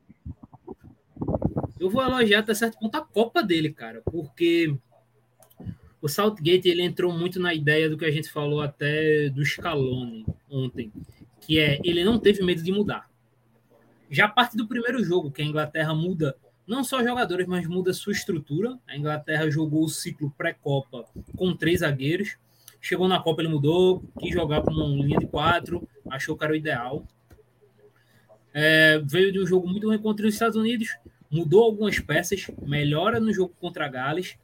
Eu 1.80 1.90
vou 1.90 2.02
elogiar 2.02 2.40
até 2.40 2.54
certo 2.54 2.78
ponto 2.78 2.94
a 2.94 3.00
Copa 3.00 3.42
dele, 3.42 3.72
cara, 3.72 4.00
porque 4.04 4.76
o 6.00 6.08
Southgate 6.08 6.68
ele 6.68 6.82
entrou 6.82 7.12
muito 7.12 7.40
na 7.40 7.52
ideia 7.52 7.90
do 7.90 7.98
que 7.98 8.04
a 8.04 8.11
gente 8.11 8.30
falou 8.30 8.61
até 8.61 9.28
do 9.28 9.44
Scaloni 9.44 10.24
ontem, 10.48 10.92
que 11.40 11.58
é 11.58 11.80
ele 11.82 12.04
não 12.04 12.18
teve 12.18 12.44
medo 12.44 12.62
de 12.62 12.70
mudar. 12.70 13.11
Já 14.08 14.26
a 14.26 14.28
parte 14.28 14.56
do 14.56 14.68
primeiro 14.68 15.02
jogo, 15.02 15.32
que 15.32 15.42
a 15.42 15.44
Inglaterra 15.44 15.94
muda 15.94 16.37
não 16.68 16.85
só 16.85 17.02
jogadores, 17.02 17.46
mas 17.46 17.66
muda 17.66 17.94
sua 17.94 18.12
estrutura. 18.12 18.78
A 18.87 18.96
Inglaterra 18.96 19.50
jogou 19.50 19.85
o 19.85 19.88
ciclo 19.88 20.31
pré-Copa 20.37 21.07
com 21.35 21.57
três 21.57 21.81
zagueiros. 21.81 22.37
Chegou 22.81 23.09
na 23.09 23.18
Copa, 23.18 23.40
ele 23.40 23.48
mudou, 23.48 24.04
quis 24.20 24.33
jogar 24.33 24.61
com 24.61 24.70
uma 24.70 25.04
linha 25.04 25.18
de 25.18 25.26
quatro, 25.26 25.88
achou 26.09 26.37
que 26.37 26.44
era 26.44 26.52
o 26.52 26.57
ideal. 26.57 27.04
É, 28.52 29.00
veio 29.04 29.33
de 29.33 29.40
um 29.40 29.46
jogo 29.46 29.66
muito 29.66 29.88
ruim 29.88 29.98
contra 29.98 30.26
os 30.26 30.35
Estados 30.35 30.57
Unidos, 30.57 30.96
mudou 31.31 31.64
algumas 31.64 31.98
peças, 31.98 32.46
melhora 32.62 33.18
no 33.18 33.33
jogo 33.33 33.54
contra 33.61 33.88
Gales, 33.88 34.37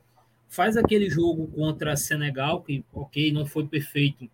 faz 0.48 0.76
aquele 0.76 1.08
jogo 1.08 1.46
contra 1.48 1.96
Senegal, 1.96 2.62
que, 2.62 2.84
ok, 2.92 3.32
não 3.32 3.46
foi 3.46 3.66
perfeito, 3.66 4.28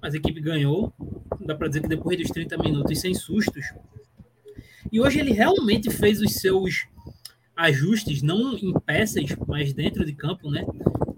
mas 0.00 0.14
a 0.14 0.16
equipe 0.16 0.40
ganhou. 0.40 0.92
Dá 1.40 1.54
para 1.54 1.68
dizer 1.68 1.82
que 1.82 1.88
depois 1.88 2.18
dos 2.18 2.30
30 2.30 2.56
minutos, 2.58 3.00
sem 3.00 3.14
sustos. 3.14 3.66
E 4.90 5.00
hoje 5.00 5.20
ele 5.20 5.32
realmente 5.32 5.90
fez 5.90 6.20
os 6.20 6.34
seus 6.34 6.86
ajustes, 7.56 8.22
não 8.22 8.54
em 8.56 8.72
peças, 8.80 9.24
mas 9.46 9.72
dentro 9.72 10.04
de 10.04 10.12
campo, 10.14 10.50
né? 10.50 10.64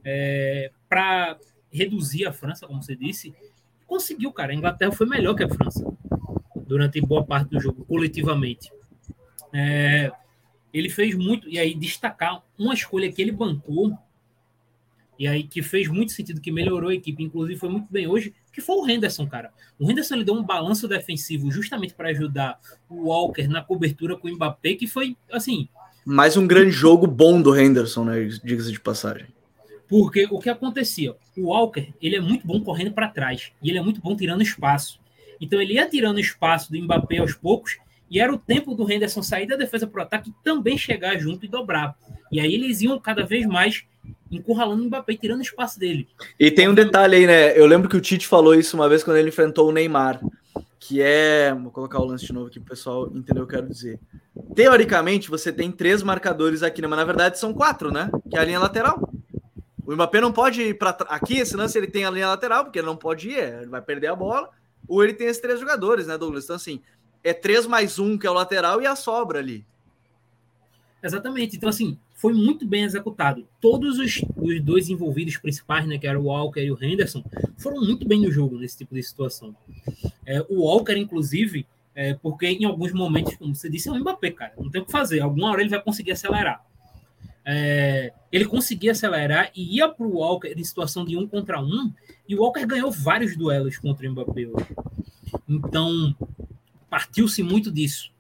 É, 0.05 0.71
para 0.89 1.39
reduzir 1.71 2.27
a 2.27 2.33
França, 2.33 2.67
como 2.67 2.83
você 2.83 2.95
disse. 2.95 3.35
Conseguiu, 3.87 4.33
cara. 4.33 4.53
A 4.53 4.55
Inglaterra 4.55 4.93
foi 4.93 5.07
melhor 5.07 5.35
que 5.35 5.45
a 5.45 5.49
França 5.49 5.85
durante 6.67 7.01
boa 7.01 7.25
parte 7.25 7.51
do 7.51 7.61
jogo, 7.61 7.85
coletivamente. 7.85 8.71
É, 9.53 10.11
ele 10.73 10.91
fez 10.91 11.15
muito, 11.15 11.49
e 11.49 11.59
aí 11.59 11.75
destacar 11.75 12.43
uma 12.59 12.75
escolha 12.75 13.11
que 13.11 13.23
ele 13.23 13.33
bancou, 13.33 13.97
e 15.19 15.27
aí 15.27 15.45
que 15.45 15.63
fez 15.63 15.89
muito 15.89 16.13
sentido, 16.13 16.41
que 16.41 16.53
melhorou 16.53 16.91
a 16.91 16.95
equipe, 16.95 17.23
inclusive 17.23 17.59
foi 17.59 17.71
muito 17.71 17.91
bem 17.91 18.07
hoje, 18.07 18.35
que 18.53 18.61
foi 18.61 18.77
o 18.77 18.89
Henderson, 18.89 19.27
cara. 19.27 19.53
O 19.79 19.91
Henderson 19.91 20.17
ele 20.17 20.25
deu 20.25 20.35
um 20.35 20.43
balanço 20.43 20.87
defensivo 20.87 21.51
justamente 21.51 21.95
para 21.95 22.11
ajudar 22.11 22.61
o 22.89 23.05
Walker 23.09 23.47
na 23.47 23.63
cobertura 23.63 24.17
com 24.17 24.29
o 24.29 24.35
Mbappé, 24.35 24.75
que 24.75 24.87
foi, 24.87 25.17
assim, 25.31 25.69
mais 26.07 26.37
um 26.37 26.47
grande 26.47 26.71
jogo 26.71 27.05
bom 27.05 27.43
do 27.43 27.59
Henderson, 27.59 28.05
né? 28.05 28.29
Diga-se 28.45 28.71
de 28.71 28.79
passagem. 28.79 29.27
Porque 29.89 30.29
o 30.31 30.39
que 30.39 30.49
acontecia? 30.49 31.17
O 31.37 31.49
Walker, 31.49 31.93
ele 32.01 32.15
é 32.15 32.21
muito 32.21 32.47
bom 32.47 32.61
correndo 32.61 32.93
para 32.93 33.09
trás. 33.09 33.51
E 33.61 33.69
ele 33.69 33.79
é 33.79 33.83
muito 33.83 34.01
bom 34.01 34.15
tirando 34.15 34.41
espaço. 34.41 35.01
Então 35.41 35.61
ele 35.61 35.75
ia 35.75 35.89
tirando 35.89 36.21
espaço 36.21 36.71
do 36.71 36.81
Mbappé 36.81 37.19
aos 37.19 37.35
poucos. 37.35 37.79
E 38.09 38.21
era 38.21 38.33
o 38.33 38.39
tempo 38.39 38.73
do 38.73 38.89
Henderson 38.89 39.21
sair 39.21 39.49
da 39.49 39.57
defesa 39.57 39.85
para 39.85 39.99
o 39.99 40.03
ataque 40.05 40.31
e 40.31 40.45
também 40.45 40.79
chegar 40.79 41.19
junto 41.19 41.45
e 41.45 41.49
dobrar. 41.49 41.97
E 42.31 42.39
aí 42.39 42.55
eles 42.55 42.81
iam 42.83 43.01
cada 43.01 43.27
vez 43.27 43.45
mais 43.45 43.85
encurralando 44.31 44.85
o 44.85 44.87
Mbappé, 44.87 45.17
tirando 45.17 45.43
espaço 45.43 45.77
dele. 45.77 46.07
E 46.39 46.53
tem 46.53 46.69
um 46.69 46.75
detalhe 46.75 47.17
aí, 47.17 47.27
né? 47.27 47.59
Eu 47.59 47.67
lembro 47.67 47.89
que 47.89 47.97
o 47.97 48.01
Tite 48.01 48.29
falou 48.29 48.55
isso 48.55 48.77
uma 48.77 48.89
vez 48.89 49.03
quando 49.03 49.17
ele 49.17 49.31
enfrentou 49.31 49.69
o 49.69 49.73
Neymar 49.73 50.21
que 50.87 51.03
é. 51.03 51.53
Vou 51.53 51.73
colocar 51.73 52.01
o 52.01 52.05
lance 52.05 52.27
de 52.27 52.33
novo 52.33 52.47
aqui 52.47 52.61
para 52.61 52.67
o 52.67 52.71
pessoal 52.71 53.07
entender 53.09 53.41
o 53.41 53.47
que 53.47 53.55
eu 53.55 53.59
quero 53.59 53.69
dizer. 53.69 53.99
Teoricamente, 54.55 55.29
você 55.29 55.53
tem 55.53 55.71
três 55.71 56.03
marcadores 56.03 56.63
aqui, 56.63 56.81
né? 56.81 56.89
mas 56.89 56.99
na 56.99 57.05
verdade 57.05 57.39
são 57.39 57.53
quatro, 57.53 57.91
né? 57.91 58.11
Que 58.31 58.37
é 58.37 58.41
a 58.41 58.45
linha 58.45 58.59
lateral. 58.59 59.13
O 59.87 59.93
Mbappé 59.93 60.21
não 60.21 60.33
pode 60.33 60.63
ir 60.63 60.79
para 60.79 60.91
aqui, 61.09 61.39
esse 61.39 61.57
lance 61.57 61.79
ele 61.79 61.87
tem 61.87 62.05
a 62.05 62.11
linha 62.11 62.29
lateral, 62.29 62.65
porque 62.65 62.79
ele 62.79 62.87
não 62.87 62.97
pode 62.97 63.29
ir, 63.29 63.39
ele 63.39 63.67
vai 63.67 63.81
perder 63.81 64.09
a 64.09 64.17
bola. 64.17 64.51
Ou 64.89 65.03
ele 65.03 65.15
tem 65.15 65.27
esses 65.27 65.41
três 65.41 65.61
jogadores, 65.61 66.07
né, 66.07 66.19
Douglas? 66.19 66.45
Então, 66.45 66.57
assim, 66.57 66.81
é 67.23 67.33
três 67.33 67.67
mais 67.67 67.99
um, 67.99 68.19
que 68.19 68.27
é 68.27 68.31
o 68.31 68.35
lateral, 68.35 68.83
e 68.83 68.87
a 68.87 68.97
sobra 68.97 69.39
ali. 69.39 69.65
Exatamente. 71.03 71.57
Então, 71.57 71.69
assim, 71.69 71.99
foi 72.15 72.33
muito 72.33 72.67
bem 72.67 72.85
executado. 72.85 73.47
Todos 73.61 73.99
os, 73.99 74.23
os 74.37 74.61
dois 74.61 74.89
envolvidos 74.89 75.37
principais, 75.37 75.87
né, 75.87 75.99
que 75.99 76.07
era 76.07 76.19
o 76.19 76.25
Walker 76.25 76.61
e 76.61 76.71
o 76.71 76.79
Henderson, 76.83 77.23
foram 77.59 77.81
muito 77.81 78.07
bem 78.07 78.23
no 78.23 78.31
jogo 78.31 78.59
nesse 78.59 78.79
tipo 78.79 78.95
de 78.95 79.03
situação. 79.03 79.55
É, 80.25 80.45
o 80.49 80.63
Walker, 80.63 80.97
inclusive, 80.97 81.67
é, 81.97 82.13
porque 82.13 82.47
em 82.47 82.67
alguns 82.67 82.93
momentos, 82.93 83.35
como 83.37 83.55
você 83.55 83.71
disse, 83.71 83.89
é 83.89 83.93
o 83.93 83.99
Mbappé, 83.99 84.31
cara, 84.31 84.53
não 84.59 84.71
tem 84.71 84.83
o 84.83 84.85
que 84.85 84.93
fazer. 84.93 85.21
Alguma 85.21 85.51
hora 85.51 85.63
ele 85.63 85.71
vai 85.71 85.83
conseguir 85.83 86.13
acelerar. 86.13 86.63
É, 87.43 88.13
ele 88.31 88.45
conseguia 88.45 88.93
acelerar 88.93 89.51
e 89.57 89.77
ia 89.77 89.89
para 89.89 90.07
o 90.07 90.17
Walker 90.17 90.53
em 90.55 90.63
situação 90.63 91.07
de 91.07 91.17
um 91.17 91.27
contra 91.27 91.59
um, 91.59 91.91
e 92.29 92.37
o 92.37 92.43
Walker 92.43 92.67
ganhou 92.67 92.91
vários 92.91 93.35
duelos 93.35 93.79
contra 93.79 94.07
o 94.07 94.13
Mbappé 94.13 94.47
hoje. 94.47 94.67
Então, 95.49 96.15
partiu-se 96.91 97.43
muito 97.43 97.73
disso. 97.73 98.13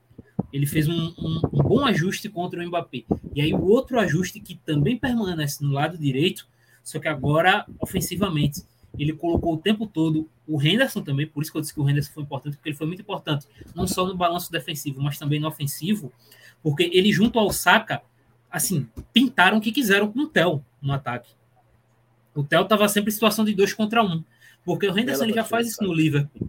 Ele 0.50 0.64
fez 0.64 0.88
um, 0.88 1.12
um, 1.18 1.40
um, 1.52 1.62
bom 1.62 1.84
ajuste 1.84 2.30
contra 2.30 2.62
o 2.62 2.66
Mbappé. 2.66 3.04
E 3.34 3.42
aí 3.42 3.52
o 3.52 3.62
outro 3.62 4.00
ajuste 4.00 4.40
que 4.40 4.54
também 4.54 4.96
permanece 4.96 5.62
no 5.62 5.72
lado 5.72 5.98
direito, 5.98 6.48
só 6.82 6.98
que 6.98 7.08
agora 7.08 7.66
ofensivamente. 7.78 8.62
Ele 8.98 9.12
colocou 9.12 9.54
o 9.54 9.58
tempo 9.58 9.86
todo 9.86 10.28
o 10.46 10.62
Henderson 10.62 11.02
também, 11.02 11.26
por 11.26 11.42
isso 11.42 11.50
que 11.50 11.58
eu 11.58 11.60
disse 11.60 11.74
que 11.74 11.80
o 11.80 11.88
Henderson 11.88 12.12
foi 12.12 12.22
importante, 12.22 12.56
porque 12.56 12.68
ele 12.68 12.76
foi 12.76 12.86
muito 12.86 13.02
importante, 13.02 13.46
não 13.74 13.86
só 13.86 14.06
no 14.06 14.16
balanço 14.16 14.50
defensivo, 14.50 15.00
mas 15.02 15.18
também 15.18 15.40
no 15.40 15.48
ofensivo, 15.48 16.12
porque 16.62 16.90
ele 16.92 17.12
junto 17.12 17.38
ao 17.38 17.52
Saka, 17.52 18.02
assim, 18.50 18.88
pintaram 19.12 19.58
o 19.58 19.60
que 19.60 19.72
quiseram 19.72 20.10
com 20.10 20.20
o 20.20 20.26
Theo 20.26 20.64
no 20.80 20.92
ataque. 20.92 21.30
O 22.34 22.44
Theo 22.44 22.62
estava 22.62 22.88
sempre 22.88 23.10
em 23.10 23.14
situação 23.14 23.44
de 23.44 23.54
dois 23.54 23.72
contra 23.72 24.02
um, 24.02 24.22
porque 24.64 24.86
o 24.86 24.96
Henderson 24.96 25.24
ele 25.24 25.32
já 25.32 25.44
faz 25.44 25.68
isso 25.68 25.82
no 25.82 25.92
Liverpool. 25.92 26.48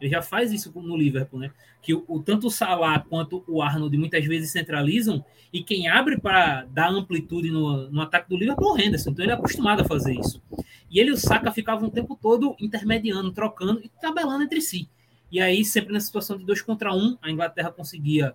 Ele 0.00 0.10
já 0.10 0.22
faz 0.22 0.52
isso 0.52 0.72
no 0.74 0.96
Liverpool, 0.96 1.40
né? 1.40 1.50
Que 1.82 1.94
o, 1.94 2.04
o, 2.06 2.20
tanto 2.20 2.46
o 2.46 2.50
Salah 2.50 3.00
quanto 3.00 3.44
o 3.46 3.62
Arnold 3.62 3.96
muitas 3.96 4.24
vezes 4.24 4.50
centralizam 4.50 5.24
e 5.52 5.62
quem 5.62 5.88
abre 5.88 6.18
para 6.18 6.64
dar 6.66 6.90
amplitude 6.90 7.50
no, 7.50 7.90
no 7.90 8.00
ataque 8.00 8.28
do 8.28 8.36
Liverpool 8.36 8.70
é 8.70 8.72
o 8.72 8.84
Henderson. 8.84 9.10
Então 9.10 9.24
ele 9.24 9.32
é 9.32 9.34
acostumado 9.34 9.82
a 9.82 9.84
fazer 9.84 10.14
isso. 10.14 10.42
E 10.90 10.98
ele 10.98 11.10
e 11.10 11.12
o 11.12 11.16
Saka 11.16 11.52
ficavam 11.52 11.88
o 11.88 11.92
tempo 11.92 12.18
todo 12.20 12.56
intermediando, 12.60 13.32
trocando 13.32 13.80
e 13.84 13.88
tabelando 14.00 14.44
entre 14.44 14.60
si. 14.60 14.88
E 15.30 15.40
aí, 15.40 15.64
sempre 15.64 15.92
na 15.92 16.00
situação 16.00 16.38
de 16.38 16.44
dois 16.44 16.62
contra 16.62 16.94
um, 16.94 17.18
a 17.20 17.30
Inglaterra 17.30 17.70
conseguia 17.70 18.34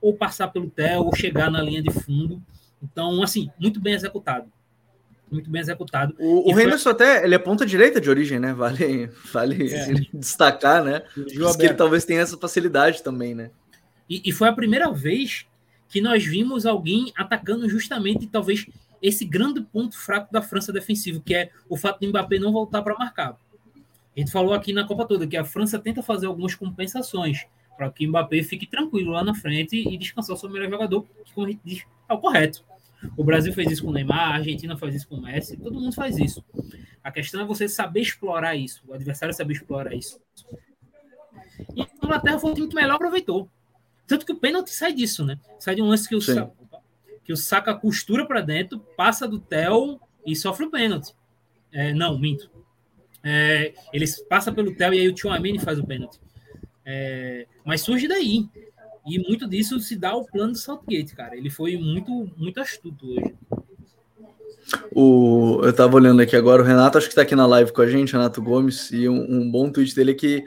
ou 0.00 0.14
passar 0.14 0.48
pelo 0.48 0.68
Theo 0.68 1.04
ou 1.04 1.16
chegar 1.16 1.50
na 1.50 1.62
linha 1.62 1.82
de 1.82 1.90
fundo. 1.90 2.42
Então, 2.82 3.22
assim, 3.22 3.50
muito 3.58 3.80
bem 3.80 3.94
executado. 3.94 4.52
Muito 5.30 5.50
bem 5.50 5.60
executado. 5.60 6.14
O, 6.18 6.52
o 6.52 6.60
Henderson 6.60 6.90
até, 6.90 7.24
ele 7.24 7.34
é 7.34 7.38
ponta 7.38 7.66
direita 7.66 8.00
de 8.00 8.08
origem, 8.08 8.38
né? 8.38 8.52
Vale, 8.52 9.06
vale 9.32 9.74
é. 9.74 9.94
destacar, 10.12 10.84
né? 10.84 11.02
que 11.14 11.64
ele 11.64 11.74
talvez 11.74 12.04
tenha 12.04 12.20
essa 12.20 12.36
facilidade 12.36 13.02
também, 13.02 13.34
né? 13.34 13.50
E, 14.08 14.22
e 14.24 14.32
foi 14.32 14.48
a 14.48 14.52
primeira 14.52 14.90
vez 14.92 15.46
que 15.88 16.00
nós 16.00 16.24
vimos 16.24 16.66
alguém 16.66 17.12
atacando 17.16 17.68
justamente, 17.68 18.26
talvez, 18.26 18.66
esse 19.00 19.24
grande 19.24 19.60
ponto 19.60 19.96
fraco 19.96 20.32
da 20.32 20.42
França 20.42 20.72
defensivo, 20.72 21.20
que 21.20 21.34
é 21.34 21.50
o 21.68 21.76
fato 21.76 22.00
de 22.00 22.08
Mbappé 22.08 22.38
não 22.38 22.52
voltar 22.52 22.82
para 22.82 22.96
marcar. 22.96 23.36
A 24.16 24.20
gente 24.20 24.30
falou 24.30 24.54
aqui 24.54 24.72
na 24.72 24.84
Copa 24.84 25.06
toda 25.06 25.26
que 25.26 25.36
a 25.36 25.44
França 25.44 25.78
tenta 25.78 26.02
fazer 26.02 26.26
algumas 26.26 26.54
compensações 26.54 27.46
para 27.76 27.90
que 27.90 28.06
o 28.06 28.08
Mbappé 28.08 28.42
fique 28.42 28.66
tranquilo 28.66 29.12
lá 29.12 29.24
na 29.24 29.34
frente 29.34 29.76
e 29.76 29.98
descansar 29.98 30.36
o 30.36 30.38
seu 30.38 30.48
melhor 30.48 30.70
jogador, 30.70 31.02
que, 31.24 31.34
como 31.34 31.46
a 31.46 31.50
gente 31.50 31.60
diz, 31.64 31.84
é 32.08 32.14
o 32.14 32.18
correto. 32.18 32.64
O 33.16 33.24
Brasil 33.24 33.52
fez 33.52 33.70
isso 33.70 33.82
com 33.82 33.90
o 33.90 33.92
Neymar, 33.92 34.32
a 34.32 34.34
Argentina 34.36 34.76
faz 34.76 34.94
isso 34.94 35.08
com 35.08 35.16
o 35.16 35.22
Messi, 35.22 35.56
todo 35.56 35.80
mundo 35.80 35.94
faz 35.94 36.18
isso. 36.18 36.44
A 37.02 37.10
questão 37.10 37.40
é 37.40 37.44
você 37.44 37.68
saber 37.68 38.00
explorar 38.00 38.56
isso, 38.56 38.82
o 38.86 38.94
adversário 38.94 39.34
saber 39.34 39.54
explorar 39.54 39.94
isso. 39.94 40.20
E 41.74 41.82
a 41.82 41.88
Inglaterra 42.02 42.38
foi 42.38 42.52
o 42.52 42.54
time 42.54 42.68
que 42.68 42.74
melhor 42.74 42.94
aproveitou. 42.94 43.48
Tanto 44.06 44.26
que 44.26 44.32
o 44.32 44.36
pênalti 44.36 44.70
sai 44.70 44.92
disso, 44.92 45.24
né? 45.24 45.38
Sai 45.58 45.74
de 45.74 45.82
um 45.82 45.86
lance 45.86 46.08
que 46.08 46.14
o, 46.14 46.20
Sa 46.20 46.50
que 47.24 47.32
o 47.32 47.36
Saka 47.36 47.74
costura 47.74 48.26
para 48.26 48.40
dentro, 48.40 48.78
passa 48.96 49.26
do 49.26 49.38
Theo 49.38 50.00
e 50.26 50.36
sofre 50.36 50.66
o 50.66 50.70
pênalti. 50.70 51.14
É, 51.72 51.92
não, 51.92 52.18
minto. 52.18 52.50
É, 53.22 53.72
ele 53.92 54.04
passa 54.28 54.52
pelo 54.52 54.74
Theo 54.74 54.92
e 54.92 55.00
aí 55.00 55.08
o 55.08 55.14
Tchouameni 55.14 55.58
faz 55.58 55.78
o 55.78 55.86
pênalti. 55.86 56.20
É, 56.84 57.46
mas 57.64 57.80
surge 57.80 58.06
daí. 58.06 58.46
E 59.06 59.18
muito 59.18 59.46
disso 59.46 59.78
se 59.80 59.96
dá 59.96 60.10
ao 60.10 60.24
plano 60.24 60.52
do 60.52 60.58
Southgate, 60.58 61.14
cara. 61.14 61.36
Ele 61.36 61.50
foi 61.50 61.76
muito, 61.76 62.30
muito 62.36 62.60
astuto 62.60 63.06
hoje. 63.10 63.34
O, 64.94 65.60
eu 65.62 65.72
tava 65.74 65.96
olhando 65.96 66.22
aqui 66.22 66.34
agora, 66.34 66.62
o 66.62 66.64
Renato 66.64 66.96
acho 66.96 67.08
que 67.08 67.14
tá 67.14 67.22
aqui 67.22 67.36
na 67.36 67.46
live 67.46 67.72
com 67.72 67.82
a 67.82 67.86
gente, 67.86 68.12
Renato 68.12 68.40
Gomes, 68.40 68.90
e 68.90 69.06
um, 69.08 69.40
um 69.40 69.50
bom 69.50 69.70
tweet 69.70 69.94
dele 69.94 70.12
é 70.12 70.14
que 70.14 70.44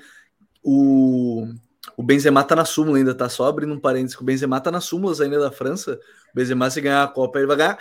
o, 0.63 1.47
o 1.95 2.01
Benzema 2.01 2.43
tá 2.43 2.55
na 2.55 2.65
súmula 2.65 2.97
ainda, 2.97 3.13
tá? 3.13 3.29
Só 3.29 3.45
abrindo 3.45 3.73
um 3.73 3.79
parênteses, 3.79 4.19
o 4.19 4.23
Benzema 4.23 4.59
tá 4.59 4.71
nas 4.71 4.85
súmulas 4.85 5.21
ainda 5.21 5.39
da 5.39 5.51
França. 5.51 5.99
O 6.31 6.35
Benzema, 6.35 6.69
se 6.69 6.81
ganhar 6.81 7.03
a 7.03 7.07
Copa, 7.07 7.37
ele 7.37 7.47
vai 7.47 7.57
ganhar. 7.57 7.77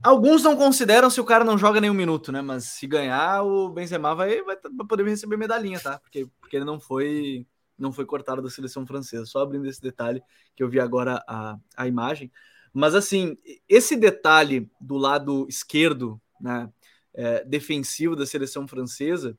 Alguns 0.00 0.44
não 0.44 0.56
consideram 0.56 1.10
se 1.10 1.20
o 1.20 1.24
cara 1.24 1.44
não 1.44 1.58
joga 1.58 1.80
nenhum 1.80 1.94
minuto, 1.94 2.30
né? 2.30 2.40
Mas 2.40 2.64
se 2.64 2.86
ganhar, 2.86 3.42
o 3.42 3.68
Benzema 3.68 4.14
vai, 4.14 4.40
vai, 4.42 4.56
vai 4.56 4.86
poder 4.86 5.04
receber 5.04 5.36
medalhinha, 5.36 5.80
tá? 5.80 5.98
Porque, 5.98 6.28
porque 6.40 6.56
ele 6.56 6.64
não 6.64 6.78
foi 6.78 7.44
não 7.78 7.92
foi 7.92 8.04
cortado 8.04 8.42
da 8.42 8.50
seleção 8.50 8.86
francesa. 8.86 9.26
Só 9.26 9.40
abrindo 9.40 9.66
esse 9.66 9.80
detalhe 9.80 10.20
que 10.56 10.62
eu 10.62 10.68
vi 10.68 10.80
agora 10.80 11.22
a, 11.28 11.56
a 11.76 11.86
imagem. 11.86 12.30
Mas 12.72 12.94
assim, 12.94 13.36
esse 13.68 13.96
detalhe 13.96 14.70
do 14.80 14.96
lado 14.96 15.46
esquerdo, 15.48 16.20
né, 16.40 16.70
é, 17.14 17.44
defensivo 17.44 18.14
da 18.14 18.26
seleção 18.26 18.66
francesa, 18.66 19.38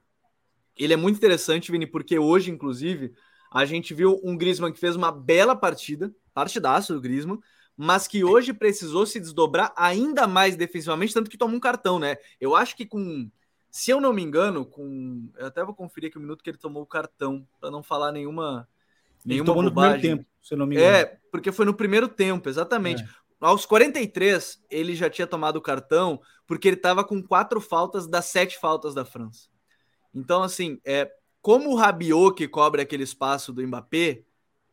ele 0.75 0.93
é 0.93 0.97
muito 0.97 1.17
interessante, 1.17 1.71
Vini, 1.71 1.85
porque 1.85 2.17
hoje, 2.17 2.49
inclusive, 2.49 3.13
a 3.51 3.65
gente 3.65 3.93
viu 3.93 4.19
um 4.23 4.37
Griezmann 4.37 4.71
que 4.71 4.79
fez 4.79 4.95
uma 4.95 5.11
bela 5.11 5.55
partida, 5.55 6.13
partidaço 6.33 6.93
do 6.93 7.01
Griezmann, 7.01 7.39
mas 7.75 8.07
que 8.07 8.23
hoje 8.23 8.53
precisou 8.53 9.05
se 9.05 9.19
desdobrar 9.19 9.73
ainda 9.75 10.27
mais 10.27 10.55
defensivamente, 10.55 11.13
tanto 11.13 11.29
que 11.29 11.37
tomou 11.37 11.55
um 11.55 11.61
cartão, 11.61 11.97
né? 11.97 12.17
Eu 12.39 12.55
acho 12.55 12.75
que 12.75 12.85
com, 12.85 13.29
se 13.69 13.91
eu 13.91 14.01
não 14.01 14.13
me 14.13 14.23
engano, 14.23 14.65
com, 14.65 15.29
eu 15.37 15.47
até 15.47 15.63
vou 15.63 15.75
conferir 15.75 16.09
aqui 16.09 16.17
o 16.17 16.21
minuto 16.21 16.43
que 16.43 16.49
ele 16.49 16.57
tomou 16.57 16.83
o 16.83 16.87
cartão, 16.87 17.47
para 17.59 17.69
não 17.69 17.83
falar 17.83 18.11
nenhuma 18.11 18.67
nenhuma 19.25 19.43
ele 19.43 19.45
tomou 19.45 19.63
bobagem. 19.63 19.91
no 19.91 19.99
primeiro 19.99 20.17
tempo, 20.17 20.29
se 20.41 20.53
eu 20.53 20.57
não 20.57 20.65
me 20.65 20.75
engano. 20.75 20.95
É, 20.95 21.17
porque 21.31 21.51
foi 21.51 21.65
no 21.65 21.73
primeiro 21.73 22.07
tempo, 22.07 22.49
exatamente. 22.49 23.03
É. 23.03 23.07
Aos 23.39 23.65
43, 23.65 24.61
ele 24.69 24.95
já 24.95 25.09
tinha 25.09 25.27
tomado 25.27 25.57
o 25.57 25.61
cartão, 25.61 26.19
porque 26.45 26.67
ele 26.67 26.75
estava 26.75 27.03
com 27.03 27.21
quatro 27.21 27.61
faltas 27.61 28.05
das 28.05 28.25
sete 28.25 28.57
faltas 28.57 28.93
da 28.93 29.05
França. 29.05 29.47
Então, 30.13 30.43
assim, 30.43 30.79
é, 30.83 31.09
como 31.41 31.69
o 31.69 31.75
Rabiot 31.75 32.35
que 32.35 32.47
cobre 32.47 32.81
aquele 32.81 33.03
espaço 33.03 33.53
do 33.53 33.65
Mbappé, 33.65 34.23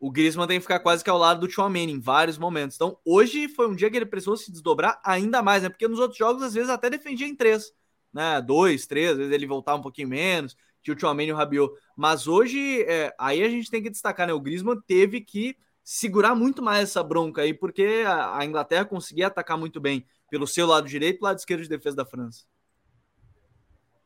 o 0.01 0.11
Griezmann 0.11 0.47
tem 0.47 0.59
que 0.59 0.63
ficar 0.63 0.81
quase 0.81 1.03
que 1.03 1.11
ao 1.11 1.19
lado 1.19 1.41
do 1.41 1.49
Tchouameni 1.49 1.93
em 1.93 2.01
vários 2.01 2.39
momentos. 2.39 2.77
Então, 2.77 2.99
hoje 3.05 3.49
foi 3.49 3.69
um 3.69 3.75
dia 3.75 3.91
que 3.91 3.97
ele 3.97 4.07
precisou 4.07 4.37
se 4.37 4.51
desdobrar 4.51 5.01
ainda 5.05 5.43
mais, 5.43 5.63
né? 5.63 5.69
Porque 5.69 5.89
nos 5.89 5.99
outros 5.99 6.19
jogos, 6.19 6.43
às 6.43 6.55
vezes, 6.55 6.69
até 6.69 6.91
defendia 6.91 7.27
em 7.27 7.35
três, 7.35 7.73
né? 8.17 8.41
Dois, 8.41 8.87
três, 8.87 9.13
às 9.13 9.19
vezes 9.19 9.33
ele 9.33 9.47
voltava 9.47 9.79
um 9.79 9.83
pouquinho 9.83 10.09
menos, 10.09 10.57
tinha 10.83 10.95
o 10.95 10.97
Tchouameni 10.97 11.31
e 11.31 11.33
o 11.33 11.37
Rabiot. 11.37 11.73
Mas 11.95 12.27
hoje, 12.27 12.83
é, 12.83 13.15
aí 13.19 13.43
a 13.43 13.49
gente 13.49 13.71
tem 13.71 13.83
que 13.83 13.91
destacar, 13.91 14.27
né? 14.27 14.33
O 14.33 14.41
Griezmann 14.41 14.81
teve 14.87 15.21
que 15.21 15.57
segurar 15.85 16.35
muito 16.35 16.63
mais 16.63 16.89
essa 16.89 17.03
bronca 17.03 17.43
aí, 17.43 17.55
porque 17.55 18.03
a, 18.07 18.39
a 18.39 18.45
Inglaterra 18.45 18.85
conseguia 18.85 19.29
atacar 19.29 19.57
muito 19.57 19.81
bem 19.81 20.05
pelo 20.31 20.47
seu 20.47 20.67
lado 20.67 20.89
direito 20.89 21.19
e 21.21 21.25
lado 21.25 21.39
esquerdo 21.39 21.63
de 21.63 21.69
defesa 21.69 21.97
da 21.97 22.05
França. 22.05 22.45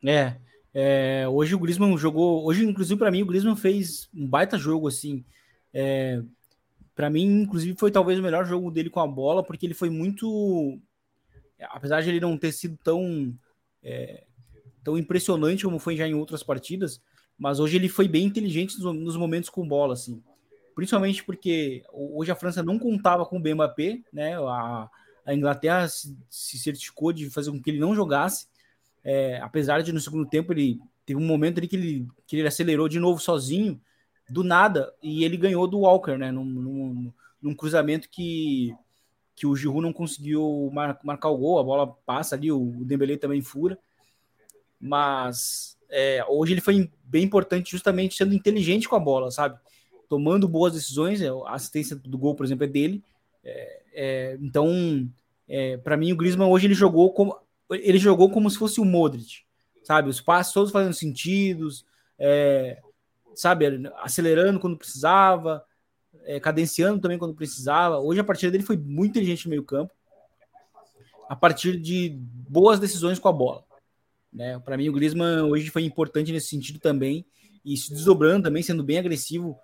É, 0.04 0.36
é, 0.74 1.28
hoje 1.28 1.54
o 1.54 1.58
Griezmann 1.58 1.96
jogou. 1.96 2.44
Hoje, 2.44 2.64
inclusive, 2.64 2.98
para 2.98 3.10
mim, 3.10 3.22
o 3.22 3.26
Griezmann 3.26 3.56
fez 3.56 4.10
um 4.12 4.26
baita 4.26 4.58
jogo, 4.58 4.88
assim. 4.88 5.24
É, 5.72 6.22
para 6.94 7.08
mim, 7.08 7.42
inclusive, 7.42 7.78
foi 7.78 7.90
talvez 7.90 8.18
o 8.18 8.22
melhor 8.22 8.44
jogo 8.44 8.70
dele 8.70 8.90
com 8.90 9.00
a 9.00 9.06
bola, 9.06 9.42
porque 9.42 9.66
ele 9.66 9.74
foi 9.74 9.90
muito. 9.90 10.78
Apesar 11.70 12.00
de 12.02 12.08
ele 12.08 12.20
não 12.20 12.38
ter 12.38 12.52
sido 12.52 12.78
tão, 12.82 13.34
é, 13.82 14.24
tão 14.84 14.96
impressionante 14.98 15.64
como 15.64 15.78
foi 15.78 15.96
já 15.96 16.06
em 16.06 16.14
outras 16.14 16.42
partidas, 16.42 17.00
mas 17.38 17.58
hoje 17.60 17.76
ele 17.76 17.88
foi 17.88 18.06
bem 18.06 18.24
inteligente 18.24 18.78
nos, 18.80 19.16
momentos 19.16 19.50
com 19.50 19.66
bola, 19.66 19.94
assim. 19.94 20.22
Principalmente 20.74 21.24
porque 21.24 21.82
hoje 21.92 22.30
a 22.30 22.36
França 22.36 22.62
não 22.62 22.78
contava 22.78 23.26
com 23.26 23.38
o 23.38 23.40
BMP, 23.40 24.02
né? 24.12 24.36
A, 24.36 24.88
a 25.24 25.34
Inglaterra 25.34 25.88
se, 25.88 26.16
se 26.28 26.58
certificou 26.58 27.12
de 27.12 27.28
fazer 27.30 27.50
com 27.50 27.60
que 27.60 27.70
ele 27.70 27.80
não 27.80 27.94
jogasse 27.94 28.46
é, 29.02 29.38
apesar 29.40 29.82
de 29.82 29.92
no 29.92 30.00
segundo 30.00 30.28
tempo 30.28 30.52
ele 30.52 30.78
teve 31.06 31.18
um 31.18 31.26
momento 31.26 31.58
ali 31.58 31.68
que 31.68 31.76
ele, 31.76 32.08
que 32.26 32.36
ele 32.36 32.48
acelerou 32.48 32.88
de 32.88 33.00
novo 33.00 33.20
sozinho, 33.20 33.80
do 34.28 34.44
nada, 34.44 34.92
e 35.02 35.24
ele 35.24 35.36
ganhou 35.36 35.66
do 35.66 35.80
Walker, 35.80 36.16
né? 36.16 36.30
Num, 36.30 36.44
num, 36.44 37.12
num 37.42 37.54
cruzamento 37.54 38.08
que, 38.08 38.72
que 39.40 39.46
o 39.46 39.56
Giroud 39.56 39.80
não 39.80 39.90
conseguiu 39.90 40.70
mar, 40.70 41.00
marcar 41.02 41.30
o 41.30 41.38
gol, 41.38 41.58
a 41.58 41.62
bola 41.62 41.86
passa 42.04 42.34
ali, 42.34 42.52
o, 42.52 42.84
Dembélé 42.84 43.16
também 43.16 43.40
fura. 43.40 43.78
Mas 44.78 45.78
é, 45.88 46.22
hoje 46.28 46.52
ele 46.52 46.60
foi 46.60 46.90
bem 47.02 47.24
importante 47.24 47.70
justamente 47.70 48.18
sendo 48.18 48.34
inteligente 48.34 48.86
com 48.86 48.96
a 48.96 49.00
bola, 49.00 49.30
sabe? 49.30 49.58
Tomando 50.10 50.46
boas 50.46 50.74
decisões, 50.74 51.22
é, 51.22 51.28
a 51.28 51.54
assistência 51.54 51.96
do 51.96 52.18
gol, 52.18 52.34
por 52.34 52.44
exemplo, 52.44 52.64
é 52.64 52.66
dele. 52.68 53.02
É, 53.42 53.82
é, 53.94 54.38
então, 54.42 55.10
é, 55.48 55.78
para 55.78 55.96
mim, 55.96 56.12
o 56.12 56.16
Griezmann 56.16 56.50
hoje 56.50 56.66
ele 56.66 56.74
jogou 56.74 57.10
como 57.10 57.34
ele 57.70 57.98
jogou 57.98 58.28
como 58.30 58.50
se 58.50 58.58
fosse 58.58 58.78
o 58.78 58.84
Modric, 58.84 59.44
sabe? 59.82 60.10
Os 60.10 60.20
passos 60.20 60.52
todos 60.52 60.70
fazendo 60.70 60.92
sentidos, 60.92 61.86
é, 62.18 62.78
sabe? 63.34 63.88
Acelerando 64.02 64.60
quando 64.60 64.76
precisava, 64.76 65.64
é, 66.30 66.38
cadenciando 66.38 67.00
também 67.00 67.18
quando 67.18 67.34
precisava. 67.34 67.98
Hoje 67.98 68.20
a 68.20 68.24
partida 68.24 68.52
dele 68.52 68.62
foi 68.62 68.76
muito 68.76 69.10
inteligente 69.10 69.46
no 69.46 69.50
meio 69.50 69.64
campo, 69.64 69.92
a 71.28 71.34
partir 71.34 71.76
de 71.76 72.16
boas 72.48 72.78
decisões 72.78 73.18
com 73.18 73.26
a 73.26 73.32
bola. 73.32 73.64
Né? 74.32 74.56
Para 74.60 74.76
mim, 74.76 74.88
o 74.88 74.92
Griezmann 74.92 75.50
hoje 75.50 75.70
foi 75.70 75.82
importante 75.82 76.30
nesse 76.30 76.46
sentido 76.46 76.78
também, 76.78 77.26
e 77.64 77.76
se 77.76 77.92
desdobrando 77.92 78.44
também, 78.44 78.62
sendo 78.62 78.84
bem 78.84 78.98
agressivo 78.98 79.58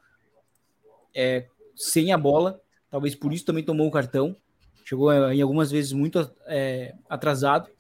é, 1.15 1.47
sem 1.77 2.13
a 2.13 2.19
bola. 2.19 2.61
Talvez 2.91 3.15
por 3.15 3.33
isso 3.33 3.45
também 3.45 3.63
tomou 3.63 3.87
o 3.87 3.93
cartão. 3.93 4.37
Chegou 4.85 5.13
é, 5.13 5.35
em 5.37 5.41
algumas 5.41 5.71
vezes 5.71 5.93
muito 5.93 6.19
é, 6.47 6.95
atrasado. 7.09 7.71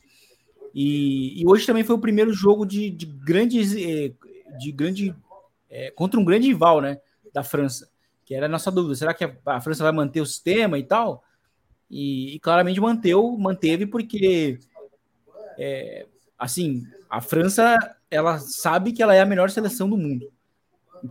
E, 0.72 1.42
e, 1.42 1.46
hoje 1.46 1.66
também 1.66 1.82
foi 1.82 1.96
o 1.96 2.00
primeiro 2.00 2.32
jogo 2.32 2.64
de, 2.64 2.90
de 2.90 3.06
grandes, 3.06 3.74
eh, 3.74 4.12
de 4.58 4.70
grande 4.70 5.14
é, 5.70 5.90
contra 5.90 6.20
um 6.20 6.24
grande 6.24 6.48
rival, 6.48 6.82
né, 6.82 7.00
da 7.32 7.42
França, 7.42 7.88
que 8.26 8.34
era 8.34 8.46
a 8.46 8.48
nossa 8.48 8.70
dúvida. 8.70 8.96
Será 8.96 9.14
que 9.14 9.24
a, 9.24 9.60
França 9.60 9.84
vai 9.84 9.92
manter 9.92 10.20
o 10.20 10.26
sistema 10.26 10.78
e 10.78 10.82
tal? 10.82 11.24
E, 11.88 12.34
e 12.34 12.40
claramente 12.40 12.80
manteu, 12.80 13.38
manteve 13.38 13.86
porque 13.86 14.58
é, 15.56 16.06
assim 16.36 16.84
a 17.08 17.20
França 17.20 17.78
ela 18.10 18.38
sabe 18.40 18.92
que 18.92 19.02
ela 19.02 19.14
é 19.14 19.20
a 19.20 19.26
melhor 19.26 19.48
seleção 19.48 19.88
do 19.88 19.96
mundo, 19.96 20.30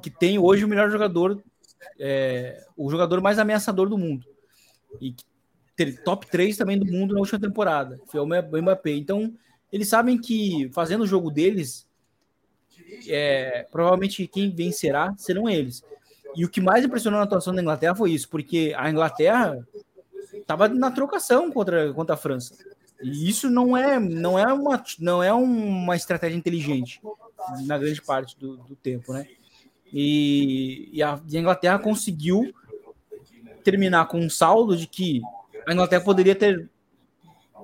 que 0.03 0.09
tem 0.09 0.38
hoje 0.38 0.66
o 0.66 0.68
melhor 0.68 0.91
jogador, 0.91 1.41
é, 1.97 2.61
o 2.76 2.91
jogador 2.91 3.22
mais 3.22 3.39
ameaçador 3.39 3.88
do 3.88 3.97
mundo 3.97 4.28
e 4.99 5.16
top 6.03 6.28
3 6.28 6.57
também 6.57 6.78
do 6.78 6.86
mundo 6.86 7.13
na 7.13 7.20
última 7.20 7.39
temporada, 7.39 7.99
foi 8.07 8.20
o 8.20 8.26
Mbappé. 8.26 8.91
Então 8.91 9.34
eles 9.72 9.88
sabem 9.88 10.20
que 10.20 10.70
fazendo 10.74 11.03
o 11.03 11.07
jogo 11.07 11.32
deles, 11.32 11.88
é, 13.07 13.66
provavelmente 13.72 14.28
quem 14.28 14.53
vencerá 14.53 15.13
serão 15.18 15.49
eles. 15.49 15.84
E 16.36 16.43
o 16.43 16.49
que 16.49 16.61
mais 16.61 16.83
impressionou 16.83 17.19
na 17.19 17.25
atuação 17.25 17.53
da 17.53 17.61
Inglaterra 17.61 17.95
foi 17.95 18.11
isso, 18.11 18.29
porque 18.29 18.73
a 18.77 18.89
Inglaterra 18.89 19.65
estava 20.33 20.67
na 20.67 20.91
trocação 20.91 21.51
contra, 21.51 21.93
contra 21.93 22.15
a 22.15 22.17
França. 22.17 22.55
E 23.01 23.29
isso 23.29 23.49
não 23.49 23.75
é, 23.75 23.99
não 23.99 24.38
é, 24.38 24.51
uma, 24.51 24.83
não 24.99 25.23
é 25.23 25.33
uma 25.33 25.95
estratégia 25.95 26.38
inteligente 26.38 27.01
na 27.65 27.77
grande 27.77 28.01
parte 28.01 28.38
do, 28.38 28.57
do 28.57 28.75
tempo, 28.75 29.13
né? 29.13 29.27
E, 29.93 30.89
e, 30.91 31.03
a, 31.03 31.19
e 31.29 31.38
a 31.38 31.39
Inglaterra 31.39 31.79
conseguiu 31.79 32.53
terminar 33.63 34.07
com 34.07 34.19
um 34.19 34.29
saldo 34.29 34.75
de 34.75 34.88
que 34.88 35.21
a 35.67 35.73
Inglaterra 35.73 36.03
poderia 36.03 36.36
ter, 36.36 36.69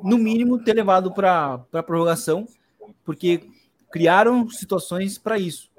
no 0.03 0.17
mínimo, 0.17 0.63
ter 0.63 0.73
levado 0.73 1.11
para 1.11 1.61
a 1.73 1.83
prorrogação, 1.83 2.47
porque 3.03 3.43
criaram 3.91 4.49
situações 4.49 5.17
para 5.17 5.37
isso. 5.37 5.70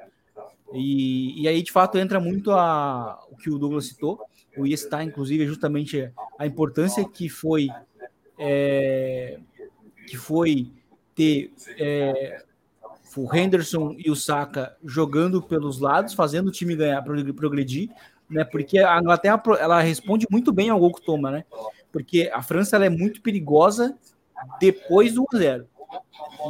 E, 0.75 1.43
e, 1.43 1.49
aí, 1.49 1.63
de 1.63 1.73
fato, 1.73 1.99
entra 1.99 2.19
muito 2.19 2.51
a, 2.53 3.19
o 3.31 3.37
que 3.37 3.51
o 3.51 3.59
Douglas 3.59 3.87
citou. 3.87 4.21
Ia 4.57 4.77
citar, 4.77 5.03
inclusive, 5.03 5.47
justamente 5.47 6.13
a 6.39 6.47
importância 6.47 7.05
que 7.09 7.29
foi 7.29 7.69
é, 8.39 9.39
que 10.07 10.17
foi 10.17 10.71
ter 11.15 11.53
é, 11.79 12.43
o 13.17 13.35
Henderson 13.35 13.95
e 13.99 14.11
o 14.11 14.17
Saka 14.17 14.77
jogando 14.85 15.43
pelos 15.43 15.79
lados, 15.79 16.15
fazendo 16.15 16.49
o 16.49 16.53
time 16.53 16.77
ganhar, 16.77 17.03
progredir, 17.03 17.91
né? 18.29 18.45
Porque 18.45 18.79
a 18.79 18.99
Inglaterra 18.99 19.43
ela 19.59 19.81
responde 19.81 20.27
muito 20.31 20.53
bem 20.53 20.71
ao 20.71 20.79
gol 20.79 20.93
que 20.93 21.05
toma, 21.05 21.31
né? 21.31 21.45
Porque 21.91 22.31
a 22.33 22.43
França 22.43 22.77
ela 22.77 22.87
é 22.87 22.91
muito 22.91 23.21
perigosa 23.21 23.97
depois 24.59 25.15
do 25.15 25.23
1 25.23 25.27
a 25.35 25.39
0. 25.39 25.69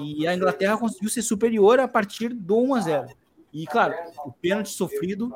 E 0.05 0.27
a 0.27 0.35
Inglaterra 0.35 0.79
conseguiu 0.79 1.11
ser 1.11 1.23
superior 1.23 1.81
a 1.81 1.89
partir 1.89 2.29
do 2.31 2.59
1 2.59 2.75
a 2.75 2.81
0. 2.81 3.09
E 3.53 3.67
claro, 3.67 3.95
o 4.25 4.33
pênalti 4.33 4.71
sofrido, 4.71 5.33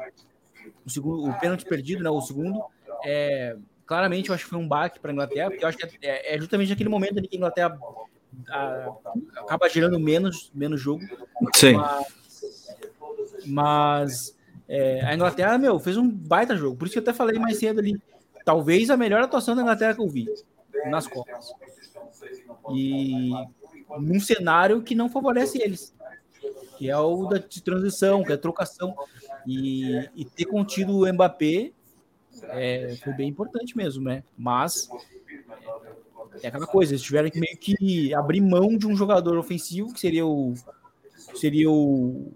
o 0.84 0.90
segundo, 0.90 1.28
o 1.28 1.38
pênalti 1.38 1.64
perdido, 1.64 2.02
né, 2.02 2.10
o 2.10 2.20
segundo, 2.20 2.62
é, 3.04 3.56
claramente 3.84 4.28
eu 4.28 4.34
acho 4.34 4.44
que 4.44 4.50
foi 4.50 4.58
um 4.58 4.66
baque 4.66 4.98
para 4.98 5.10
a 5.10 5.14
Inglaterra, 5.14 5.50
porque 5.50 5.64
eu 5.64 5.68
acho 5.68 5.78
que 5.78 5.98
é, 6.02 6.34
é 6.34 6.38
justamente 6.38 6.70
naquele 6.70 6.88
momento 6.88 7.18
ali 7.18 7.28
que 7.28 7.36
a 7.36 7.38
Inglaterra 7.38 7.78
a, 8.48 8.92
acaba 9.36 9.68
gerando 9.68 9.98
menos, 9.98 10.50
menos 10.54 10.80
jogo. 10.80 11.02
Sim. 11.54 11.74
Mas, 11.74 12.06
mas 13.46 14.36
é, 14.68 15.04
a 15.04 15.14
Inglaterra, 15.14 15.58
meu, 15.58 15.78
fez 15.78 15.96
um 15.96 16.08
baita 16.08 16.56
jogo. 16.56 16.76
Por 16.76 16.86
isso 16.86 16.92
que 16.92 16.98
eu 16.98 17.02
até 17.02 17.12
falei 17.12 17.38
mais 17.38 17.58
cedo 17.58 17.80
ali. 17.80 18.00
Talvez 18.44 18.90
a 18.90 18.96
melhor 18.96 19.22
atuação 19.22 19.54
da 19.54 19.62
Inglaterra 19.62 19.94
que 19.94 20.00
eu 20.00 20.08
vi 20.08 20.26
nas 20.86 21.06
Copas. 21.06 21.52
E 22.72 23.30
num 23.98 24.20
cenário 24.20 24.82
que 24.82 24.94
não 24.94 25.08
favorece 25.08 25.60
eles, 25.62 25.94
que 26.76 26.90
é 26.90 26.96
o 26.96 27.26
da 27.26 27.38
de 27.38 27.62
transição, 27.62 28.22
que 28.22 28.32
é 28.32 28.36
trocação. 28.36 28.94
E, 29.46 30.08
e 30.14 30.24
ter 30.24 30.44
contido 30.46 30.98
o 30.98 31.12
Mbappé 31.12 31.72
é, 32.42 32.96
foi 33.02 33.12
bem 33.12 33.28
importante 33.28 33.76
mesmo, 33.76 34.04
né? 34.04 34.22
Mas 34.36 34.88
é 36.42 36.48
aquela 36.48 36.66
coisa, 36.66 36.92
eles 36.92 37.02
tiveram 37.02 37.30
que 37.30 37.40
meio 37.40 37.56
que 37.56 38.14
abrir 38.14 38.40
mão 38.40 38.76
de 38.76 38.86
um 38.86 38.96
jogador 38.96 39.38
ofensivo, 39.38 39.92
que 39.92 40.00
seria 40.00 40.26
o 40.26 40.54
seria 41.34 41.70
o, 41.70 42.32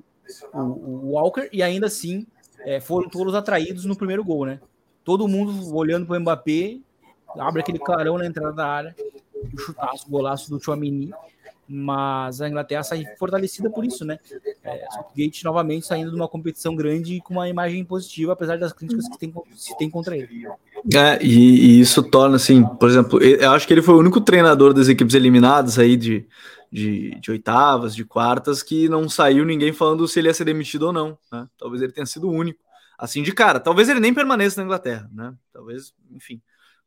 o, 0.53 0.59
o 0.59 1.11
Walker, 1.13 1.49
e 1.53 1.63
ainda 1.63 1.87
assim 1.87 2.27
é, 2.61 2.81
foram 2.81 3.09
todos 3.09 3.35
atraídos 3.35 3.85
no 3.85 3.97
primeiro 3.97 4.25
gol, 4.25 4.47
né? 4.47 4.61
Todo 5.05 5.29
mundo 5.29 5.75
olhando 5.75 6.07
para 6.07 6.17
o 6.17 6.21
Mbappé, 6.21 6.79
abre 7.39 7.61
aquele 7.61 7.79
clarão 7.79 8.19
na 8.19 8.27
entrada 8.27 8.53
da 8.53 8.67
área, 8.67 8.97
o 9.53 9.59
chutaço, 9.59 10.07
o 10.07 10.11
golaço 10.11 10.51
do 10.51 10.63
Chouamini, 10.63 11.13
mas 11.73 12.41
a 12.41 12.49
Inglaterra 12.49 12.83
sai 12.83 13.05
fortalecida 13.17 13.71
por 13.71 13.85
isso, 13.85 14.05
né? 14.05 14.19
É, 14.65 14.85
Gate 15.17 15.45
novamente 15.45 15.87
saindo 15.87 16.11
de 16.11 16.17
uma 16.17 16.27
competição 16.27 16.75
grande 16.75 17.15
e 17.15 17.21
com 17.21 17.35
uma 17.35 17.49
imagem 17.49 17.85
positiva, 17.85 18.33
apesar 18.33 18.59
das 18.59 18.73
críticas 18.73 19.09
que 19.09 19.17
tem, 19.17 19.33
se 19.55 19.79
tem 19.79 19.89
contra 19.89 20.17
ele. 20.17 20.49
É, 20.93 21.23
e, 21.25 21.77
e, 21.77 21.81
isso 21.81 22.03
torna, 22.03 22.35
assim, 22.35 22.65
por 22.65 22.89
exemplo, 22.89 23.23
eu 23.23 23.53
acho 23.53 23.69
que 23.69 23.73
ele 23.73 23.83
foi 23.83 23.95
o 23.95 24.01
único 24.01 24.21
treinador 24.21 24.75
das 24.75 24.89
equipes 24.89 25.15
eliminadas 25.15 25.79
aí 25.79 25.97
de, 25.97 26.27
de, 26.73 27.15
de 27.21 27.31
oitavas, 27.31 27.95
de 27.95 28.05
quartas, 28.05 28.65
que 28.65 28.89
não 28.89 29.09
saiu 29.09 29.45
ninguém 29.45 29.73
falando 29.73 30.09
se 30.09 30.19
ele 30.19 30.27
ia 30.27 30.35
ser 30.35 30.47
demitido 30.47 30.89
ou 30.89 30.93
não, 30.93 31.17
né? 31.31 31.47
Talvez 31.57 31.83
ele 31.83 31.93
tenha 31.93 32.07
sido 32.07 32.29
o 32.29 32.33
único, 32.33 32.59
assim, 32.99 33.23
de 33.23 33.31
cara. 33.31 33.61
Talvez 33.61 33.89
ele 33.89 34.01
nem 34.01 34.13
permaneça 34.13 34.61
na 34.61 34.65
Inglaterra, 34.65 35.09
né? 35.13 35.35
Talvez, 35.53 35.95
enfim. 36.11 36.43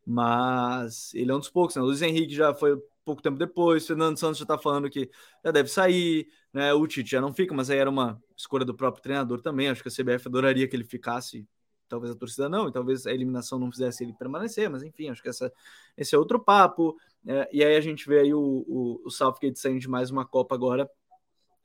Mas 0.06 1.14
ele 1.14 1.32
é 1.32 1.36
um 1.36 1.40
dos 1.40 1.50
poucos, 1.50 1.78
né? 1.78 1.82
Luiz 1.82 2.02
Henrique 2.02 2.36
já 2.36 2.54
foi 2.54 2.78
pouco 3.04 3.22
tempo 3.22 3.38
depois. 3.38 3.86
Fernando 3.86 4.18
Santos 4.18 4.38
já 4.38 4.44
está 4.44 4.58
falando 4.58 4.90
que 4.90 5.10
já 5.44 5.52
deve 5.52 5.70
sair, 5.70 6.28
né? 6.52 6.74
O 6.74 6.88
Tite 6.88 7.12
já 7.12 7.22
não 7.22 7.34
fica, 7.34 7.54
mas 7.54 7.70
aí 7.70 7.78
era 7.78 7.90
uma 7.90 8.22
escolha 8.36 8.66
do 8.66 8.74
próprio 8.76 9.04
treinador 9.04 9.42
também. 9.42 9.70
Acho 9.70 9.84
que 9.84 9.90
a 9.90 9.92
CBF 9.92 10.28
adoraria 10.28 10.68
que 10.68 10.76
ele 10.76 10.84
ficasse. 10.84 11.48
Talvez 11.88 12.12
a 12.12 12.16
torcida 12.18 12.50
não, 12.50 12.68
e 12.68 12.72
talvez 12.72 13.06
a 13.06 13.14
eliminação 13.14 13.60
não 13.60 13.72
fizesse 13.72 14.04
ele 14.04 14.14
permanecer, 14.14 14.68
mas 14.68 14.82
enfim, 14.82 15.10
acho 15.10 15.22
que 15.22 15.30
essa, 15.30 15.52
esse 15.96 16.16
é 16.16 16.18
outro 16.18 16.40
papo. 16.40 16.96
É, 17.28 17.48
e 17.54 17.64
aí 17.64 17.76
a 17.76 17.82
gente 17.82 18.08
vê 18.08 18.22
aí 18.22 18.34
o, 18.34 18.40
o, 18.68 19.02
o 19.06 19.10
Southgate 19.12 19.60
saindo 19.60 19.80
de 19.80 19.88
mais 19.88 20.10
uma 20.10 20.26
Copa 20.26 20.56
agora, 20.56 20.90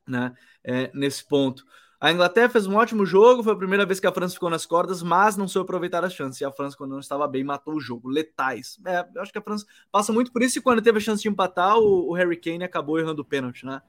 né? 0.07 0.35
É, 0.63 0.91
nesse 0.93 1.27
ponto. 1.27 1.65
A 2.01 2.13
Inglaterra 2.13 2.49
fez 2.49 2.67
um 2.67 2.77
ótimo 2.77 3.05
jogo, 3.05 3.43
foi 3.43 3.53
a 3.53 3.57
primeira 3.57 3.85
vez 3.85 3.99
que 3.99 4.07
a 4.07 4.13
França 4.13 4.35
ficou 4.35 4.49
nas 4.49 4.65
cordas, 4.65 5.03
mas 5.03 5.37
não 5.37 5.49
soube 5.49 5.65
aproveitar 5.65 6.05
a 6.05 6.09
chance. 6.09 6.43
E 6.43 6.47
a 6.47 6.53
França, 6.53 6.77
quando 6.77 6.93
não 6.93 7.01
estava 7.01 7.27
bem, 7.27 7.43
matou 7.43 7.75
o 7.75 7.81
jogo. 7.81 8.09
Letais. 8.09 8.79
É, 8.85 9.05
eu 9.15 9.21
acho 9.21 9.33
que 9.33 9.39
a 9.39 9.43
França 9.43 9.67
passa 9.91 10.13
muito 10.13 10.33
por 10.33 10.41
isso 10.41 10.59
e 10.59 10.63
quando 10.63 10.81
teve 10.81 10.99
a 10.99 11.01
chance 11.01 11.23
de 11.23 11.29
empatar, 11.29 11.77
o, 11.77 12.11
o 12.11 12.13
Harry 12.13 12.37
Kane 12.37 12.63
acabou 12.63 13.01
errando 13.01 13.23
o 13.23 13.25
pênalti, 13.25 13.67
né? 13.67 13.83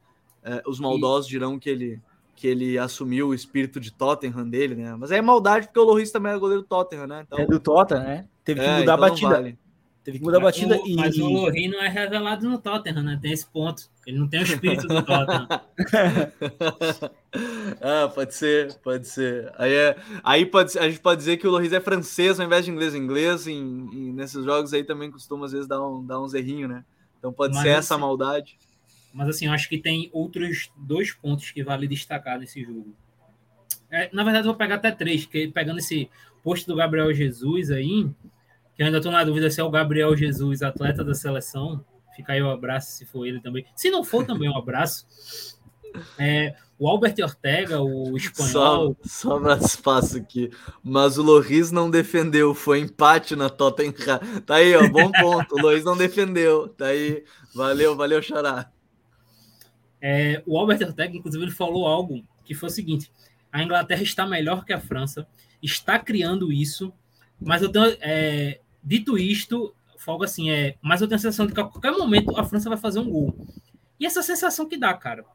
É, 0.43 0.64
os 0.66 0.80
maldosos 0.80 1.28
e... 1.28 1.30
dirão 1.30 1.60
que 1.60 1.70
ele, 1.70 2.01
que 2.36 2.47
ele 2.47 2.80
assumiu 2.80 3.28
o 3.28 3.34
espírito 3.34 3.80
de 3.80 3.91
Tottenham 3.91 4.49
dele, 4.49 4.74
né? 4.74 4.95
Mas 4.95 5.12
é 5.12 5.22
maldade 5.22 5.68
porque 5.68 5.80
o 5.80 5.84
Loris 5.84 6.12
também 6.12 6.32
é 6.32 6.38
goleiro 6.38 6.64
do 6.64 6.68
Tottenham, 6.68 7.05
né? 7.05 7.26
Então... 7.28 7.38
É 7.38 7.45
do 7.45 7.60
Tottenham, 7.60 8.03
né? 8.03 8.28
Teve 8.43 8.62
que 8.62 8.66
é, 8.66 8.80
mudar 8.80 8.82
então 8.82 8.93
a 8.93 8.97
batida. 8.97 9.30
Vale. 9.30 9.60
Teve 10.04 10.20
que 10.20 10.24
mudar 10.24 10.38
a 10.38 10.41
batida 10.41 10.78
o, 10.78 10.88
e. 10.88 10.95
Mas 10.95 11.18
o 11.18 11.28
Lohri 11.28 11.68
não 11.68 11.84
é 11.84 11.88
revelado 11.88 12.50
no 12.50 12.58
Tottenham, 12.58 13.04
né? 13.04 13.20
Tem 13.22 13.32
esse 13.32 13.45
ponto. 13.45 13.84
Ele 14.08 14.18
não 14.18 14.28
tem 14.28 14.39
o 14.39 14.43
espírito 14.43 14.88
do 14.88 15.04
Tottenham. 15.04 15.47
ah, 17.82 18.10
pode 18.14 18.34
ser, 18.34 18.74
pode 18.76 19.08
ser. 19.08 19.52
Aí, 19.58 19.74
é, 19.74 19.97
aí 20.24 20.45
pode, 20.45 20.78
a 20.80 20.89
gente 20.89 21.02
pode 21.02 21.20
dizer 21.20 21.38
que 21.38 21.47
o 21.47 21.52
Loris 21.52 21.74
é 21.74 21.82
francês 21.82 22.39
ao 22.39 22.45
invés 22.45 22.66
de 22.66 22.72
inglês 22.72 22.95
inglês. 22.95 23.45
E, 23.45 23.52
e 23.52 24.12
nesses 24.14 24.43
jogos 24.45 24.74
aí 24.74 24.84
também 24.84 25.12
costuma 25.12 25.45
às 25.45 25.52
vezes 25.52 25.68
dar, 25.68 25.86
um, 25.86 26.06
dar 26.06 26.22
uns 26.22 26.34
errinhos, 26.34 26.70
né? 26.70 26.86
Então 27.18 27.34
pode 27.34 27.54
mas, 27.54 27.64
ser 27.64 27.70
essa 27.70 27.95
assim, 27.95 28.02
maldade. 28.02 28.58
Mas 29.14 29.28
assim, 29.28 29.47
eu 29.47 29.52
acho 29.52 29.68
que 29.68 29.78
tem 29.78 30.10
outros 30.14 30.72
dois 30.78 31.12
pontos 31.12 31.52
que 31.52 31.64
vale 31.64 31.88
destacar 31.88 32.39
nesse 32.39 32.64
jogo. 32.64 32.95
É, 33.91 34.10
na 34.14 34.24
verdade, 34.24 34.47
eu 34.47 34.52
vou 34.52 34.58
pegar 34.58 34.76
até 34.76 34.91
três, 34.91 35.26
porque 35.26 35.52
pegando 35.54 35.80
esse 35.80 36.10
post 36.43 36.66
do 36.66 36.76
Gabriel 36.76 37.14
Jesus 37.14 37.72
aí, 37.72 38.10
eu 38.80 38.86
ainda 38.86 38.99
estou 38.99 39.11
na 39.11 39.25
dúvida 39.25 39.51
se 39.51 39.59
é 39.59 39.63
o 39.63 39.69
Gabriel 39.69 40.15
Jesus, 40.15 40.63
atleta 40.63 41.03
da 41.03 41.13
seleção. 41.13 41.84
Fica 42.15 42.32
aí 42.32 42.41
o 42.41 42.47
um 42.47 42.49
abraço 42.49 42.93
se 42.93 43.05
for 43.05 43.25
ele 43.25 43.41
também. 43.41 43.65
Se 43.75 43.91
não 43.91 44.05
for, 44.05 44.25
também 44.25 44.49
um 44.49 44.57
abraço. 44.57 45.05
É, 46.17 46.55
o 46.77 46.88
Albert 46.88 47.15
Ortega, 47.21 47.82
o 47.82 48.15
espanhol. 48.15 48.95
Só, 49.03 49.32
só 49.32 49.39
mais 49.39 49.65
espaço 49.65 50.15
aqui. 50.15 50.49
Mas 50.82 51.17
o 51.17 51.23
Loris 51.23 51.71
não 51.71 51.91
defendeu, 51.91 52.55
foi 52.55 52.80
empate 52.80 53.36
na 53.36 53.49
Tottenham. 53.49 53.93
Tá 54.45 54.55
aí, 54.55 54.73
ó, 54.73 54.88
bom 54.88 55.11
ponto. 55.11 55.55
o 55.55 55.61
Loris 55.61 55.84
não 55.84 55.97
defendeu. 55.97 56.69
Tá 56.69 56.86
aí. 56.86 57.25
Valeu, 57.53 57.97
valeu, 57.97 58.21
Xará. 58.21 58.71
É, 60.01 60.41
o 60.45 60.57
Albert 60.57 60.88
Ortega, 60.88 61.17
inclusive, 61.17 61.43
ele 61.43 61.51
falou 61.51 61.86
algo 61.86 62.23
que 62.45 62.53
foi 62.53 62.69
o 62.69 62.71
seguinte: 62.71 63.11
a 63.51 63.61
Inglaterra 63.61 64.03
está 64.03 64.25
melhor 64.25 64.63
que 64.63 64.71
a 64.71 64.80
França, 64.80 65.27
está 65.61 65.99
criando 65.99 66.53
isso, 66.53 66.93
mas 67.41 67.61
eu 67.61 67.69
tenho, 67.69 67.97
é, 67.99 68.61
Dito 68.84 69.17
isto, 69.17 69.73
folga 69.97 70.25
assim, 70.25 70.49
é. 70.49 70.75
Mas 70.82 71.01
eu 71.01 71.07
tenho 71.07 71.17
a 71.17 71.21
sensação 71.21 71.45
de 71.45 71.53
que 71.53 71.59
a 71.59 71.65
qualquer 71.65 71.91
momento 71.91 72.38
a 72.38 72.43
França 72.43 72.69
vai 72.69 72.77
fazer 72.77 72.99
um 72.99 73.09
gol. 73.09 73.36
E 73.99 74.05
essa 74.05 74.23
sensação 74.23 74.67
que 74.67 74.77
dá, 74.77 74.93
cara. 74.93 75.25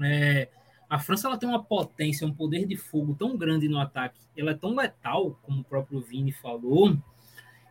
É, 0.00 0.48
a 0.88 0.98
França 0.98 1.26
ela 1.26 1.36
tem 1.36 1.48
uma 1.48 1.62
potência, 1.62 2.26
um 2.26 2.32
poder 2.32 2.66
de 2.66 2.76
fogo 2.76 3.14
tão 3.18 3.36
grande 3.36 3.68
no 3.68 3.78
ataque, 3.78 4.20
ela 4.36 4.52
é 4.52 4.54
tão 4.54 4.74
letal, 4.74 5.38
como 5.42 5.60
o 5.60 5.64
próprio 5.64 6.00
Vini 6.00 6.30
falou, 6.30 6.96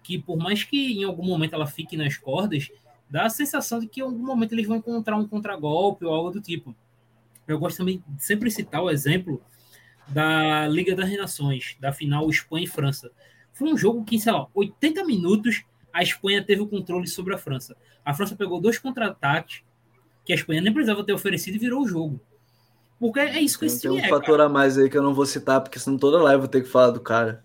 que 0.03 0.17
por 0.17 0.37
mais 0.37 0.63
que 0.63 0.99
em 0.99 1.03
algum 1.03 1.23
momento 1.23 1.53
ela 1.53 1.65
fique 1.65 1.95
nas 1.95 2.17
cordas, 2.17 2.69
dá 3.09 3.25
a 3.25 3.29
sensação 3.29 3.79
de 3.79 3.87
que 3.87 4.01
em 4.01 4.03
algum 4.03 4.25
momento 4.25 4.53
eles 4.53 4.67
vão 4.67 4.77
encontrar 4.77 5.15
um 5.15 5.27
contragolpe 5.27 6.05
ou 6.05 6.13
algo 6.13 6.31
do 6.31 6.41
tipo. 6.41 6.75
Eu 7.47 7.59
gosto 7.59 7.77
também 7.77 8.03
de 8.07 8.23
sempre 8.23 8.49
citar 8.51 8.81
o 8.81 8.89
exemplo 8.89 9.41
da 10.07 10.67
Liga 10.67 10.95
das 10.95 11.11
Nações, 11.15 11.77
da 11.79 11.93
final 11.93 12.29
Espanha 12.29 12.65
e 12.65 12.67
França. 12.67 13.11
Foi 13.55 13.71
um 13.71 13.77
jogo 13.77 14.03
que, 14.03 14.19
sei 14.19 14.33
lá, 14.33 14.47
80 14.53 15.03
minutos 15.05 15.63
a 15.91 16.03
Espanha 16.03 16.43
teve 16.43 16.61
o 16.61 16.67
controle 16.67 17.07
sobre 17.07 17.33
a 17.33 17.37
França. 17.37 17.75
A 18.03 18.13
França 18.13 18.35
pegou 18.35 18.59
dois 18.59 18.77
contra-ataques 18.77 19.63
que 20.25 20.33
a 20.33 20.35
Espanha 20.35 20.61
nem 20.61 20.73
precisava 20.73 21.05
ter 21.05 21.13
oferecido 21.13 21.55
e 21.55 21.59
virou 21.59 21.81
o 21.81 21.87
jogo. 21.87 22.19
Porque 22.99 23.19
é 23.19 23.39
isso 23.39 23.57
que 23.57 23.65
esse 23.65 23.79
time 23.79 23.95
Tem 23.95 24.03
um 24.03 24.05
é, 24.05 24.09
fator 24.09 24.37
cara. 24.37 24.45
a 24.45 24.49
mais 24.49 24.77
aí 24.77 24.89
que 24.89 24.97
eu 24.97 25.01
não 25.01 25.13
vou 25.13 25.25
citar, 25.25 25.61
porque 25.61 25.79
senão 25.79 25.97
toda 25.97 26.21
live 26.21 26.35
eu 26.35 26.39
vou 26.41 26.47
ter 26.49 26.63
que 26.63 26.69
falar 26.69 26.91
do 26.91 26.99
cara. 26.99 27.43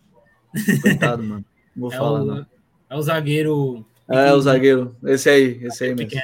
Coitado, 0.82 1.22
mano. 1.22 1.44
Não 1.76 1.88
vou 1.88 1.92
é 1.94 1.96
falar, 1.96 2.22
o, 2.22 2.24
não. 2.24 2.46
É 2.88 2.96
o 2.96 3.02
zagueiro. 3.02 3.86
É, 4.08 4.32
o 4.32 4.40
zagueiro. 4.40 4.96
Esse 5.04 5.30
aí, 5.30 5.64
esse 5.64 5.84
aí 5.84 5.94
mesmo. 5.94 6.20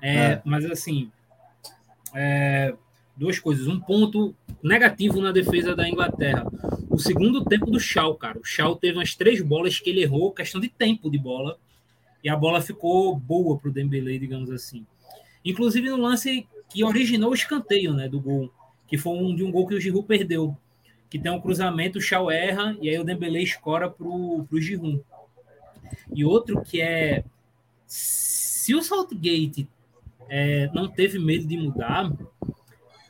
É, 0.00 0.16
é. 0.16 0.42
Mas 0.44 0.64
assim, 0.66 1.10
é, 2.14 2.74
duas 3.16 3.38
coisas. 3.38 3.66
Um 3.66 3.80
ponto 3.80 4.34
negativo 4.62 5.20
na 5.20 5.32
defesa 5.32 5.74
da 5.74 5.88
Inglaterra. 5.88 6.46
O 6.90 6.98
segundo 6.98 7.44
tempo 7.44 7.70
do 7.70 7.80
Shaw, 7.80 8.14
cara. 8.14 8.38
O 8.38 8.44
Shaw 8.44 8.76
teve 8.76 8.98
umas 8.98 9.14
três 9.14 9.40
bolas 9.40 9.78
que 9.78 9.90
ele 9.90 10.02
errou, 10.02 10.32
questão 10.32 10.60
de 10.60 10.68
tempo 10.68 11.10
de 11.10 11.18
bola. 11.18 11.58
E 12.22 12.28
a 12.28 12.36
bola 12.36 12.60
ficou 12.60 13.14
boa 13.16 13.58
para 13.58 13.68
o 13.68 13.72
Dembélé, 13.72 14.18
digamos 14.18 14.50
assim. 14.50 14.84
Inclusive 15.44 15.88
no 15.88 15.96
lance 15.96 16.46
que 16.68 16.84
originou 16.84 17.30
o 17.30 17.34
escanteio 17.34 17.94
né, 17.94 18.08
do 18.08 18.20
gol, 18.20 18.52
que 18.88 18.98
foi 18.98 19.16
um 19.16 19.34
de 19.34 19.44
um 19.44 19.50
gol 19.50 19.66
que 19.66 19.74
o 19.74 19.80
Giroud 19.80 20.06
perdeu. 20.06 20.56
que 21.08 21.20
tem 21.20 21.30
um 21.30 21.40
cruzamento, 21.40 21.98
o 21.98 22.02
Shaw 22.02 22.30
erra, 22.30 22.76
e 22.80 22.90
aí 22.90 22.98
o 22.98 23.04
Dembele 23.04 23.40
escora 23.40 23.88
pro, 23.88 24.44
pro 24.48 24.60
Giroud. 24.60 25.00
E 26.12 26.24
outro 26.24 26.60
que 26.62 26.80
é, 26.80 27.24
se 27.86 28.74
o 28.74 28.82
Saltgate 28.82 29.68
é, 30.28 30.68
não 30.74 30.88
teve 30.88 31.18
medo 31.20 31.46
de 31.46 31.56
mudar, 31.56 32.12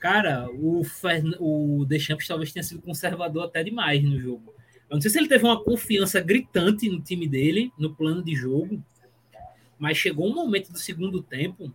cara, 0.01 0.49
o, 0.51 0.84
Fern... 0.84 1.34
o 1.38 1.84
Deschamps 1.86 2.26
talvez 2.26 2.53
tenha 2.53 2.62
sido 2.62 2.82
conservador 2.82 3.44
até 3.44 3.62
demais 3.62 4.03
no 4.03 4.18
jogo. 4.18 4.55
Eu 4.88 4.94
não 4.94 5.01
sei 5.01 5.11
se 5.11 5.18
ele 5.18 5.28
teve 5.28 5.44
uma 5.44 5.62
confiança 5.62 6.20
gritante 6.20 6.88
no 6.88 7.01
time 7.01 7.26
dele, 7.26 7.72
no 7.78 7.94
plano 7.94 8.22
de 8.22 8.34
jogo, 8.34 8.82
mas 9.78 9.97
chegou 9.97 10.30
um 10.30 10.34
momento 10.34 10.72
do 10.72 10.78
segundo 10.78 11.22
tempo 11.22 11.72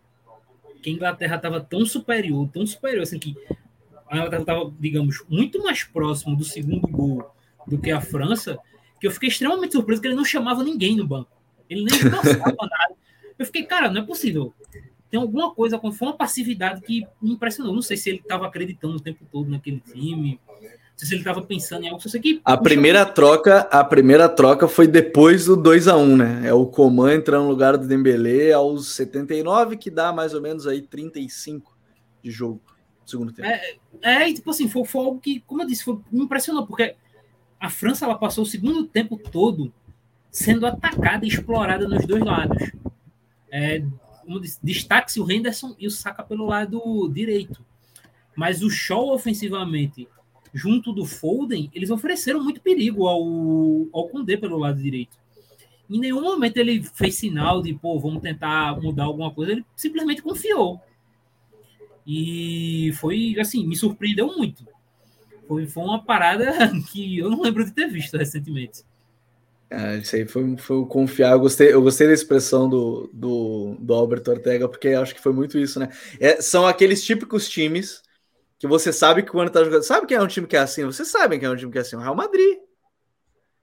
que 0.82 0.90
a 0.90 0.94
Inglaterra 0.94 1.36
estava 1.36 1.60
tão 1.62 1.86
superior, 1.86 2.50
tão 2.52 2.66
superior, 2.66 3.04
assim, 3.04 3.20
que 3.20 3.36
a 4.10 4.18
Inglaterra 4.18 4.42
estava, 4.42 4.74
digamos, 4.80 5.24
muito 5.30 5.62
mais 5.62 5.84
próximo 5.84 6.36
do 6.36 6.44
segundo 6.44 6.88
gol 6.88 7.30
do 7.68 7.78
que 7.78 7.92
a 7.92 8.02
França, 8.02 8.58
que 9.00 9.06
eu 9.06 9.12
fiquei 9.12 9.30
extremamente 9.30 9.74
surpreso 9.74 10.02
que 10.02 10.08
ele 10.08 10.16
não 10.16 10.26
chamava 10.26 10.64
ninguém 10.64 10.96
no 10.96 11.08
banco. 11.08 11.30
Ele 11.70 11.84
nem 11.84 12.00
passava 12.10 12.56
nada. 12.70 12.96
Eu 13.38 13.46
fiquei, 13.46 13.64
cara, 13.64 13.90
não 13.90 14.02
é 14.02 14.06
possível. 14.06 14.54
Tem 15.12 15.20
alguma 15.20 15.54
coisa, 15.54 15.78
foi 15.78 16.08
uma 16.08 16.16
passividade 16.16 16.80
que 16.82 17.06
me 17.22 17.34
impressionou. 17.34 17.76
Não 17.76 17.82
sei 17.82 17.98
se 17.98 18.10
ele 18.10 18.20
estava 18.20 18.48
acreditando 18.48 18.96
o 18.96 19.00
tempo 19.00 19.28
todo 19.30 19.52
naquele 19.52 19.82
time, 19.82 20.40
se 20.96 21.14
ele 21.14 21.22
estava 21.22 21.42
pensando 21.42 21.84
em 21.84 21.90
algo. 21.90 22.02
Só 22.02 22.18
que, 22.18 22.40
a 22.46 22.56
primeira 22.56 23.06
troca, 23.06 23.60
a 23.72 23.84
primeira 23.84 24.30
troca 24.30 24.70
foi 24.70 24.88
depois 24.88 25.46
do 25.46 25.58
2 25.58 25.90
a 25.90 25.98
1 25.98 26.16
né? 26.16 26.42
É 26.46 26.54
o 26.54 26.66
Coman 26.66 27.16
entrando 27.16 27.44
no 27.44 27.50
lugar 27.50 27.78
do 27.78 27.86
Dembélé 27.86 28.54
aos 28.54 28.96
79, 28.96 29.76
que 29.76 29.92
dá 29.92 30.14
mais 30.14 30.34
ou 30.34 30.42
menos 30.42 30.66
aí 30.66 30.82
35 30.82 31.78
de 32.24 32.32
jogo, 32.32 32.62
segundo 33.06 33.34
tempo. 33.34 33.50
É, 33.50 33.76
é 34.04 34.34
tipo 34.34 34.50
assim, 34.50 34.70
foi, 34.70 34.86
foi 34.86 35.04
algo 35.04 35.20
que, 35.20 35.42
como 35.42 35.62
eu 35.62 35.68
disse, 35.68 35.84
foi, 35.84 36.00
me 36.10 36.24
impressionou, 36.24 36.66
porque 36.66 36.96
a 37.60 37.70
França 37.70 38.06
ela 38.06 38.18
passou 38.18 38.46
o 38.46 38.48
segundo 38.48 38.86
tempo 38.86 39.18
todo 39.18 39.74
sendo 40.32 40.66
atacada 40.66 41.26
e 41.26 41.28
explorada 41.28 41.86
nos 41.86 42.06
dois 42.06 42.24
lados. 42.24 42.72
É, 43.52 43.84
destaque-se 44.64 45.20
o 45.20 45.32
Henderson 45.32 45.76
e 45.80 45.88
o 45.88 45.92
Saka 45.92 46.24
pelo 46.24 46.46
lado 46.46 47.10
direito. 47.14 47.64
Mas 48.36 48.62
o 48.62 48.70
show 48.70 49.14
ofensivamente, 49.14 50.08
junto 50.54 50.94
do 50.94 51.06
Foden, 51.06 51.70
eles 51.74 51.90
ofereceram 51.90 52.44
muito 52.44 52.62
perigo 52.62 53.08
ao, 53.08 53.22
ao 53.92 54.10
Condé 54.10 54.38
pelo 54.38 54.58
lado 54.58 54.82
direito. 54.82 55.18
Em 55.90 56.00
nenhum 56.00 56.22
momento 56.22 56.58
ele 56.58 56.82
fez 56.82 57.16
sinal 57.16 57.62
de, 57.62 57.74
pô, 57.74 58.00
vamos 58.00 58.22
tentar 58.22 58.80
mudar 58.82 59.04
alguma 59.04 59.32
coisa. 59.32 59.52
Ele 59.52 59.66
simplesmente 59.76 60.22
confiou. 60.22 60.80
E 62.08 62.94
foi, 62.96 63.36
assim, 63.40 63.68
me 63.68 63.76
surpreendeu 63.76 64.28
muito. 64.28 64.66
Foi, 65.48 65.68
foi 65.68 65.84
uma 65.84 66.02
parada 66.02 66.72
que 66.92 67.18
eu 67.18 67.30
não 67.30 67.42
lembro 67.42 67.66
de 67.66 67.72
ter 67.72 67.88
visto 67.88 68.18
recentemente. 68.18 68.84
É, 69.72 69.98
isso 69.98 70.16
aí 70.18 70.28
foi, 70.28 70.58
foi 70.58 70.76
o 70.76 70.86
confiar. 70.86 71.32
Eu 71.32 71.40
gostei, 71.40 71.74
eu 71.74 71.82
gostei 71.82 72.06
da 72.06 72.14
expressão 72.14 72.70
do, 72.70 73.10
do, 73.14 73.78
do 73.80 73.94
Alberto 73.94 74.30
Ortega, 74.30 74.68
porque 74.68 74.90
acho 74.90 75.16
que 75.16 75.22
foi 75.22 75.32
muito 75.32 75.58
isso, 75.58 75.80
né? 75.80 75.90
É, 76.20 76.42
são 76.42 76.68
aqueles 76.68 77.02
típicos 77.04 77.48
times 77.48 78.02
que 78.60 78.68
você 78.68 78.92
sabe 78.92 79.24
que 79.24 79.32
quando 79.32 79.50
tá 79.50 79.64
jogando. 79.64 79.84
Sabe 79.84 80.06
quem 80.06 80.18
é 80.18 80.22
um 80.22 80.28
time 80.28 80.46
que 80.46 80.58
é 80.58 80.60
assim? 80.60 80.84
Vocês 80.84 81.08
sabem 81.08 81.40
quem 81.40 81.48
é 81.48 81.52
um 81.52 81.56
time 81.56 81.72
que 81.72 81.78
é 81.78 81.82
assim? 81.82 81.96
O 81.96 82.00
Real 82.00 82.14
Madrid. 82.14 82.60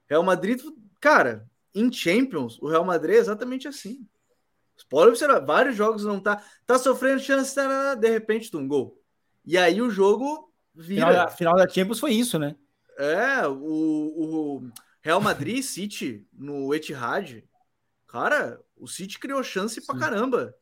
Real 0.09 0.23
Madrid, 0.23 0.59
cara, 0.99 1.47
em 1.75 1.91
Champions, 1.91 2.59
o 2.59 2.67
Real 2.67 2.83
Madrid 2.83 3.15
é 3.15 3.19
exatamente 3.19 3.67
assim. 3.67 4.07
Pode 4.89 5.09
observar, 5.09 5.45
vários 5.45 5.75
jogos 5.75 6.03
não 6.05 6.19
tá. 6.19 6.41
Tá 6.65 6.79
sofrendo 6.79 7.21
chance, 7.21 7.55
de 7.99 8.09
repente, 8.09 8.49
de 8.49 8.57
um 8.57 8.67
gol. 8.67 8.99
E 9.45 9.57
aí 9.57 9.79
o 9.79 9.91
jogo 9.91 10.49
Vira. 10.73 11.07
Final, 11.07 11.13
da, 11.13 11.27
final 11.27 11.55
da 11.55 11.69
Champions 11.69 11.99
foi 11.99 12.13
isso, 12.13 12.39
né? 12.39 12.55
É, 12.97 13.47
o, 13.47 13.53
o 13.53 14.69
Real 15.01 15.21
Madrid 15.21 15.63
City 15.63 16.27
no 16.33 16.73
Etihad, 16.73 17.43
cara, 18.07 18.59
o 18.75 18.87
City 18.87 19.19
criou 19.19 19.43
chance 19.43 19.79
Sim. 19.79 19.85
pra 19.85 19.97
caramba. 19.97 20.53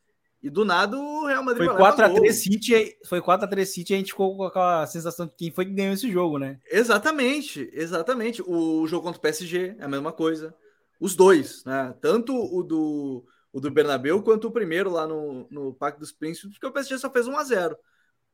E 0.41 0.49
do 0.49 0.63
nada 0.63 0.95
o 0.95 1.25
Real 1.25 1.43
Madrid 1.43 1.65
foi 1.67 1.75
4 1.75 2.05
a 2.05 2.09
3 2.09 2.35
City, 2.35 2.97
foi 3.05 3.21
4 3.21 3.45
a 3.45 3.49
3 3.49 3.67
City, 3.67 3.93
a 3.93 3.97
gente 3.97 4.11
ficou 4.11 4.37
com 4.37 4.43
aquela 4.43 4.85
sensação 4.85 5.25
de 5.25 5.33
quem 5.35 5.51
foi 5.51 5.65
que 5.65 5.73
ganhou 5.73 5.93
esse 5.93 6.11
jogo, 6.11 6.37
né? 6.37 6.59
Exatamente, 6.71 7.69
exatamente. 7.73 8.43
O 8.45 8.85
jogo 8.87 9.03
contra 9.03 9.17
o 9.17 9.21
PSG 9.21 9.75
é 9.79 9.83
a 9.83 9.87
mesma 9.87 10.13
coisa. 10.13 10.55
Os 10.99 11.15
dois, 11.15 11.63
né? 11.65 11.93
Tanto 11.99 12.35
o 12.35 12.63
do 12.63 13.25
o 13.51 13.59
do 13.59 13.71
Bernabéu 13.71 14.21
quanto 14.21 14.47
o 14.47 14.51
primeiro 14.51 14.91
lá 14.91 15.07
no, 15.07 15.47
no 15.49 15.73
Parque 15.73 15.99
dos 15.99 16.11
Príncipes, 16.11 16.51
porque 16.51 16.67
o 16.67 16.71
PSG 16.71 16.99
só 16.99 17.09
fez 17.09 17.27
1 17.27 17.37
a 17.37 17.43
0. 17.43 17.77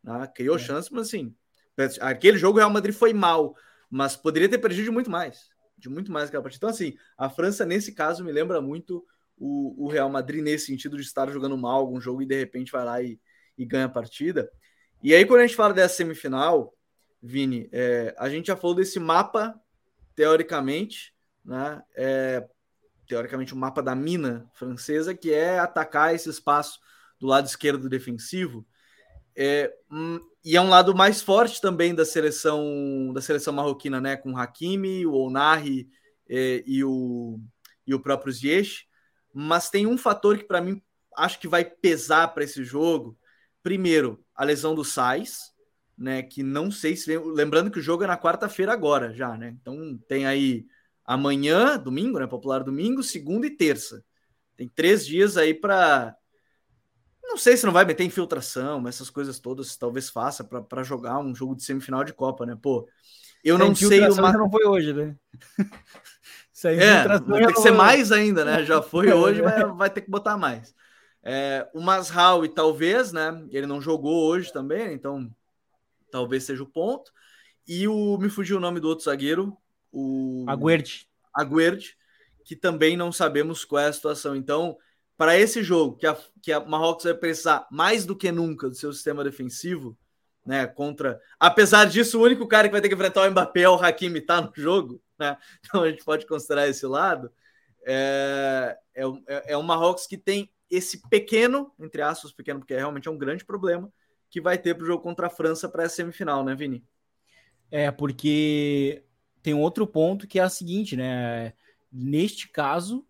Né? 0.04 0.28
Criou 0.36 0.58
é. 0.58 0.60
chance, 0.60 0.90
mas 0.92 1.08
assim, 1.08 1.34
Aquele 2.02 2.38
jogo 2.38 2.58
o 2.58 2.60
Real 2.60 2.70
Madrid 2.70 2.94
foi 2.94 3.14
mal, 3.14 3.56
mas 3.90 4.16
poderia 4.16 4.48
ter 4.48 4.60
perdido 4.60 4.92
muito 4.92 5.10
mais. 5.10 5.50
De 5.84 5.90
muito 5.90 6.14
mais 6.14 6.30
aquela 6.30 6.42
partida. 6.42 6.60
Então, 6.60 6.70
assim, 6.70 6.96
a 7.18 7.30
França, 7.30 7.66
nesse 7.66 7.92
caso, 7.92 8.24
me 8.24 8.32
lembra 8.32 8.62
muito 8.62 9.06
o, 9.38 9.84
o 9.84 9.90
Real 9.90 10.10
Madrid 10.10 10.42
nesse 10.42 10.68
sentido 10.68 10.96
de 10.96 11.04
estar 11.04 11.30
jogando 11.30 11.58
mal 11.58 11.80
algum 11.80 12.00
jogo 12.00 12.22
e 12.22 12.26
de 12.26 12.40
repente 12.40 12.72
vai 12.72 12.86
lá 12.86 13.02
e, 13.02 13.20
e 13.58 13.66
ganha 13.66 13.86
a 13.86 13.90
partida. 13.90 14.50
E 15.04 15.14
aí, 15.14 15.26
quando 15.26 15.42
a 15.42 15.46
gente 15.46 15.58
fala 15.58 15.74
dessa 15.74 15.96
semifinal, 15.96 16.74
Vini, 17.22 17.68
é, 17.74 18.16
a 18.18 18.30
gente 18.30 18.48
já 18.48 18.56
falou 18.56 18.78
desse 18.78 18.98
mapa, 18.98 19.60
teoricamente, 20.16 21.14
né? 21.44 21.84
É, 21.98 22.48
teoricamente, 23.06 23.54
o 23.54 23.58
um 23.58 23.60
mapa 23.60 23.84
da 23.84 23.94
mina 23.94 24.50
francesa, 24.54 25.14
que 25.14 25.34
é 25.34 25.60
atacar 25.60 26.16
esse 26.16 26.30
espaço 26.30 26.80
do 27.20 27.28
lado 27.28 27.46
esquerdo 27.46 27.90
defensivo. 27.90 28.66
É, 29.36 29.76
hum, 29.92 30.22
e 30.44 30.58
é 30.58 30.62
um 30.62 30.70
lado 30.70 30.94
mais 30.94 31.22
forte 31.22 31.62
também 31.62 31.96
da 31.96 32.06
seleção 32.06 33.12
da 33.14 33.22
seleção 33.22 33.54
marroquina, 33.54 34.02
né? 34.02 34.18
Com 34.18 34.34
o 34.34 34.38
Hakimi, 34.38 35.06
o 35.06 35.14
Onari 35.14 35.88
é, 36.30 36.64
e, 36.66 36.84
o, 36.84 37.40
e 37.88 37.94
o 37.94 38.00
próprio 38.00 38.34
Ziyech. 38.34 38.86
Mas 39.34 39.70
tem 39.70 39.88
um 39.88 39.98
fator 39.98 40.38
que 40.38 40.44
para 40.44 40.62
mim 40.62 40.82
acho 41.16 41.40
que 41.40 41.48
vai 41.48 41.64
pesar 41.64 42.28
para 42.34 42.44
esse 42.44 42.64
jogo. 42.64 43.18
Primeiro, 43.62 44.24
a 44.36 44.44
lesão 44.44 44.76
do 44.76 44.84
Sais, 44.84 45.54
né? 45.98 46.22
Que 46.22 46.44
não 46.44 46.70
sei 46.70 46.98
se. 46.98 47.18
Lembrando 47.18 47.72
que 47.72 47.80
o 47.80 47.84
jogo 47.84 48.04
é 48.04 48.08
na 48.08 48.18
quarta-feira 48.18 48.74
agora, 48.74 49.14
já, 49.14 49.38
né? 49.38 49.56
Então 49.62 49.98
tem 50.10 50.26
aí 50.26 50.66
amanhã, 51.06 51.78
domingo, 51.78 52.20
né? 52.20 52.28
Popular 52.28 52.64
domingo, 52.64 53.02
segunda 53.02 53.48
e 53.48 53.52
terça. 53.52 54.04
Tem 54.58 54.68
três 54.68 55.06
dias 55.06 55.38
aí 55.38 55.54
para 55.54 56.16
não 57.34 57.38
sei 57.38 57.58
se 57.58 57.66
não 57.66 57.74
vai 57.74 57.84
meter 57.84 58.04
infiltração, 58.04 58.88
essas 58.88 59.10
coisas 59.10 59.40
todas, 59.40 59.76
talvez 59.76 60.08
faça 60.08 60.44
para 60.44 60.84
jogar 60.84 61.18
um 61.18 61.34
jogo 61.34 61.56
de 61.56 61.64
semifinal 61.64 62.04
de 62.04 62.14
Copa, 62.14 62.46
né? 62.46 62.56
Pô, 62.62 62.88
eu 63.44 63.58
não 63.58 63.74
sei. 63.74 64.08
Uma... 64.08 64.32
não 64.34 64.52
foi 64.52 64.66
hoje, 64.66 64.94
né? 64.94 65.16
Isso 66.54 66.68
aí, 66.68 66.78
é, 66.78 67.08
vai 67.08 67.46
ter 67.48 67.54
que 67.54 67.62
ser 67.62 67.72
mais 67.72 68.12
ainda, 68.12 68.46
né? 68.46 68.64
Já 68.64 68.84
foi 68.84 69.12
hoje, 69.12 69.42
mas 69.42 69.56
vai 69.76 69.90
ter 69.90 70.02
que 70.02 70.12
botar 70.12 70.38
mais. 70.38 70.76
É, 71.24 71.68
o 71.74 71.82
Masral 71.82 72.46
e 72.46 72.50
talvez, 72.50 73.12
né? 73.12 73.44
Ele 73.50 73.66
não 73.66 73.82
jogou 73.82 74.30
hoje 74.30 74.54
também, 74.54 74.94
então 74.94 75.28
talvez 76.12 76.44
seja 76.44 76.62
o 76.62 76.70
ponto. 76.70 77.12
E 77.68 77.88
o 77.88 78.16
me 78.20 78.30
fugiu 78.30 78.58
o 78.58 78.60
nome 78.60 78.80
do 78.80 78.88
outro 78.88 79.06
zagueiro, 79.06 79.58
o 79.92 80.46
Aguerde. 80.48 81.08
Aguerde, 81.34 81.98
que 82.46 82.56
também 82.56 82.96
não 82.96 83.12
sabemos 83.12 83.66
qual 83.66 83.82
é 83.82 83.88
a 83.88 83.94
situação. 83.94 84.36
Então, 84.36 84.78
para 85.24 85.40
esse 85.40 85.64
jogo, 85.64 85.96
que 85.96 86.06
a, 86.06 86.18
que 86.42 86.52
a 86.52 86.60
Marrocos 86.60 87.06
vai 87.06 87.14
precisar 87.14 87.66
mais 87.72 88.06
do 88.06 88.14
que 88.14 88.30
nunca 88.30 88.68
do 88.68 88.76
seu 88.76 88.92
sistema 88.92 89.24
defensivo, 89.24 89.98
né? 90.46 90.68
Contra. 90.68 91.18
Apesar 91.40 91.86
disso, 91.86 92.20
o 92.20 92.24
único 92.24 92.46
cara 92.46 92.68
que 92.68 92.74
vai 92.74 92.82
ter 92.82 92.90
que 92.90 92.94
enfrentar 92.94 93.26
o 93.26 93.32
Mbappé 93.32 93.62
é 93.62 93.70
o 93.70 93.76
Hakimi, 93.76 94.20
tá 94.20 94.42
no 94.42 94.52
jogo, 94.54 95.02
né? 95.18 95.38
Então 95.64 95.84
a 95.84 95.90
gente 95.90 96.04
pode 96.04 96.26
considerar 96.26 96.68
esse 96.68 96.86
lado. 96.86 97.32
É, 97.86 98.78
é, 98.94 99.04
é, 99.28 99.54
é 99.54 99.58
um 99.58 99.64
Marrocos 99.64 100.06
que 100.06 100.18
tem 100.18 100.52
esse 100.70 101.02
pequeno, 101.08 101.72
entre 101.80 102.02
aspas, 102.02 102.34
pequeno, 102.34 102.60
porque 102.60 102.76
realmente 102.76 103.08
é 103.08 103.12
um 103.12 103.18
grande 103.18 103.46
problema, 103.46 103.90
que 104.30 104.42
vai 104.42 104.58
ter 104.58 104.76
para 104.76 104.84
o 104.84 104.88
jogo 104.88 105.02
contra 105.02 105.28
a 105.28 105.30
França 105.30 105.70
para 105.70 105.86
a 105.86 105.90
semifinal, 105.90 106.44
né, 106.44 106.54
Vini? 106.54 106.84
É, 107.72 107.90
porque 107.92 109.06
tem 109.42 109.54
outro 109.54 109.88
ponto 109.88 110.28
que 110.28 110.38
é 110.38 110.46
o 110.46 110.50
seguinte, 110.50 110.98
né? 110.98 111.54
Neste 111.90 112.50
caso, 112.50 113.08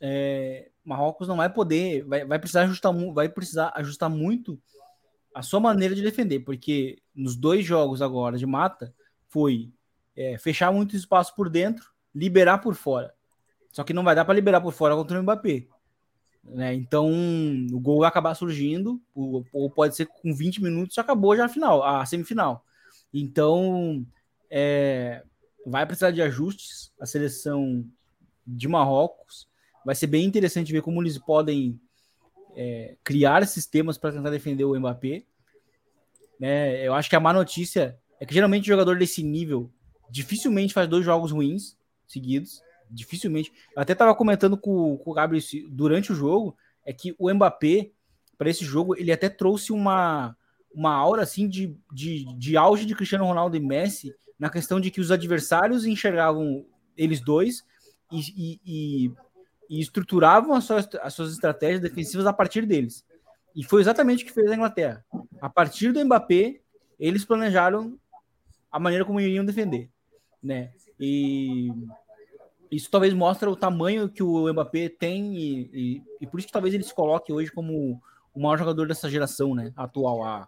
é, 0.00 0.70
Marrocos 0.86 1.26
não 1.26 1.36
vai 1.36 1.52
poder, 1.52 2.04
vai, 2.04 2.24
vai 2.24 2.38
precisar 2.38 2.62
ajustar, 2.62 2.92
vai 3.12 3.28
precisar 3.28 3.72
ajustar 3.74 4.08
muito 4.08 4.58
a 5.34 5.42
sua 5.42 5.58
maneira 5.58 5.94
de 5.94 6.00
defender, 6.00 6.40
porque 6.40 7.02
nos 7.14 7.34
dois 7.36 7.64
jogos 7.64 8.00
agora 8.00 8.38
de 8.38 8.46
mata 8.46 8.94
foi 9.26 9.72
é, 10.16 10.38
fechar 10.38 10.72
muito 10.72 10.94
espaço 10.94 11.34
por 11.34 11.50
dentro, 11.50 11.90
liberar 12.14 12.58
por 12.58 12.74
fora. 12.74 13.12
Só 13.72 13.82
que 13.82 13.92
não 13.92 14.04
vai 14.04 14.14
dar 14.14 14.24
para 14.24 14.34
liberar 14.34 14.60
por 14.60 14.72
fora 14.72 14.94
contra 14.94 15.18
o 15.18 15.22
Mbappé. 15.22 15.66
Né? 16.44 16.72
Então 16.74 17.10
o 17.72 17.80
gol 17.80 17.98
vai 18.00 18.08
acabar 18.08 18.34
surgindo, 18.34 19.02
ou, 19.12 19.68
pode 19.68 19.96
ser 19.96 20.06
com 20.06 20.32
20 20.32 20.62
minutos 20.62 20.96
acabou 20.96 21.36
já 21.36 21.46
a 21.46 21.48
final, 21.48 21.82
a 21.82 22.06
semifinal. 22.06 22.64
Então 23.12 24.06
é, 24.48 25.24
vai 25.66 25.84
precisar 25.84 26.12
de 26.12 26.22
ajustes 26.22 26.92
a 27.00 27.04
seleção 27.04 27.84
de 28.46 28.68
Marrocos 28.68 29.48
vai 29.86 29.94
ser 29.94 30.08
bem 30.08 30.24
interessante 30.24 30.72
ver 30.72 30.82
como 30.82 31.00
eles 31.00 31.16
podem 31.16 31.80
é, 32.56 32.96
criar 33.04 33.46
sistemas 33.46 33.96
para 33.96 34.10
tentar 34.10 34.30
defender 34.30 34.64
o 34.64 34.74
Mbappé. 34.76 35.22
Né? 36.40 36.84
Eu 36.84 36.92
acho 36.92 37.08
que 37.08 37.14
a 37.14 37.20
má 37.20 37.32
notícia 37.32 37.96
é 38.18 38.26
que 38.26 38.34
geralmente 38.34 38.64
o 38.64 38.66
jogador 38.66 38.98
desse 38.98 39.22
nível 39.22 39.70
dificilmente 40.10 40.74
faz 40.74 40.88
dois 40.88 41.04
jogos 41.04 41.30
ruins 41.30 41.78
seguidos. 42.04 42.60
Dificilmente. 42.90 43.52
Eu 43.76 43.82
até 43.82 43.92
estava 43.92 44.12
comentando 44.12 44.56
com, 44.56 44.98
com 44.98 45.10
o 45.12 45.14
Gabriel 45.14 45.44
durante 45.70 46.10
o 46.10 46.16
jogo, 46.16 46.56
é 46.84 46.92
que 46.92 47.14
o 47.16 47.32
Mbappé, 47.32 47.92
para 48.36 48.50
esse 48.50 48.64
jogo, 48.64 48.96
ele 48.96 49.12
até 49.12 49.28
trouxe 49.28 49.72
uma, 49.72 50.36
uma 50.74 50.92
aura 50.92 51.22
assim 51.22 51.48
de, 51.48 51.76
de, 51.92 52.24
de 52.36 52.56
auge 52.56 52.84
de 52.84 52.94
Cristiano 52.96 53.24
Ronaldo 53.24 53.56
e 53.56 53.60
Messi 53.60 54.12
na 54.36 54.50
questão 54.50 54.80
de 54.80 54.90
que 54.90 55.00
os 55.00 55.12
adversários 55.12 55.86
enxergavam 55.86 56.66
eles 56.96 57.20
dois 57.20 57.64
e, 58.12 58.20
e, 58.20 58.60
e, 58.64 59.12
e 59.68 59.80
estruturavam 59.80 60.54
as 60.54 60.64
suas, 60.64 60.88
as 61.02 61.14
suas 61.14 61.32
estratégias 61.32 61.80
defensivas 61.80 62.26
a 62.26 62.32
partir 62.32 62.66
deles. 62.66 63.04
E 63.54 63.64
foi 63.64 63.80
exatamente 63.80 64.22
o 64.22 64.26
que 64.26 64.32
fez 64.32 64.50
a 64.50 64.54
Inglaterra. 64.54 65.04
A 65.40 65.48
partir 65.48 65.92
do 65.92 66.04
Mbappé, 66.04 66.60
eles 66.98 67.24
planejaram 67.24 67.98
a 68.70 68.78
maneira 68.78 69.04
como 69.04 69.20
iriam 69.20 69.44
defender, 69.44 69.90
né? 70.42 70.72
E 71.00 71.72
isso 72.70 72.90
talvez 72.90 73.14
mostra 73.14 73.50
o 73.50 73.56
tamanho 73.56 74.08
que 74.08 74.22
o 74.22 74.52
Mbappé 74.52 74.88
tem 74.88 75.34
e, 75.34 75.70
e, 75.72 76.02
e, 76.20 76.26
por 76.26 76.38
isso 76.38 76.46
que 76.46 76.52
talvez 76.52 76.74
ele 76.74 76.84
se 76.84 76.94
coloque 76.94 77.32
hoje 77.32 77.50
como 77.50 78.00
o 78.34 78.40
maior 78.40 78.58
jogador 78.58 78.86
dessa 78.86 79.08
geração, 79.08 79.54
né? 79.54 79.72
Atual, 79.76 80.22
a, 80.22 80.46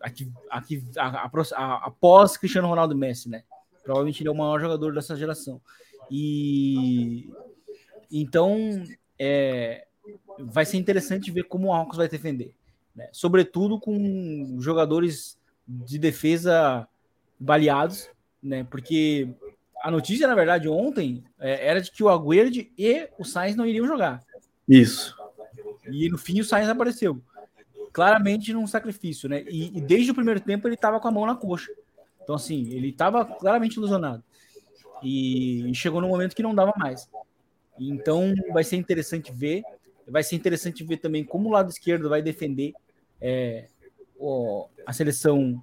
a, 0.00 0.10
a, 0.50 1.30
a, 1.56 1.86
após 1.86 2.36
Cristiano 2.36 2.68
Ronaldo 2.68 2.96
Messi, 2.96 3.28
né? 3.28 3.44
Provavelmente 3.84 4.22
ele 4.22 4.28
é 4.28 4.32
o 4.32 4.36
maior 4.36 4.60
jogador 4.60 4.94
dessa 4.94 5.14
geração. 5.14 5.60
E 6.10 7.30
então 8.10 8.84
é, 9.18 9.86
vai 10.38 10.64
ser 10.64 10.76
interessante 10.76 11.30
ver 11.30 11.44
como 11.44 11.68
o 11.68 11.70
Marrocos 11.70 11.96
vai 11.96 12.08
defender, 12.08 12.54
né? 12.94 13.08
sobretudo 13.12 13.78
com 13.78 14.56
jogadores 14.60 15.38
de 15.66 15.98
defesa 15.98 16.86
baleados, 17.38 18.08
né? 18.42 18.64
Porque 18.64 19.28
a 19.82 19.90
notícia, 19.90 20.26
na 20.26 20.34
verdade, 20.34 20.68
ontem 20.68 21.24
é, 21.38 21.66
era 21.66 21.80
de 21.80 21.90
que 21.90 22.02
o 22.02 22.08
Agüero 22.08 22.50
e 22.78 23.08
o 23.18 23.24
Sainz 23.24 23.56
não 23.56 23.66
iriam 23.66 23.86
jogar. 23.86 24.22
Isso. 24.68 25.16
E 25.86 26.08
no 26.08 26.18
fim 26.18 26.40
o 26.40 26.44
Sainz 26.44 26.68
apareceu. 26.68 27.20
Claramente 27.92 28.52
num 28.52 28.66
sacrifício, 28.66 29.28
né? 29.28 29.44
E, 29.48 29.76
e 29.78 29.80
desde 29.80 30.10
o 30.10 30.14
primeiro 30.14 30.40
tempo 30.40 30.66
ele 30.66 30.74
estava 30.74 30.98
com 30.98 31.08
a 31.08 31.10
mão 31.10 31.26
na 31.26 31.36
coxa. 31.36 31.72
Então, 32.22 32.34
assim, 32.34 32.68
ele 32.70 32.88
estava 32.88 33.24
claramente 33.24 33.76
ilusionado. 33.76 34.24
E 35.02 35.70
chegou 35.74 36.00
no 36.00 36.08
momento 36.08 36.34
que 36.34 36.42
não 36.42 36.54
dava 36.54 36.72
mais. 36.76 37.08
Então 37.78 38.34
vai 38.52 38.64
ser 38.64 38.76
interessante 38.76 39.32
ver. 39.32 39.62
Vai 40.06 40.22
ser 40.22 40.36
interessante 40.36 40.84
ver 40.84 40.98
também 40.98 41.24
como 41.24 41.48
o 41.48 41.52
lado 41.52 41.70
esquerdo 41.70 42.08
vai 42.08 42.20
defender 42.20 42.74
é, 43.20 43.68
o, 44.18 44.68
a 44.86 44.92
seleção 44.92 45.62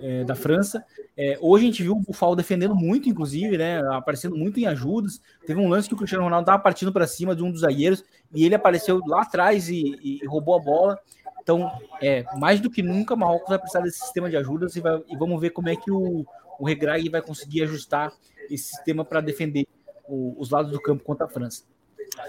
é, 0.00 0.24
da 0.24 0.34
França. 0.34 0.84
É, 1.16 1.38
hoje 1.40 1.64
a 1.64 1.66
gente 1.68 1.82
viu 1.82 1.92
o 1.92 2.00
Bufal 2.00 2.36
defendendo 2.36 2.74
muito, 2.74 3.08
inclusive, 3.08 3.56
né? 3.56 3.80
Aparecendo 3.92 4.36
muito 4.36 4.60
em 4.60 4.66
ajudas. 4.66 5.20
Teve 5.46 5.60
um 5.60 5.68
lance 5.68 5.88
que 5.88 5.94
o 5.94 5.96
Cristiano 5.96 6.24
Ronaldo 6.24 6.44
estava 6.44 6.62
partindo 6.62 6.92
para 6.92 7.06
cima 7.06 7.34
de 7.34 7.42
um 7.42 7.50
dos 7.50 7.60
zagueiros 7.60 8.04
e 8.34 8.44
ele 8.44 8.54
apareceu 8.54 9.00
lá 9.06 9.22
atrás 9.22 9.68
e, 9.68 9.98
e, 10.02 10.26
roubou 10.26 10.56
a 10.56 10.62
bola. 10.62 10.98
Então, 11.40 11.70
é, 12.02 12.24
mais 12.36 12.60
do 12.60 12.68
que 12.68 12.82
nunca, 12.82 13.14
o 13.14 13.16
Marrocos 13.16 13.48
vai 13.48 13.58
precisar 13.58 13.80
desse 13.80 14.00
sistema 14.00 14.28
de 14.28 14.36
ajudas 14.36 14.74
e, 14.76 14.80
vai, 14.80 15.00
e 15.08 15.16
vamos 15.16 15.40
ver 15.40 15.50
como 15.50 15.68
é 15.68 15.76
que 15.76 15.90
o, 15.90 16.26
o 16.58 16.66
Regrag 16.66 17.08
vai 17.08 17.22
conseguir 17.22 17.62
ajustar 17.62 18.12
esse 18.50 18.64
sistema 18.64 19.04
para 19.04 19.20
defender 19.20 19.66
o, 20.08 20.34
os 20.38 20.50
lados 20.50 20.72
do 20.72 20.80
campo 20.80 21.04
contra 21.04 21.26
a 21.26 21.28
França. 21.28 21.62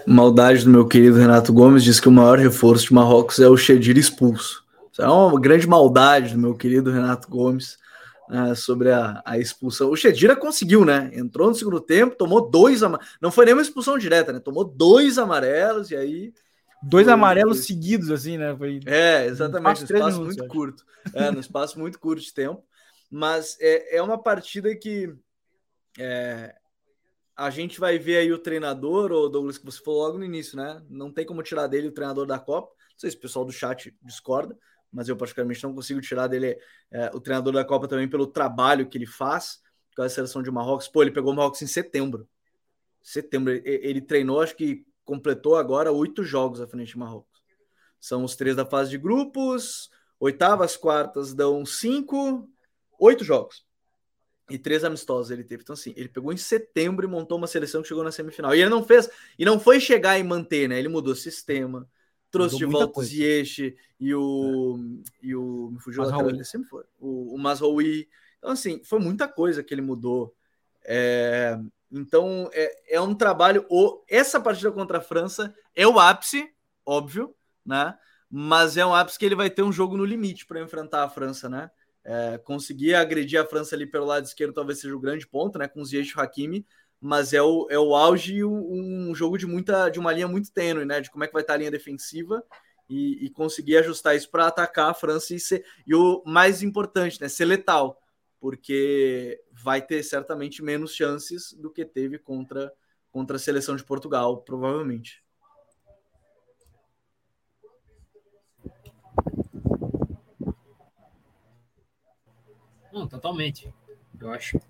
Maldade 0.06 0.64
do 0.64 0.70
meu 0.70 0.86
querido 0.86 1.18
Renato 1.18 1.52
Gomes 1.52 1.84
diz 1.84 2.00
que 2.00 2.08
o 2.08 2.12
maior 2.12 2.38
reforço 2.38 2.86
de 2.86 2.94
Marrocos 2.94 3.38
é 3.38 3.48
o 3.48 3.56
Chedir 3.56 3.96
expulso. 3.96 4.64
Isso 4.92 5.02
é 5.02 5.08
uma 5.08 5.40
grande 5.40 5.66
maldade 5.66 6.32
do 6.32 6.38
meu 6.38 6.54
querido 6.54 6.90
Renato 6.90 7.28
Gomes 7.28 7.78
né, 8.28 8.54
sobre 8.54 8.92
a, 8.92 9.22
a, 9.24 9.38
expulsão. 9.38 9.90
O 9.90 9.96
Chedira 9.96 10.36
conseguiu, 10.36 10.84
né? 10.84 11.10
Entrou 11.14 11.48
no 11.48 11.54
segundo 11.54 11.80
tempo, 11.80 12.16
tomou 12.16 12.48
dois 12.48 12.80
Não 13.20 13.30
foi 13.30 13.46
nem 13.46 13.54
uma 13.54 13.62
expulsão 13.62 13.96
direta, 13.96 14.32
né? 14.32 14.38
Tomou 14.38 14.64
dois 14.64 15.18
amarelos 15.18 15.90
e 15.90 15.96
aí. 15.96 16.32
Dois 16.82 17.04
foi, 17.04 17.12
amarelos 17.12 17.64
seguidos, 17.64 18.10
assim, 18.10 18.36
né? 18.36 18.54
Foi... 18.56 18.80
É, 18.86 19.26
exatamente. 19.26 19.80
Um 19.80 19.84
espaço, 19.84 19.94
espaço 19.94 20.18
minutos, 20.18 20.36
muito 20.36 20.52
curto. 20.52 20.84
É, 21.14 21.30
no 21.30 21.40
espaço 21.40 21.78
muito 21.78 21.98
curto 21.98 22.22
de 22.22 22.34
tempo. 22.34 22.62
Mas 23.10 23.56
é, 23.60 23.96
é 23.96 24.02
uma 24.02 24.18
partida 24.18 24.74
que 24.76 25.12
é, 25.98 26.54
a 27.38 27.50
gente 27.50 27.78
vai 27.78 28.00
ver 28.00 28.16
aí 28.16 28.32
o 28.32 28.38
treinador, 28.38 29.12
o 29.12 29.28
Douglas, 29.28 29.56
que 29.56 29.64
você 29.64 29.80
falou 29.80 30.02
logo 30.02 30.18
no 30.18 30.24
início, 30.24 30.56
né? 30.56 30.82
Não 30.90 31.12
tem 31.12 31.24
como 31.24 31.40
tirar 31.40 31.68
dele 31.68 31.86
o 31.86 31.92
treinador 31.92 32.26
da 32.26 32.36
Copa. 32.36 32.72
Não 32.74 32.98
sei 32.98 33.12
se 33.12 33.16
o 33.16 33.20
pessoal 33.20 33.44
do 33.44 33.52
chat 33.52 33.96
discorda, 34.02 34.58
mas 34.92 35.08
eu 35.08 35.16
particularmente 35.16 35.62
não 35.62 35.72
consigo 35.72 36.00
tirar 36.00 36.26
dele 36.26 36.58
é, 36.90 37.12
o 37.14 37.20
treinador 37.20 37.52
da 37.52 37.64
Copa 37.64 37.86
também 37.86 38.08
pelo 38.08 38.26
trabalho 38.26 38.88
que 38.88 38.98
ele 38.98 39.06
faz 39.06 39.62
com 39.94 40.02
a 40.02 40.08
seleção 40.08 40.42
de 40.42 40.50
Marrocos. 40.50 40.88
Pô, 40.88 41.00
ele 41.00 41.12
pegou 41.12 41.32
o 41.32 41.36
Marrocos 41.36 41.62
em 41.62 41.68
setembro. 41.68 42.28
Setembro. 43.00 43.52
Ele, 43.52 43.62
ele 43.64 44.00
treinou, 44.00 44.40
acho 44.40 44.56
que 44.56 44.84
completou 45.04 45.54
agora 45.54 45.92
oito 45.92 46.24
jogos 46.24 46.60
à 46.60 46.66
frente 46.66 46.88
de 46.88 46.98
Marrocos. 46.98 47.40
São 48.00 48.24
os 48.24 48.34
três 48.34 48.56
da 48.56 48.66
fase 48.66 48.90
de 48.90 48.98
grupos, 48.98 49.90
oitavas, 50.18 50.76
quartas 50.76 51.32
dão 51.34 51.64
cinco, 51.64 52.50
oito 52.98 53.22
jogos. 53.22 53.64
E 54.50 54.58
três 54.58 54.84
amistosos 54.84 55.30
ele 55.30 55.44
teve. 55.44 55.62
Então, 55.62 55.74
assim, 55.74 55.92
ele 55.96 56.08
pegou 56.08 56.32
em 56.32 56.36
setembro 56.36 57.06
e 57.06 57.08
montou 57.08 57.36
uma 57.36 57.46
seleção 57.46 57.82
que 57.82 57.88
chegou 57.88 58.02
na 58.02 58.12
semifinal. 58.12 58.54
E 58.54 58.60
ele 58.60 58.70
não 58.70 58.82
fez, 58.82 59.10
e 59.38 59.44
não 59.44 59.60
foi 59.60 59.78
chegar 59.78 60.18
e 60.18 60.22
manter, 60.22 60.68
né? 60.68 60.78
Ele 60.78 60.88
mudou 60.88 61.14
sistema, 61.14 61.88
trouxe 62.30 62.56
de 62.56 62.64
volta 62.64 63.00
o 63.00 63.02
Ziyech 63.02 63.76
e 64.00 64.14
o. 64.14 64.78
É. 65.22 65.26
E 65.26 65.34
o. 65.34 65.70
Me 65.72 65.80
fugiu 65.80 66.02
lá, 66.02 66.44
sempre 66.44 66.68
foi. 66.68 66.84
O, 66.98 67.34
o 67.34 67.38
Mazraoui. 67.38 68.08
Então, 68.38 68.50
assim, 68.50 68.82
foi 68.84 68.98
muita 68.98 69.28
coisa 69.28 69.62
que 69.62 69.74
ele 69.74 69.82
mudou. 69.82 70.34
É, 70.84 71.58
então, 71.90 72.48
é, 72.52 72.96
é 72.96 73.00
um 73.00 73.14
trabalho. 73.14 73.66
O, 73.68 74.02
essa 74.08 74.40
partida 74.40 74.70
contra 74.72 74.98
a 74.98 75.02
França 75.02 75.54
é 75.74 75.86
o 75.86 75.98
ápice, 75.98 76.50
óbvio, 76.84 77.34
né? 77.64 77.96
Mas 78.30 78.76
é 78.76 78.84
um 78.84 78.94
ápice 78.94 79.18
que 79.18 79.26
ele 79.26 79.34
vai 79.34 79.50
ter 79.50 79.62
um 79.62 79.72
jogo 79.72 79.96
no 79.96 80.04
limite 80.04 80.46
para 80.46 80.60
enfrentar 80.60 81.02
a 81.02 81.08
França, 81.08 81.48
né? 81.48 81.70
É, 82.04 82.38
conseguir 82.38 82.94
agredir 82.94 83.40
a 83.40 83.46
França 83.46 83.74
ali 83.74 83.86
pelo 83.86 84.06
lado 84.06 84.24
esquerdo 84.24 84.54
talvez 84.54 84.80
seja 84.80 84.96
o 84.96 85.00
grande 85.00 85.26
ponto, 85.26 85.58
né? 85.58 85.68
Com 85.68 85.80
o 85.80 85.84
Ziyech 85.84 86.10
e 86.10 86.16
o 86.16 86.20
Hakimi 86.20 86.66
mas 87.00 87.32
é 87.32 87.40
o, 87.40 87.66
é 87.70 87.78
o 87.78 87.94
auge 87.94 88.36
e 88.36 88.44
um 88.44 89.14
jogo 89.14 89.38
de 89.38 89.46
muita 89.46 89.88
de 89.88 89.98
uma 89.98 90.12
linha 90.12 90.26
muito 90.26 90.52
tênue, 90.52 90.84
né? 90.84 91.00
De 91.00 91.10
como 91.10 91.24
é 91.24 91.26
que 91.26 91.32
vai 91.32 91.42
estar 91.42 91.54
a 91.54 91.56
linha 91.56 91.70
defensiva 91.70 92.42
e, 92.88 93.26
e 93.26 93.30
conseguir 93.30 93.76
ajustar 93.78 94.16
isso 94.16 94.30
para 94.30 94.46
atacar 94.46 94.90
a 94.90 94.94
França 94.94 95.34
e 95.34 95.40
ser 95.40 95.64
e 95.86 95.94
o 95.94 96.22
mais 96.26 96.62
importante, 96.62 97.20
né? 97.20 97.28
Ser 97.28 97.44
letal, 97.44 98.00
porque 98.40 99.40
vai 99.52 99.80
ter 99.80 100.02
certamente 100.02 100.62
menos 100.62 100.94
chances 100.94 101.52
do 101.52 101.70
que 101.70 101.84
teve 101.84 102.18
contra 102.18 102.72
contra 103.10 103.36
a 103.36 103.40
seleção 103.40 103.74
de 103.74 103.84
Portugal, 103.84 104.42
provavelmente. 104.42 105.22
Não, 112.98 113.06
totalmente. 113.06 113.72
Eu 114.20 114.30
acho 114.32 114.60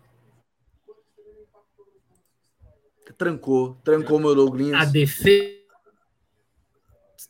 Trancou, 3.17 3.77
trancou 3.83 4.21
meu 4.21 4.35
Douglas. 4.35 4.73
A 4.75 4.85
defesa. 4.85 5.57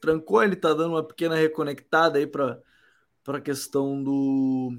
Trancou, 0.01 0.43
ele 0.43 0.55
tá 0.55 0.75
dando 0.75 0.91
uma 0.91 1.03
pequena 1.03 1.35
reconectada 1.35 2.19
aí 2.19 2.27
para 2.27 2.61
a 3.27 3.41
questão 3.41 4.03
do. 4.03 4.77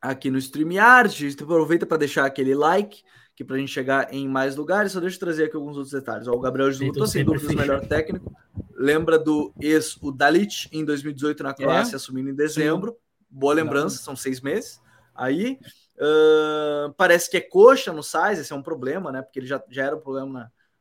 Aqui 0.00 0.30
no 0.30 0.38
StreamYard. 0.38 1.36
Aproveita 1.42 1.84
para 1.86 1.96
deixar 1.96 2.24
aquele 2.24 2.54
like, 2.54 3.02
que 3.34 3.44
para 3.44 3.56
a 3.56 3.58
gente 3.58 3.72
chegar 3.72 4.12
em 4.14 4.28
mais 4.28 4.54
lugares. 4.54 4.92
Só 4.92 5.00
deixa 5.00 5.16
eu 5.16 5.20
trazer 5.20 5.44
aqui 5.46 5.56
alguns 5.56 5.76
outros 5.76 5.92
detalhes. 5.92 6.28
Ó, 6.28 6.32
o 6.32 6.40
Gabriel 6.40 6.70
Jesus, 6.70 7.10
sem 7.10 7.24
dúvidas, 7.24 7.50
o 7.50 7.56
melhor 7.56 7.86
técnico. 7.86 8.32
Lembra 8.74 9.18
do 9.18 9.52
ex, 9.60 9.96
o 10.00 10.12
Dalit, 10.12 10.68
em 10.70 10.84
2018 10.84 11.42
na 11.42 11.52
Croácia, 11.52 11.94
é. 11.94 11.96
assumindo 11.96 12.30
em 12.30 12.34
dezembro. 12.34 12.96
Boa 13.28 13.52
lembrança, 13.52 13.98
são 13.98 14.14
seis 14.14 14.40
meses. 14.40 14.80
Aí, 15.18 15.58
Uh, 16.00 16.92
parece 16.96 17.28
que 17.28 17.36
é 17.36 17.40
coxa 17.40 17.92
no 17.92 18.04
size, 18.04 18.40
esse 18.40 18.52
é 18.52 18.56
um 18.56 18.62
problema, 18.62 19.10
né? 19.10 19.20
Porque 19.20 19.40
ele 19.40 19.46
já, 19.46 19.60
já 19.68 19.84
era 19.84 19.96
um 19.96 20.00
problema 20.00 20.32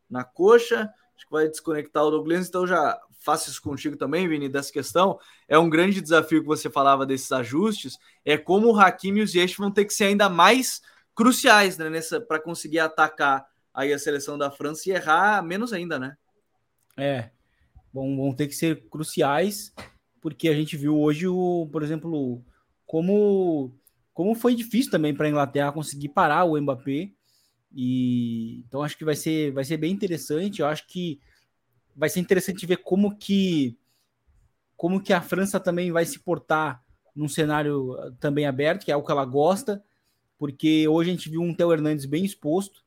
na, 0.09 0.19
na 0.19 0.23
coxa. 0.23 0.93
Acho 1.15 1.25
que 1.25 1.31
vai 1.31 1.47
desconectar 1.47 2.03
o 2.03 2.11
Douglas, 2.11 2.47
então 2.47 2.67
já 2.67 2.99
faço 3.19 3.49
isso 3.49 3.59
contigo 3.59 3.97
também, 3.97 4.27
Vini, 4.27 4.47
dessa 4.47 4.71
questão. 4.71 5.19
É 5.47 5.57
um 5.57 5.69
grande 5.69 5.99
desafio 5.99 6.41
que 6.41 6.47
você 6.47 6.69
falava 6.69 7.03
desses 7.03 7.31
ajustes, 7.31 7.97
é 8.23 8.38
como 8.38 8.67
o 8.67 8.79
Hakimi 8.79 9.21
e 9.21 9.23
o 9.23 9.27
Ziyech 9.27 9.57
vão 9.57 9.71
ter 9.71 9.85
que 9.85 9.93
ser 9.93 10.03
ainda 10.05 10.29
mais 10.29 10.81
cruciais, 11.15 11.79
né, 11.79 11.89
nessa 11.89 12.21
para 12.21 12.39
conseguir 12.39 12.77
atacar 12.77 13.47
aí 13.73 13.91
a 13.91 13.97
seleção 13.97 14.38
da 14.38 14.51
França 14.51 14.88
e 14.88 14.91
errar 14.91 15.41
menos 15.41 15.73
ainda, 15.73 15.97
né? 15.97 16.15
É. 16.95 17.31
Bom, 17.91 18.15
vão 18.15 18.35
ter 18.35 18.45
que 18.45 18.53
ser 18.53 18.88
cruciais, 18.88 19.73
porque 20.21 20.47
a 20.47 20.53
gente 20.53 20.77
viu 20.77 20.95
hoje 20.99 21.27
o, 21.27 21.67
por 21.71 21.81
exemplo, 21.81 22.45
como 22.85 23.75
como 24.18 24.34
foi 24.34 24.55
difícil 24.55 24.89
também 24.89 25.13
para 25.13 25.28
a 25.28 25.30
Inglaterra 25.30 25.72
conseguir 25.72 26.09
parar 26.09 26.43
o 26.43 26.59
Mbappé. 26.59 27.11
E 27.72 28.63
então 28.68 28.82
acho 28.82 28.97
que 28.97 29.05
vai 29.05 29.15
ser, 29.15 29.51
vai 29.51 29.63
ser 29.63 29.78
bem 29.78 29.93
interessante. 29.93 30.59
Eu 30.59 30.65
acho 30.65 30.88
que 30.88 31.20
vai 31.95 32.09
ser 32.09 32.20
interessante 32.20 32.65
ver 32.65 32.78
como 32.78 33.15
que 33.15 33.78
como 34.76 34.99
que 34.99 35.13
a 35.13 35.22
França 35.22 35.59
também 35.59 35.91
vai 35.91 36.03
se 36.03 36.18
portar 36.18 36.84
num 37.15 37.28
cenário 37.28 37.95
também 38.20 38.47
aberto, 38.47 38.86
que 38.86 38.91
é 38.91 38.95
o 38.95 39.03
que 39.03 39.11
ela 39.11 39.24
gosta. 39.24 39.84
porque 40.39 40.88
hoje 40.88 41.11
a 41.11 41.13
gente 41.13 41.30
viu 41.30 41.41
um 41.41 41.53
Theo 41.53 41.72
Hernandes 41.72 42.07
bem 42.07 42.26
exposto 42.26 42.84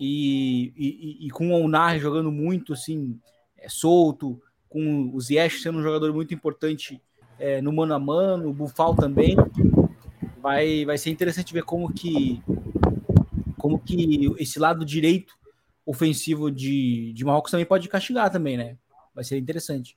e, 0.00 0.72
e, 0.74 1.26
e 1.26 1.30
com 1.30 1.50
o 1.50 1.62
Onar 1.62 1.98
jogando 1.98 2.32
muito 2.32 2.72
assim, 2.72 3.20
é, 3.58 3.68
solto, 3.68 4.40
com 4.66 5.10
o 5.12 5.20
Ziyech 5.20 5.60
sendo 5.60 5.80
um 5.80 5.82
jogador 5.82 6.10
muito 6.14 6.32
importante 6.32 7.02
é, 7.38 7.60
no 7.60 7.70
mano 7.70 7.92
a 7.92 7.98
mano, 7.98 8.48
o 8.48 8.54
Bufal 8.54 8.94
também. 8.94 9.36
Vai, 10.44 10.84
vai 10.84 10.98
ser 10.98 11.08
interessante 11.08 11.54
ver 11.54 11.62
como 11.62 11.90
que 11.90 12.42
como 13.56 13.78
que 13.78 14.30
esse 14.38 14.58
lado 14.58 14.84
direito 14.84 15.34
ofensivo 15.86 16.50
de, 16.50 17.14
de 17.14 17.24
Marrocos 17.24 17.50
também 17.50 17.64
pode 17.64 17.88
castigar 17.88 18.30
também, 18.30 18.58
né? 18.58 18.76
Vai 19.14 19.24
ser 19.24 19.38
interessante. 19.38 19.96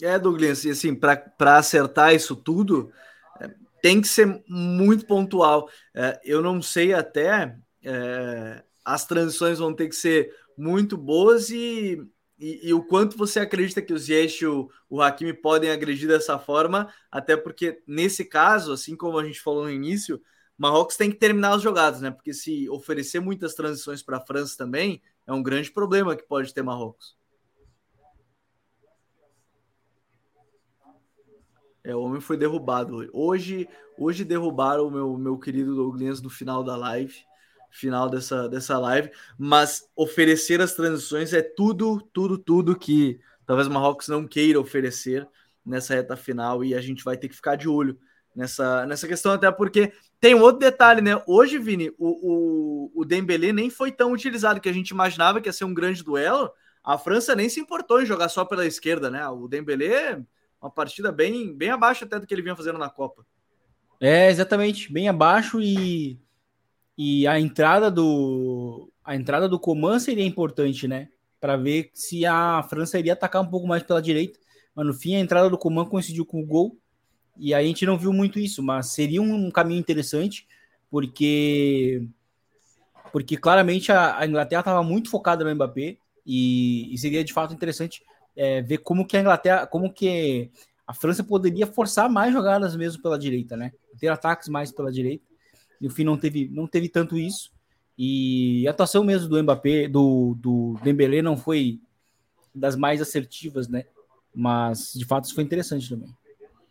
É, 0.00 0.18
Douglas, 0.18 0.64
e 0.64 0.70
assim, 0.70 0.94
para 0.94 1.58
acertar 1.58 2.14
isso 2.14 2.34
tudo, 2.34 2.90
é, 3.42 3.50
tem 3.82 4.00
que 4.00 4.08
ser 4.08 4.42
muito 4.48 5.04
pontual. 5.04 5.68
É, 5.94 6.18
eu 6.24 6.40
não 6.40 6.62
sei 6.62 6.94
até, 6.94 7.54
é, 7.84 8.62
as 8.82 9.04
transições 9.04 9.58
vão 9.58 9.74
ter 9.74 9.86
que 9.86 9.96
ser 9.96 10.34
muito 10.56 10.96
boas 10.96 11.50
e, 11.50 12.02
e, 12.42 12.68
e 12.68 12.74
o 12.74 12.82
quanto 12.82 13.16
você 13.16 13.38
acredita 13.38 13.80
que 13.80 13.92
os 13.92 14.02
Ziyech 14.02 14.42
e 14.42 14.46
o, 14.48 14.68
o 14.90 15.00
Hakimi 15.00 15.32
podem 15.32 15.70
agredir 15.70 16.08
dessa 16.08 16.40
forma, 16.40 16.92
até 17.08 17.36
porque 17.36 17.80
nesse 17.86 18.24
caso, 18.24 18.72
assim 18.72 18.96
como 18.96 19.16
a 19.16 19.24
gente 19.24 19.40
falou 19.40 19.62
no 19.62 19.70
início, 19.70 20.20
Marrocos 20.58 20.96
tem 20.96 21.08
que 21.08 21.16
terminar 21.16 21.54
os 21.54 21.62
jogados, 21.62 22.00
né? 22.00 22.10
Porque 22.10 22.34
se 22.34 22.68
oferecer 22.68 23.20
muitas 23.20 23.54
transições 23.54 24.02
para 24.02 24.16
a 24.16 24.20
França 24.20 24.56
também, 24.58 25.00
é 25.24 25.32
um 25.32 25.40
grande 25.40 25.70
problema 25.70 26.16
que 26.16 26.24
pode 26.24 26.52
ter 26.52 26.62
Marrocos. 26.64 27.16
É, 31.84 31.94
o 31.94 32.00
homem 32.00 32.20
foi 32.20 32.36
derrubado 32.36 33.08
hoje. 33.12 33.68
Hoje 33.96 34.24
derrubaram 34.24 34.88
o 34.88 34.90
meu, 34.90 35.16
meu 35.16 35.38
querido 35.38 35.76
Douglas 35.76 36.20
no 36.20 36.30
final 36.30 36.64
da 36.64 36.76
live, 36.76 37.24
final 37.72 38.08
dessa, 38.08 38.48
dessa 38.48 38.78
live. 38.78 39.10
Mas 39.36 39.88
oferecer 39.96 40.60
as 40.60 40.74
transições 40.74 41.32
é 41.32 41.42
tudo, 41.42 42.00
tudo, 42.12 42.38
tudo 42.38 42.78
que 42.78 43.18
talvez 43.44 43.66
o 43.66 43.70
Marrocos 43.70 44.08
não 44.08 44.26
queira 44.26 44.60
oferecer 44.60 45.26
nessa 45.64 45.94
reta 45.94 46.16
final 46.16 46.64
e 46.64 46.74
a 46.74 46.80
gente 46.80 47.02
vai 47.02 47.16
ter 47.16 47.28
que 47.28 47.34
ficar 47.34 47.56
de 47.56 47.68
olho 47.68 47.98
nessa, 48.34 48.86
nessa 48.86 49.08
questão, 49.08 49.32
até 49.32 49.50
porque 49.50 49.92
tem 50.20 50.34
um 50.34 50.40
outro 50.40 50.60
detalhe, 50.60 51.00
né? 51.00 51.22
Hoje, 51.26 51.58
Vini, 51.58 51.90
o, 51.98 52.90
o, 52.92 52.92
o 52.94 53.04
Dembélé 53.04 53.52
nem 53.52 53.68
foi 53.68 53.90
tão 53.90 54.12
utilizado 54.12 54.60
que 54.60 54.68
a 54.68 54.72
gente 54.72 54.90
imaginava 54.90 55.40
que 55.40 55.48
ia 55.48 55.52
ser 55.52 55.64
um 55.64 55.74
grande 55.74 56.02
duelo. 56.02 56.50
A 56.84 56.96
França 56.98 57.34
nem 57.34 57.48
se 57.48 57.60
importou 57.60 58.00
em 58.00 58.06
jogar 58.06 58.28
só 58.28 58.44
pela 58.44 58.66
esquerda, 58.66 59.10
né? 59.10 59.26
O 59.28 59.48
Dembélé 59.48 60.22
uma 60.62 60.70
partida 60.70 61.10
bem, 61.10 61.52
bem 61.52 61.70
abaixo 61.70 62.04
até 62.04 62.20
do 62.20 62.26
que 62.26 62.32
ele 62.32 62.42
vinha 62.42 62.54
fazendo 62.54 62.78
na 62.78 62.88
Copa. 62.88 63.26
É, 64.00 64.30
exatamente, 64.30 64.92
bem 64.92 65.08
abaixo 65.08 65.60
e, 65.60 66.20
e 66.96 67.26
a 67.26 67.38
entrada 67.38 67.90
do 67.90 68.90
a 69.04 69.16
entrada 69.16 69.48
do 69.48 69.58
Coman 69.58 69.98
seria 69.98 70.24
importante, 70.24 70.86
né? 70.86 71.08
Para 71.40 71.56
ver 71.56 71.90
se 71.92 72.24
a 72.24 72.62
França 72.62 72.98
iria 72.98 73.14
atacar 73.14 73.42
um 73.42 73.50
pouco 73.50 73.66
mais 73.66 73.82
pela 73.82 74.00
direita. 74.00 74.38
Mas 74.74 74.86
no 74.86 74.94
fim 74.94 75.16
a 75.16 75.20
entrada 75.20 75.50
do 75.50 75.58
Coman 75.58 75.84
coincidiu 75.84 76.24
com 76.24 76.40
o 76.40 76.46
gol 76.46 76.76
e 77.36 77.52
a 77.52 77.62
gente 77.62 77.84
não 77.84 77.98
viu 77.98 78.12
muito 78.12 78.38
isso, 78.38 78.62
mas 78.62 78.92
seria 78.92 79.20
um 79.20 79.50
caminho 79.50 79.80
interessante 79.80 80.46
porque 80.90 82.06
porque 83.12 83.36
claramente 83.36 83.90
a, 83.92 84.18
a 84.18 84.26
Inglaterra 84.26 84.60
estava 84.60 84.82
muito 84.82 85.10
focada 85.10 85.44
no 85.44 85.54
Mbappé 85.54 85.96
e, 86.24 86.92
e 86.94 86.98
seria 86.98 87.24
de 87.24 87.32
fato 87.32 87.52
interessante 87.52 88.02
é, 88.36 88.62
ver 88.62 88.78
como 88.78 89.06
que 89.06 89.16
a 89.16 89.20
Inglaterra, 89.20 89.66
como 89.66 89.92
que 89.92 90.50
a 90.86 90.94
França 90.94 91.22
poderia 91.22 91.66
forçar 91.66 92.08
mais 92.08 92.32
jogadas 92.32 92.74
mesmo 92.76 93.02
pela 93.02 93.18
direita, 93.18 93.56
né? 93.56 93.72
Ter 93.98 94.08
ataques 94.08 94.48
mais 94.48 94.72
pela 94.72 94.90
direita. 94.90 95.24
No 95.82 95.90
fim 95.90 96.04
não 96.04 96.16
teve, 96.16 96.48
não 96.52 96.66
teve 96.66 96.88
tanto 96.88 97.18
isso. 97.18 97.50
E 97.98 98.66
a 98.66 98.70
atuação 98.70 99.04
mesmo 99.04 99.28
do 99.28 99.42
Mbappé, 99.42 99.88
do, 99.88 100.34
do 100.38 100.78
Dembélé 100.82 101.20
não 101.20 101.36
foi 101.36 101.80
das 102.54 102.76
mais 102.76 103.00
assertivas, 103.02 103.68
né? 103.68 103.84
Mas 104.34 104.92
de 104.94 105.04
fato 105.04 105.24
isso 105.24 105.34
foi 105.34 105.44
interessante 105.44 105.88
também. 105.88 106.08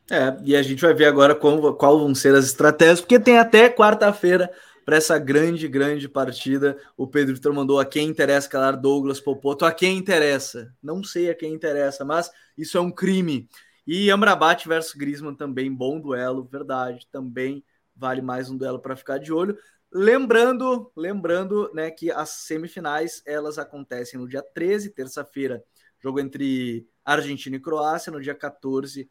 É, 0.09 0.35
e 0.43 0.55
a 0.55 0.61
gente 0.61 0.81
vai 0.81 0.93
ver 0.93 1.05
agora 1.05 1.35
qual, 1.35 1.73
qual 1.75 1.99
vão 1.99 2.13
ser 2.15 2.33
as 2.35 2.45
estratégias, 2.45 3.01
porque 3.01 3.19
tem 3.19 3.37
até 3.37 3.69
quarta-feira 3.69 4.51
para 4.85 4.97
essa 4.97 5.17
grande, 5.17 5.67
grande 5.67 6.09
partida. 6.09 6.77
O 6.97 7.07
Pedro 7.07 7.35
Vitor 7.35 7.53
mandou 7.53 7.79
a 7.79 7.85
quem 7.85 8.09
interessa 8.09 8.49
calar 8.49 8.75
Douglas 8.75 9.19
Popoto. 9.19 9.63
A 9.63 9.71
quem 9.71 9.97
interessa? 9.97 10.73
Não 10.81 11.03
sei 11.03 11.29
a 11.29 11.35
quem 11.35 11.53
interessa, 11.53 12.03
mas 12.03 12.31
isso 12.57 12.77
é 12.77 12.81
um 12.81 12.91
crime. 12.91 13.47
E 13.85 14.11
Amrabat 14.11 14.67
versus 14.67 14.93
Griezmann 14.93 15.35
também, 15.35 15.73
bom 15.73 15.99
duelo, 15.99 16.43
verdade. 16.43 17.07
Também 17.11 17.63
vale 18.01 18.19
mais 18.19 18.49
um 18.49 18.57
duelo 18.57 18.79
para 18.79 18.95
ficar 18.95 19.19
de 19.19 19.31
olho. 19.31 19.55
Lembrando, 19.93 20.91
lembrando, 20.97 21.69
né, 21.71 21.91
que 21.91 22.09
as 22.09 22.29
semifinais 22.29 23.21
elas 23.27 23.59
acontecem 23.59 24.19
no 24.19 24.27
dia 24.27 24.41
13, 24.41 24.89
terça-feira, 24.89 25.63
jogo 25.99 26.19
entre 26.19 26.87
Argentina 27.05 27.57
e 27.57 27.59
Croácia, 27.59 28.11
no 28.11 28.19
dia 28.19 28.33
14, 28.33 29.07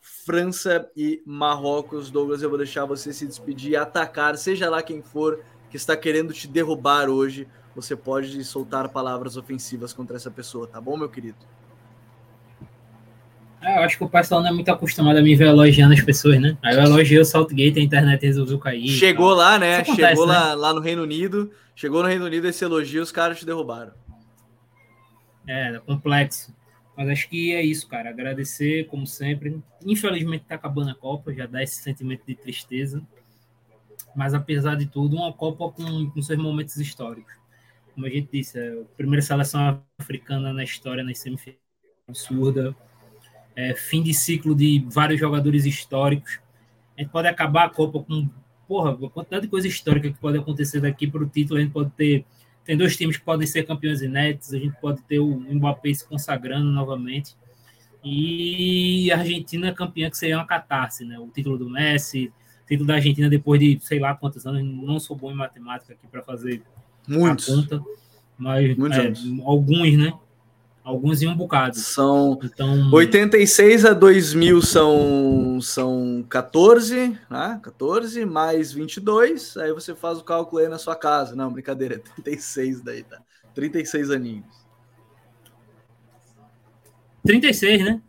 França 0.00 0.88
e 0.94 1.20
Marrocos. 1.26 2.12
Douglas, 2.12 2.40
eu 2.40 2.48
vou 2.48 2.58
deixar 2.58 2.84
você 2.84 3.12
se 3.12 3.26
despedir 3.26 3.74
atacar, 3.74 4.38
seja 4.38 4.70
lá 4.70 4.84
quem 4.84 5.02
for 5.02 5.42
que 5.68 5.76
está 5.76 5.96
querendo 5.96 6.32
te 6.32 6.46
derrubar 6.46 7.10
hoje. 7.10 7.48
Você 7.74 7.96
pode 7.96 8.44
soltar 8.44 8.88
palavras 8.90 9.36
ofensivas 9.36 9.92
contra 9.92 10.16
essa 10.16 10.30
pessoa, 10.30 10.68
tá 10.68 10.80
bom, 10.80 10.96
meu 10.96 11.08
querido? 11.08 11.57
É, 13.60 13.78
eu 13.78 13.82
acho 13.82 13.98
que 13.98 14.04
o 14.04 14.08
pessoal 14.08 14.40
não 14.40 14.50
é 14.50 14.52
muito 14.52 14.68
acostumado 14.70 15.18
a 15.18 15.22
me 15.22 15.34
ver 15.34 15.48
elogiando 15.48 15.92
as 15.92 16.00
pessoas, 16.00 16.40
né? 16.40 16.56
Aí 16.62 16.76
eu 16.76 16.82
elogiei 16.82 17.20
o 17.20 17.24
Saltgate, 17.24 17.78
a 17.78 17.82
internet 17.82 18.24
resolveu 18.24 18.58
cair. 18.58 18.88
Chegou 18.88 19.34
lá, 19.34 19.58
né? 19.58 19.78
Acontece, 19.78 20.10
Chegou 20.10 20.26
né? 20.26 20.32
Lá, 20.32 20.54
lá 20.54 20.74
no 20.74 20.80
Reino 20.80 21.02
Unido. 21.02 21.50
Chegou 21.74 22.02
no 22.02 22.08
Reino 22.08 22.24
Unido 22.24 22.46
esse 22.46 22.64
elogio, 22.64 23.02
os 23.02 23.10
caras 23.10 23.38
te 23.38 23.46
derrubaram. 23.46 23.92
É, 25.46 25.74
é 25.74 25.78
complexo. 25.80 26.54
Mas 26.96 27.08
acho 27.08 27.28
que 27.28 27.52
é 27.52 27.62
isso, 27.62 27.86
cara. 27.88 28.10
Agradecer, 28.10 28.86
como 28.86 29.06
sempre. 29.06 29.60
Infelizmente 29.84 30.42
está 30.42 30.56
acabando 30.56 30.90
a 30.90 30.94
Copa, 30.94 31.32
já 31.32 31.46
dá 31.46 31.62
esse 31.62 31.82
sentimento 31.82 32.22
de 32.26 32.34
tristeza. 32.34 33.02
Mas 34.14 34.34
apesar 34.34 34.76
de 34.76 34.86
tudo, 34.86 35.16
uma 35.16 35.32
Copa 35.32 35.70
com, 35.70 36.10
com 36.10 36.22
seus 36.22 36.38
momentos 36.38 36.76
históricos. 36.76 37.32
Como 37.94 38.06
a 38.06 38.10
gente 38.10 38.28
disse, 38.32 38.58
é 38.58 38.72
a 38.72 38.84
primeira 38.96 39.22
seleção 39.22 39.82
africana 39.98 40.52
na 40.52 40.62
história 40.62 41.02
nas 41.02 41.18
semifinais 41.18 41.68
absurda. 42.08 42.74
É, 43.58 43.74
fim 43.74 44.04
de 44.04 44.14
ciclo 44.14 44.54
de 44.54 44.86
vários 44.88 45.18
jogadores 45.18 45.66
históricos. 45.66 46.38
A 46.96 47.00
gente 47.00 47.10
pode 47.10 47.26
acabar 47.26 47.64
a 47.64 47.68
Copa 47.68 48.00
com 48.04 48.28
porra, 48.68 48.96
quantidade 49.08 49.42
de 49.42 49.48
coisa 49.48 49.66
histórica 49.66 50.08
que 50.08 50.18
pode 50.18 50.38
acontecer 50.38 50.80
daqui 50.80 51.08
para 51.08 51.24
o 51.24 51.26
título. 51.26 51.58
A 51.58 51.62
gente 51.62 51.72
pode 51.72 51.90
ter 51.90 52.24
tem 52.64 52.76
dois 52.76 52.96
times 52.96 53.16
que 53.16 53.24
podem 53.24 53.46
ser 53.46 53.64
campeões 53.64 54.00
inéditos, 54.00 54.52
a 54.52 54.58
gente 54.58 54.78
pode 54.78 55.02
ter 55.04 55.18
o 55.18 55.40
Mbappé 55.40 55.92
se 55.92 56.06
consagrando 56.06 56.70
novamente. 56.70 57.34
E 58.04 59.10
a 59.10 59.18
Argentina 59.18 59.72
campeã, 59.72 60.08
que 60.08 60.18
seria 60.18 60.36
uma 60.36 60.46
catarse, 60.46 61.04
né? 61.04 61.18
O 61.18 61.26
título 61.28 61.58
do 61.58 61.68
Messi, 61.68 62.30
título 62.68 62.86
da 62.86 62.94
Argentina 62.94 63.28
depois 63.28 63.58
de 63.58 63.80
sei 63.80 63.98
lá 63.98 64.14
quantos 64.14 64.46
anos. 64.46 64.62
Não 64.62 65.00
sou 65.00 65.16
bom 65.16 65.32
em 65.32 65.34
matemática 65.34 65.94
aqui 65.94 66.06
para 66.06 66.22
fazer 66.22 66.62
Muitos. 67.08 67.48
a 67.48 67.54
conta, 67.54 67.82
mas 68.36 68.70
é, 68.70 69.12
alguns, 69.44 69.96
né? 69.96 70.12
Alguns 70.88 71.20
em 71.20 71.28
um 71.28 71.36
bocado. 71.36 71.76
São 71.76 72.38
então, 72.42 72.90
86 72.90 73.84
a 73.84 73.92
2000 73.92 74.62
são 74.62 75.60
são 75.60 76.24
14, 76.30 77.10
né? 77.28 77.60
14 77.62 78.24
mais 78.24 78.72
22, 78.72 79.58
aí 79.58 79.70
você 79.70 79.94
faz 79.94 80.16
o 80.16 80.24
cálculo 80.24 80.62
aí 80.62 80.68
na 80.68 80.78
sua 80.78 80.96
casa. 80.96 81.36
Não, 81.36 81.52
brincadeira, 81.52 81.96
é 81.96 81.98
36 81.98 82.80
daí, 82.80 83.02
tá? 83.02 83.20
36 83.54 84.10
aninhos. 84.10 84.46
36, 87.22 87.84
né? 87.84 88.02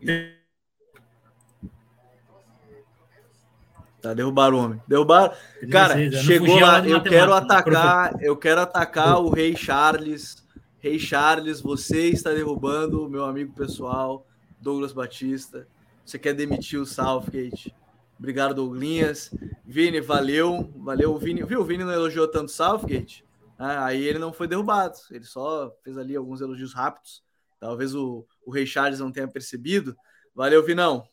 Tá, 4.02 4.14
derrubaram 4.14 4.58
o 4.58 4.64
homem. 4.64 4.82
Derrubaram. 4.88 5.34
Cara, 5.70 6.12
chegou 6.14 6.58
lá, 6.58 6.88
eu 6.88 7.04
quero 7.04 7.34
atacar, 7.34 8.14
eu 8.22 8.38
quero 8.38 8.62
atacar 8.62 9.20
o 9.20 9.30
rei 9.30 9.54
Charles 9.58 10.48
Rei 10.80 10.98
Charles, 10.98 11.60
você 11.60 12.08
está 12.08 12.34
derrubando 12.34 13.06
o 13.06 13.10
meu 13.10 13.26
amigo 13.26 13.54
pessoal, 13.54 14.26
Douglas 14.62 14.94
Batista. 14.94 15.68
Você 16.06 16.18
quer 16.18 16.34
demitir 16.34 16.80
o 16.80 16.86
Southgate. 16.86 17.76
Obrigado, 18.18 18.56
Douglinhas. 18.56 19.30
Vini, 19.66 20.00
valeu. 20.00 20.72
Valeu, 20.78 21.18
Vini. 21.18 21.44
Viu? 21.44 21.60
O 21.60 21.66
Vini 21.66 21.84
não 21.84 21.92
elogiou 21.92 22.30
tanto 22.30 22.48
o 22.48 22.52
Southgate. 22.52 23.26
Ah, 23.58 23.86
aí 23.86 24.02
ele 24.04 24.20
não 24.20 24.32
foi 24.32 24.48
derrubado. 24.48 24.98
Ele 25.12 25.26
só 25.26 25.70
fez 25.84 25.98
ali 25.98 26.16
alguns 26.16 26.40
elogios 26.40 26.74
rápidos. 26.74 27.22
Talvez 27.60 27.94
o, 27.94 28.26
o 28.46 28.52
Rei 28.52 28.66
Charles 28.66 29.00
não 29.00 29.12
tenha 29.12 29.28
percebido. 29.28 29.96
Valeu, 30.34 30.64
Vinão. 30.64 31.06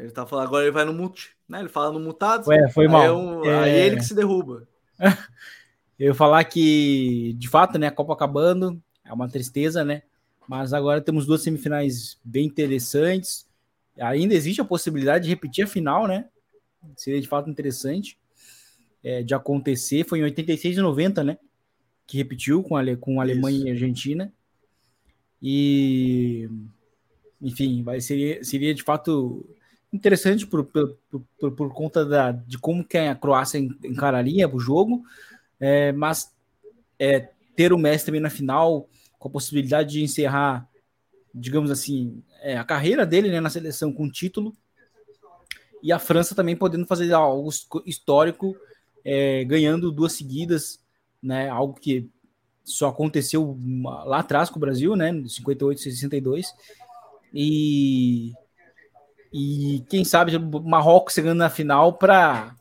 Ele 0.00 0.10
tá 0.10 0.26
falando, 0.26 0.46
agora 0.46 0.64
ele 0.64 0.72
vai 0.72 0.84
no 0.84 0.94
mute, 0.94 1.36
né? 1.48 1.60
Ele 1.60 1.68
fala 1.68 1.92
no 1.92 2.00
mutado. 2.00 2.48
Ué, 2.48 2.68
foi 2.70 2.88
mal. 2.88 3.02
Aí, 3.02 3.06
é 3.06 3.12
um, 3.12 3.44
é... 3.44 3.58
aí 3.64 3.70
é 3.70 3.86
ele 3.86 3.96
que 3.96 4.04
se 4.04 4.14
derruba. 4.14 4.66
Eu 5.98 6.14
falar 6.14 6.42
que, 6.44 7.34
de 7.38 7.46
fato, 7.46 7.78
né, 7.78 7.88
a 7.88 7.92
Copa 7.92 8.14
acabando, 8.14 8.82
é 9.04 9.12
uma 9.12 9.28
tristeza, 9.28 9.84
né? 9.84 10.02
Mas 10.48 10.72
agora 10.72 11.02
temos 11.02 11.26
duas 11.26 11.42
semifinais 11.42 12.18
bem 12.24 12.46
interessantes. 12.46 13.46
ainda 13.98 14.34
existe 14.34 14.62
a 14.62 14.64
possibilidade 14.64 15.24
de 15.24 15.30
repetir 15.30 15.64
a 15.64 15.68
final, 15.68 16.06
né? 16.06 16.26
Seria 16.96 17.20
de 17.20 17.28
fato 17.28 17.50
interessante 17.50 18.18
é, 19.04 19.22
de 19.22 19.34
acontecer. 19.34 20.06
Foi 20.08 20.20
em 20.20 20.22
86 20.22 20.78
e 20.78 20.80
90, 20.80 21.22
né? 21.22 21.38
Que 22.06 22.16
repetiu 22.16 22.62
com, 22.62 22.76
a, 22.76 22.96
com 22.96 23.20
a 23.20 23.22
Alemanha 23.22 23.58
Isso. 23.58 23.66
e 23.66 23.70
Argentina. 23.70 24.32
E, 25.42 26.48
enfim, 27.42 27.82
vai, 27.82 28.00
seria, 28.00 28.42
seria 28.42 28.74
de 28.74 28.82
fato 28.82 29.46
interessante 29.92 30.46
por, 30.46 30.64
por, 30.64 30.96
por, 31.38 31.52
por 31.52 31.74
conta 31.74 32.04
da, 32.04 32.32
de 32.32 32.58
como 32.58 32.84
que 32.84 32.96
a 32.96 33.14
Croácia 33.14 33.58
encararia 33.58 34.48
o 34.48 34.58
jogo, 34.58 35.04
é, 35.58 35.92
mas 35.92 36.32
é, 36.98 37.28
ter 37.56 37.72
o 37.72 37.78
Messi 37.78 38.06
também 38.06 38.20
na 38.20 38.30
final, 38.30 38.88
com 39.18 39.28
a 39.28 39.32
possibilidade 39.32 39.92
de 39.92 40.02
encerrar, 40.02 40.68
digamos 41.34 41.70
assim, 41.70 42.22
é, 42.40 42.56
a 42.56 42.64
carreira 42.64 43.04
dele 43.04 43.30
né, 43.30 43.40
na 43.40 43.50
seleção 43.50 43.92
com 43.92 44.10
título, 44.10 44.54
e 45.82 45.92
a 45.92 45.98
França 45.98 46.34
também 46.34 46.56
podendo 46.56 46.86
fazer 46.86 47.12
algo 47.12 47.50
histórico, 47.84 48.56
é, 49.04 49.44
ganhando 49.44 49.90
duas 49.90 50.12
seguidas, 50.12 50.78
né, 51.22 51.48
algo 51.48 51.74
que 51.74 52.08
só 52.62 52.88
aconteceu 52.88 53.58
lá 54.04 54.20
atrás 54.20 54.48
com 54.48 54.56
o 54.56 54.60
Brasil, 54.60 54.94
né, 54.94 55.12
58 55.26 55.78
e 55.78 55.82
62, 55.82 56.54
e 57.32 58.32
e 59.32 59.84
quem 59.88 60.04
sabe 60.04 60.36
Marrocos 60.38 61.14
chegando 61.14 61.38
na 61.38 61.50
final 61.50 61.92
para 61.92 62.54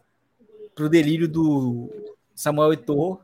o 0.80 0.88
delírio 0.88 1.28
do 1.28 1.89
Samuel 2.36 2.74
Eto'o, 2.74 3.20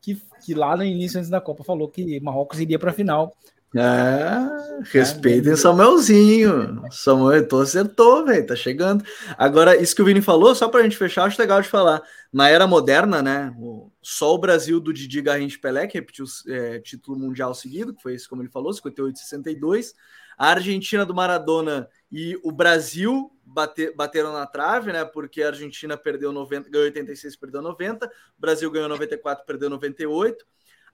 que, 0.00 0.20
que 0.44 0.54
lá 0.54 0.76
no 0.76 0.84
início 0.84 1.18
antes 1.18 1.30
da 1.30 1.40
Copa 1.40 1.62
falou 1.62 1.88
que 1.88 2.20
Marrocos 2.20 2.60
iria 2.60 2.78
para 2.78 2.90
a 2.90 2.94
final. 2.94 3.32
É, 3.74 4.82
respeitem 4.90 5.56
Samuelzinho. 5.56 6.82
Samuel 6.90 7.38
Eto'o 7.38 7.62
acertou, 7.62 8.26
velho, 8.26 8.46
tá 8.46 8.56
chegando. 8.56 9.04
Agora, 9.38 9.80
isso 9.80 9.94
que 9.94 10.02
o 10.02 10.04
Vini 10.04 10.20
falou, 10.20 10.54
só 10.54 10.68
para 10.68 10.80
a 10.80 10.82
gente 10.82 10.96
fechar, 10.96 11.24
acho 11.24 11.40
legal 11.40 11.62
de 11.62 11.68
falar. 11.68 12.02
Na 12.32 12.48
era 12.48 12.66
moderna, 12.66 13.22
né, 13.22 13.54
só 14.02 14.34
o 14.34 14.38
Brasil 14.38 14.80
do 14.80 14.92
Didi 14.92 15.22
Garrincha 15.22 15.58
Pelé, 15.60 15.86
que 15.86 15.98
repetiu 15.98 16.26
é, 16.48 16.80
título 16.80 17.18
mundial 17.18 17.54
seguido, 17.54 17.94
que 17.94 18.02
foi 18.02 18.14
isso 18.14 18.28
como 18.28 18.42
ele 18.42 18.50
falou, 18.50 18.72
58 18.72 19.18
62 19.18 19.94
a 20.36 20.48
Argentina 20.48 21.04
do 21.04 21.14
Maradona 21.14 21.88
e 22.10 22.38
o 22.42 22.52
Brasil 22.52 23.30
bater, 23.44 23.94
bateram 23.94 24.32
na 24.32 24.46
trave, 24.46 24.92
né? 24.92 25.04
Porque 25.04 25.42
a 25.42 25.48
Argentina 25.48 25.96
perdeu 25.96 26.32
90, 26.32 26.70
ganhou 26.70 26.86
86, 26.86 27.36
perdeu 27.36 27.62
90, 27.62 28.06
o 28.06 28.10
Brasil 28.40 28.70
ganhou 28.70 28.88
94, 28.88 29.44
perdeu 29.44 29.70
98. 29.70 30.44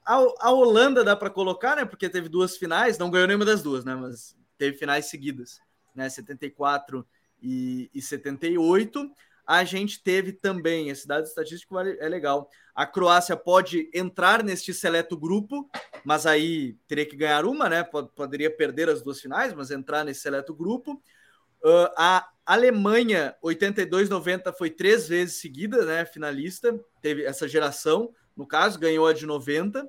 A, 0.05 0.14
a 0.41 0.51
Holanda 0.51 1.05
dá 1.05 1.14
para 1.14 1.30
colocar, 1.30 1.76
né? 1.76 1.84
Porque 1.84 2.09
teve 2.09 2.28
duas 2.28 2.57
finais, 2.57 2.99
não 2.99 3.11
ganhou 3.11 3.26
nenhuma 3.26 3.45
das 3.45 3.62
duas, 3.62 3.84
né? 3.84 3.95
Mas 3.95 4.36
teve 4.57 4.76
finais 4.76 5.07
seguidas, 5.07 5.61
né? 5.95 6.09
74 6.09 7.07
e, 7.43 7.91
e 7.95 8.03
78 8.03 9.11
a 9.49 9.64
gente 9.64 10.03
teve 10.03 10.30
também, 10.30 10.90
esse 10.90 11.09
dado 11.09 11.24
estatístico 11.24 11.78
é 11.78 12.07
legal. 12.07 12.51
A 12.74 12.84
Croácia 12.84 13.34
pode 13.34 13.90
entrar 13.94 14.44
neste 14.44 14.74
seleto 14.74 15.16
grupo, 15.16 15.70
mas 16.05 16.26
aí 16.26 16.76
teria 16.86 17.07
que 17.07 17.16
ganhar 17.16 17.46
uma, 17.46 17.66
né? 17.66 17.82
Poderia 17.82 18.55
perder 18.55 18.90
as 18.90 19.01
duas 19.01 19.18
finais, 19.18 19.55
mas 19.55 19.70
entrar 19.70 20.05
nesse 20.05 20.20
seleto 20.20 20.55
grupo. 20.55 21.03
Uh, 21.64 21.88
a 21.96 22.28
Alemanha, 22.44 23.34
82-90, 23.42 24.53
foi 24.53 24.68
três 24.68 25.09
vezes 25.09 25.40
seguida, 25.40 25.82
né? 25.86 26.05
Finalista, 26.05 26.78
teve 27.01 27.24
essa 27.24 27.49
geração, 27.49 28.12
no 28.36 28.46
caso, 28.46 28.78
ganhou 28.78 29.07
a 29.07 29.14
de 29.14 29.24
90. 29.24 29.88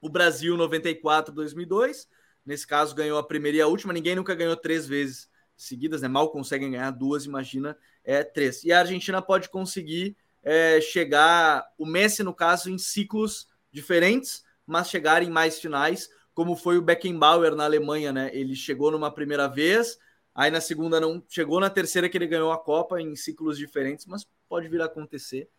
O 0.00 0.08
Brasil, 0.08 0.56
94-2002, 0.56 2.08
nesse 2.44 2.66
caso, 2.66 2.94
ganhou 2.94 3.18
a 3.18 3.22
primeira 3.22 3.58
e 3.58 3.60
a 3.60 3.66
última. 3.66 3.92
Ninguém 3.92 4.16
nunca 4.16 4.34
ganhou 4.34 4.56
três 4.56 4.86
vezes 4.86 5.28
seguidas, 5.54 6.00
né? 6.00 6.08
Mal 6.08 6.30
conseguem 6.30 6.70
ganhar 6.70 6.90
duas, 6.90 7.26
imagina 7.26 7.76
é, 8.08 8.24
três. 8.24 8.64
E 8.64 8.72
a 8.72 8.78
Argentina 8.78 9.20
pode 9.20 9.50
conseguir 9.50 10.16
é, 10.42 10.80
chegar, 10.80 11.62
o 11.76 11.84
Messi, 11.84 12.22
no 12.22 12.32
caso, 12.32 12.70
em 12.70 12.78
ciclos 12.78 13.46
diferentes, 13.70 14.42
mas 14.66 14.88
chegar 14.88 15.22
em 15.22 15.28
mais 15.28 15.60
finais, 15.60 16.08
como 16.32 16.56
foi 16.56 16.78
o 16.78 16.82
Beckenbauer 16.82 17.54
na 17.54 17.64
Alemanha, 17.64 18.10
né? 18.10 18.30
Ele 18.32 18.56
chegou 18.56 18.90
numa 18.90 19.12
primeira 19.12 19.46
vez, 19.46 19.98
aí 20.34 20.50
na 20.50 20.58
segunda 20.58 20.98
não 20.98 21.22
chegou, 21.28 21.60
na 21.60 21.68
terceira 21.68 22.08
que 22.08 22.16
ele 22.16 22.26
ganhou 22.26 22.50
a 22.50 22.56
Copa 22.56 22.98
em 22.98 23.14
ciclos 23.14 23.58
diferentes, 23.58 24.06
mas 24.06 24.26
pode 24.48 24.68
vir 24.68 24.80
a 24.80 24.86
acontecer. 24.86 25.50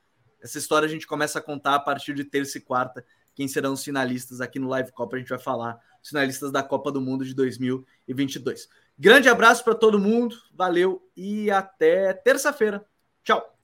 Essa 0.42 0.58
história 0.58 0.88
a 0.88 0.90
gente 0.90 1.06
começa 1.06 1.38
a 1.38 1.44
contar 1.44 1.76
a 1.76 1.80
partir 1.80 2.16
de 2.16 2.24
terça 2.24 2.58
e 2.58 2.62
quarta, 2.62 3.06
quem 3.36 3.48
serão 3.48 3.74
os 3.74 3.84
finalistas 3.84 4.42
aqui 4.42 4.58
no 4.58 4.70
Live 4.70 4.92
Copa, 4.92 5.18
a 5.18 5.20
gente 5.20 5.30
vai 5.30 5.40
falar, 5.40 5.80
os 6.02 6.10
finalistas 6.10 6.52
da 6.52 6.64
Copa 6.64 6.92
do 6.92 7.00
Mundo 7.00 7.24
de 7.24 7.36
2022. 7.36 8.68
Grande 9.00 9.30
abraço 9.30 9.64
para 9.64 9.74
todo 9.74 9.98
mundo, 9.98 10.36
valeu 10.54 11.02
e 11.16 11.50
até 11.50 12.12
terça-feira. 12.12 12.86
Tchau. 13.24 13.59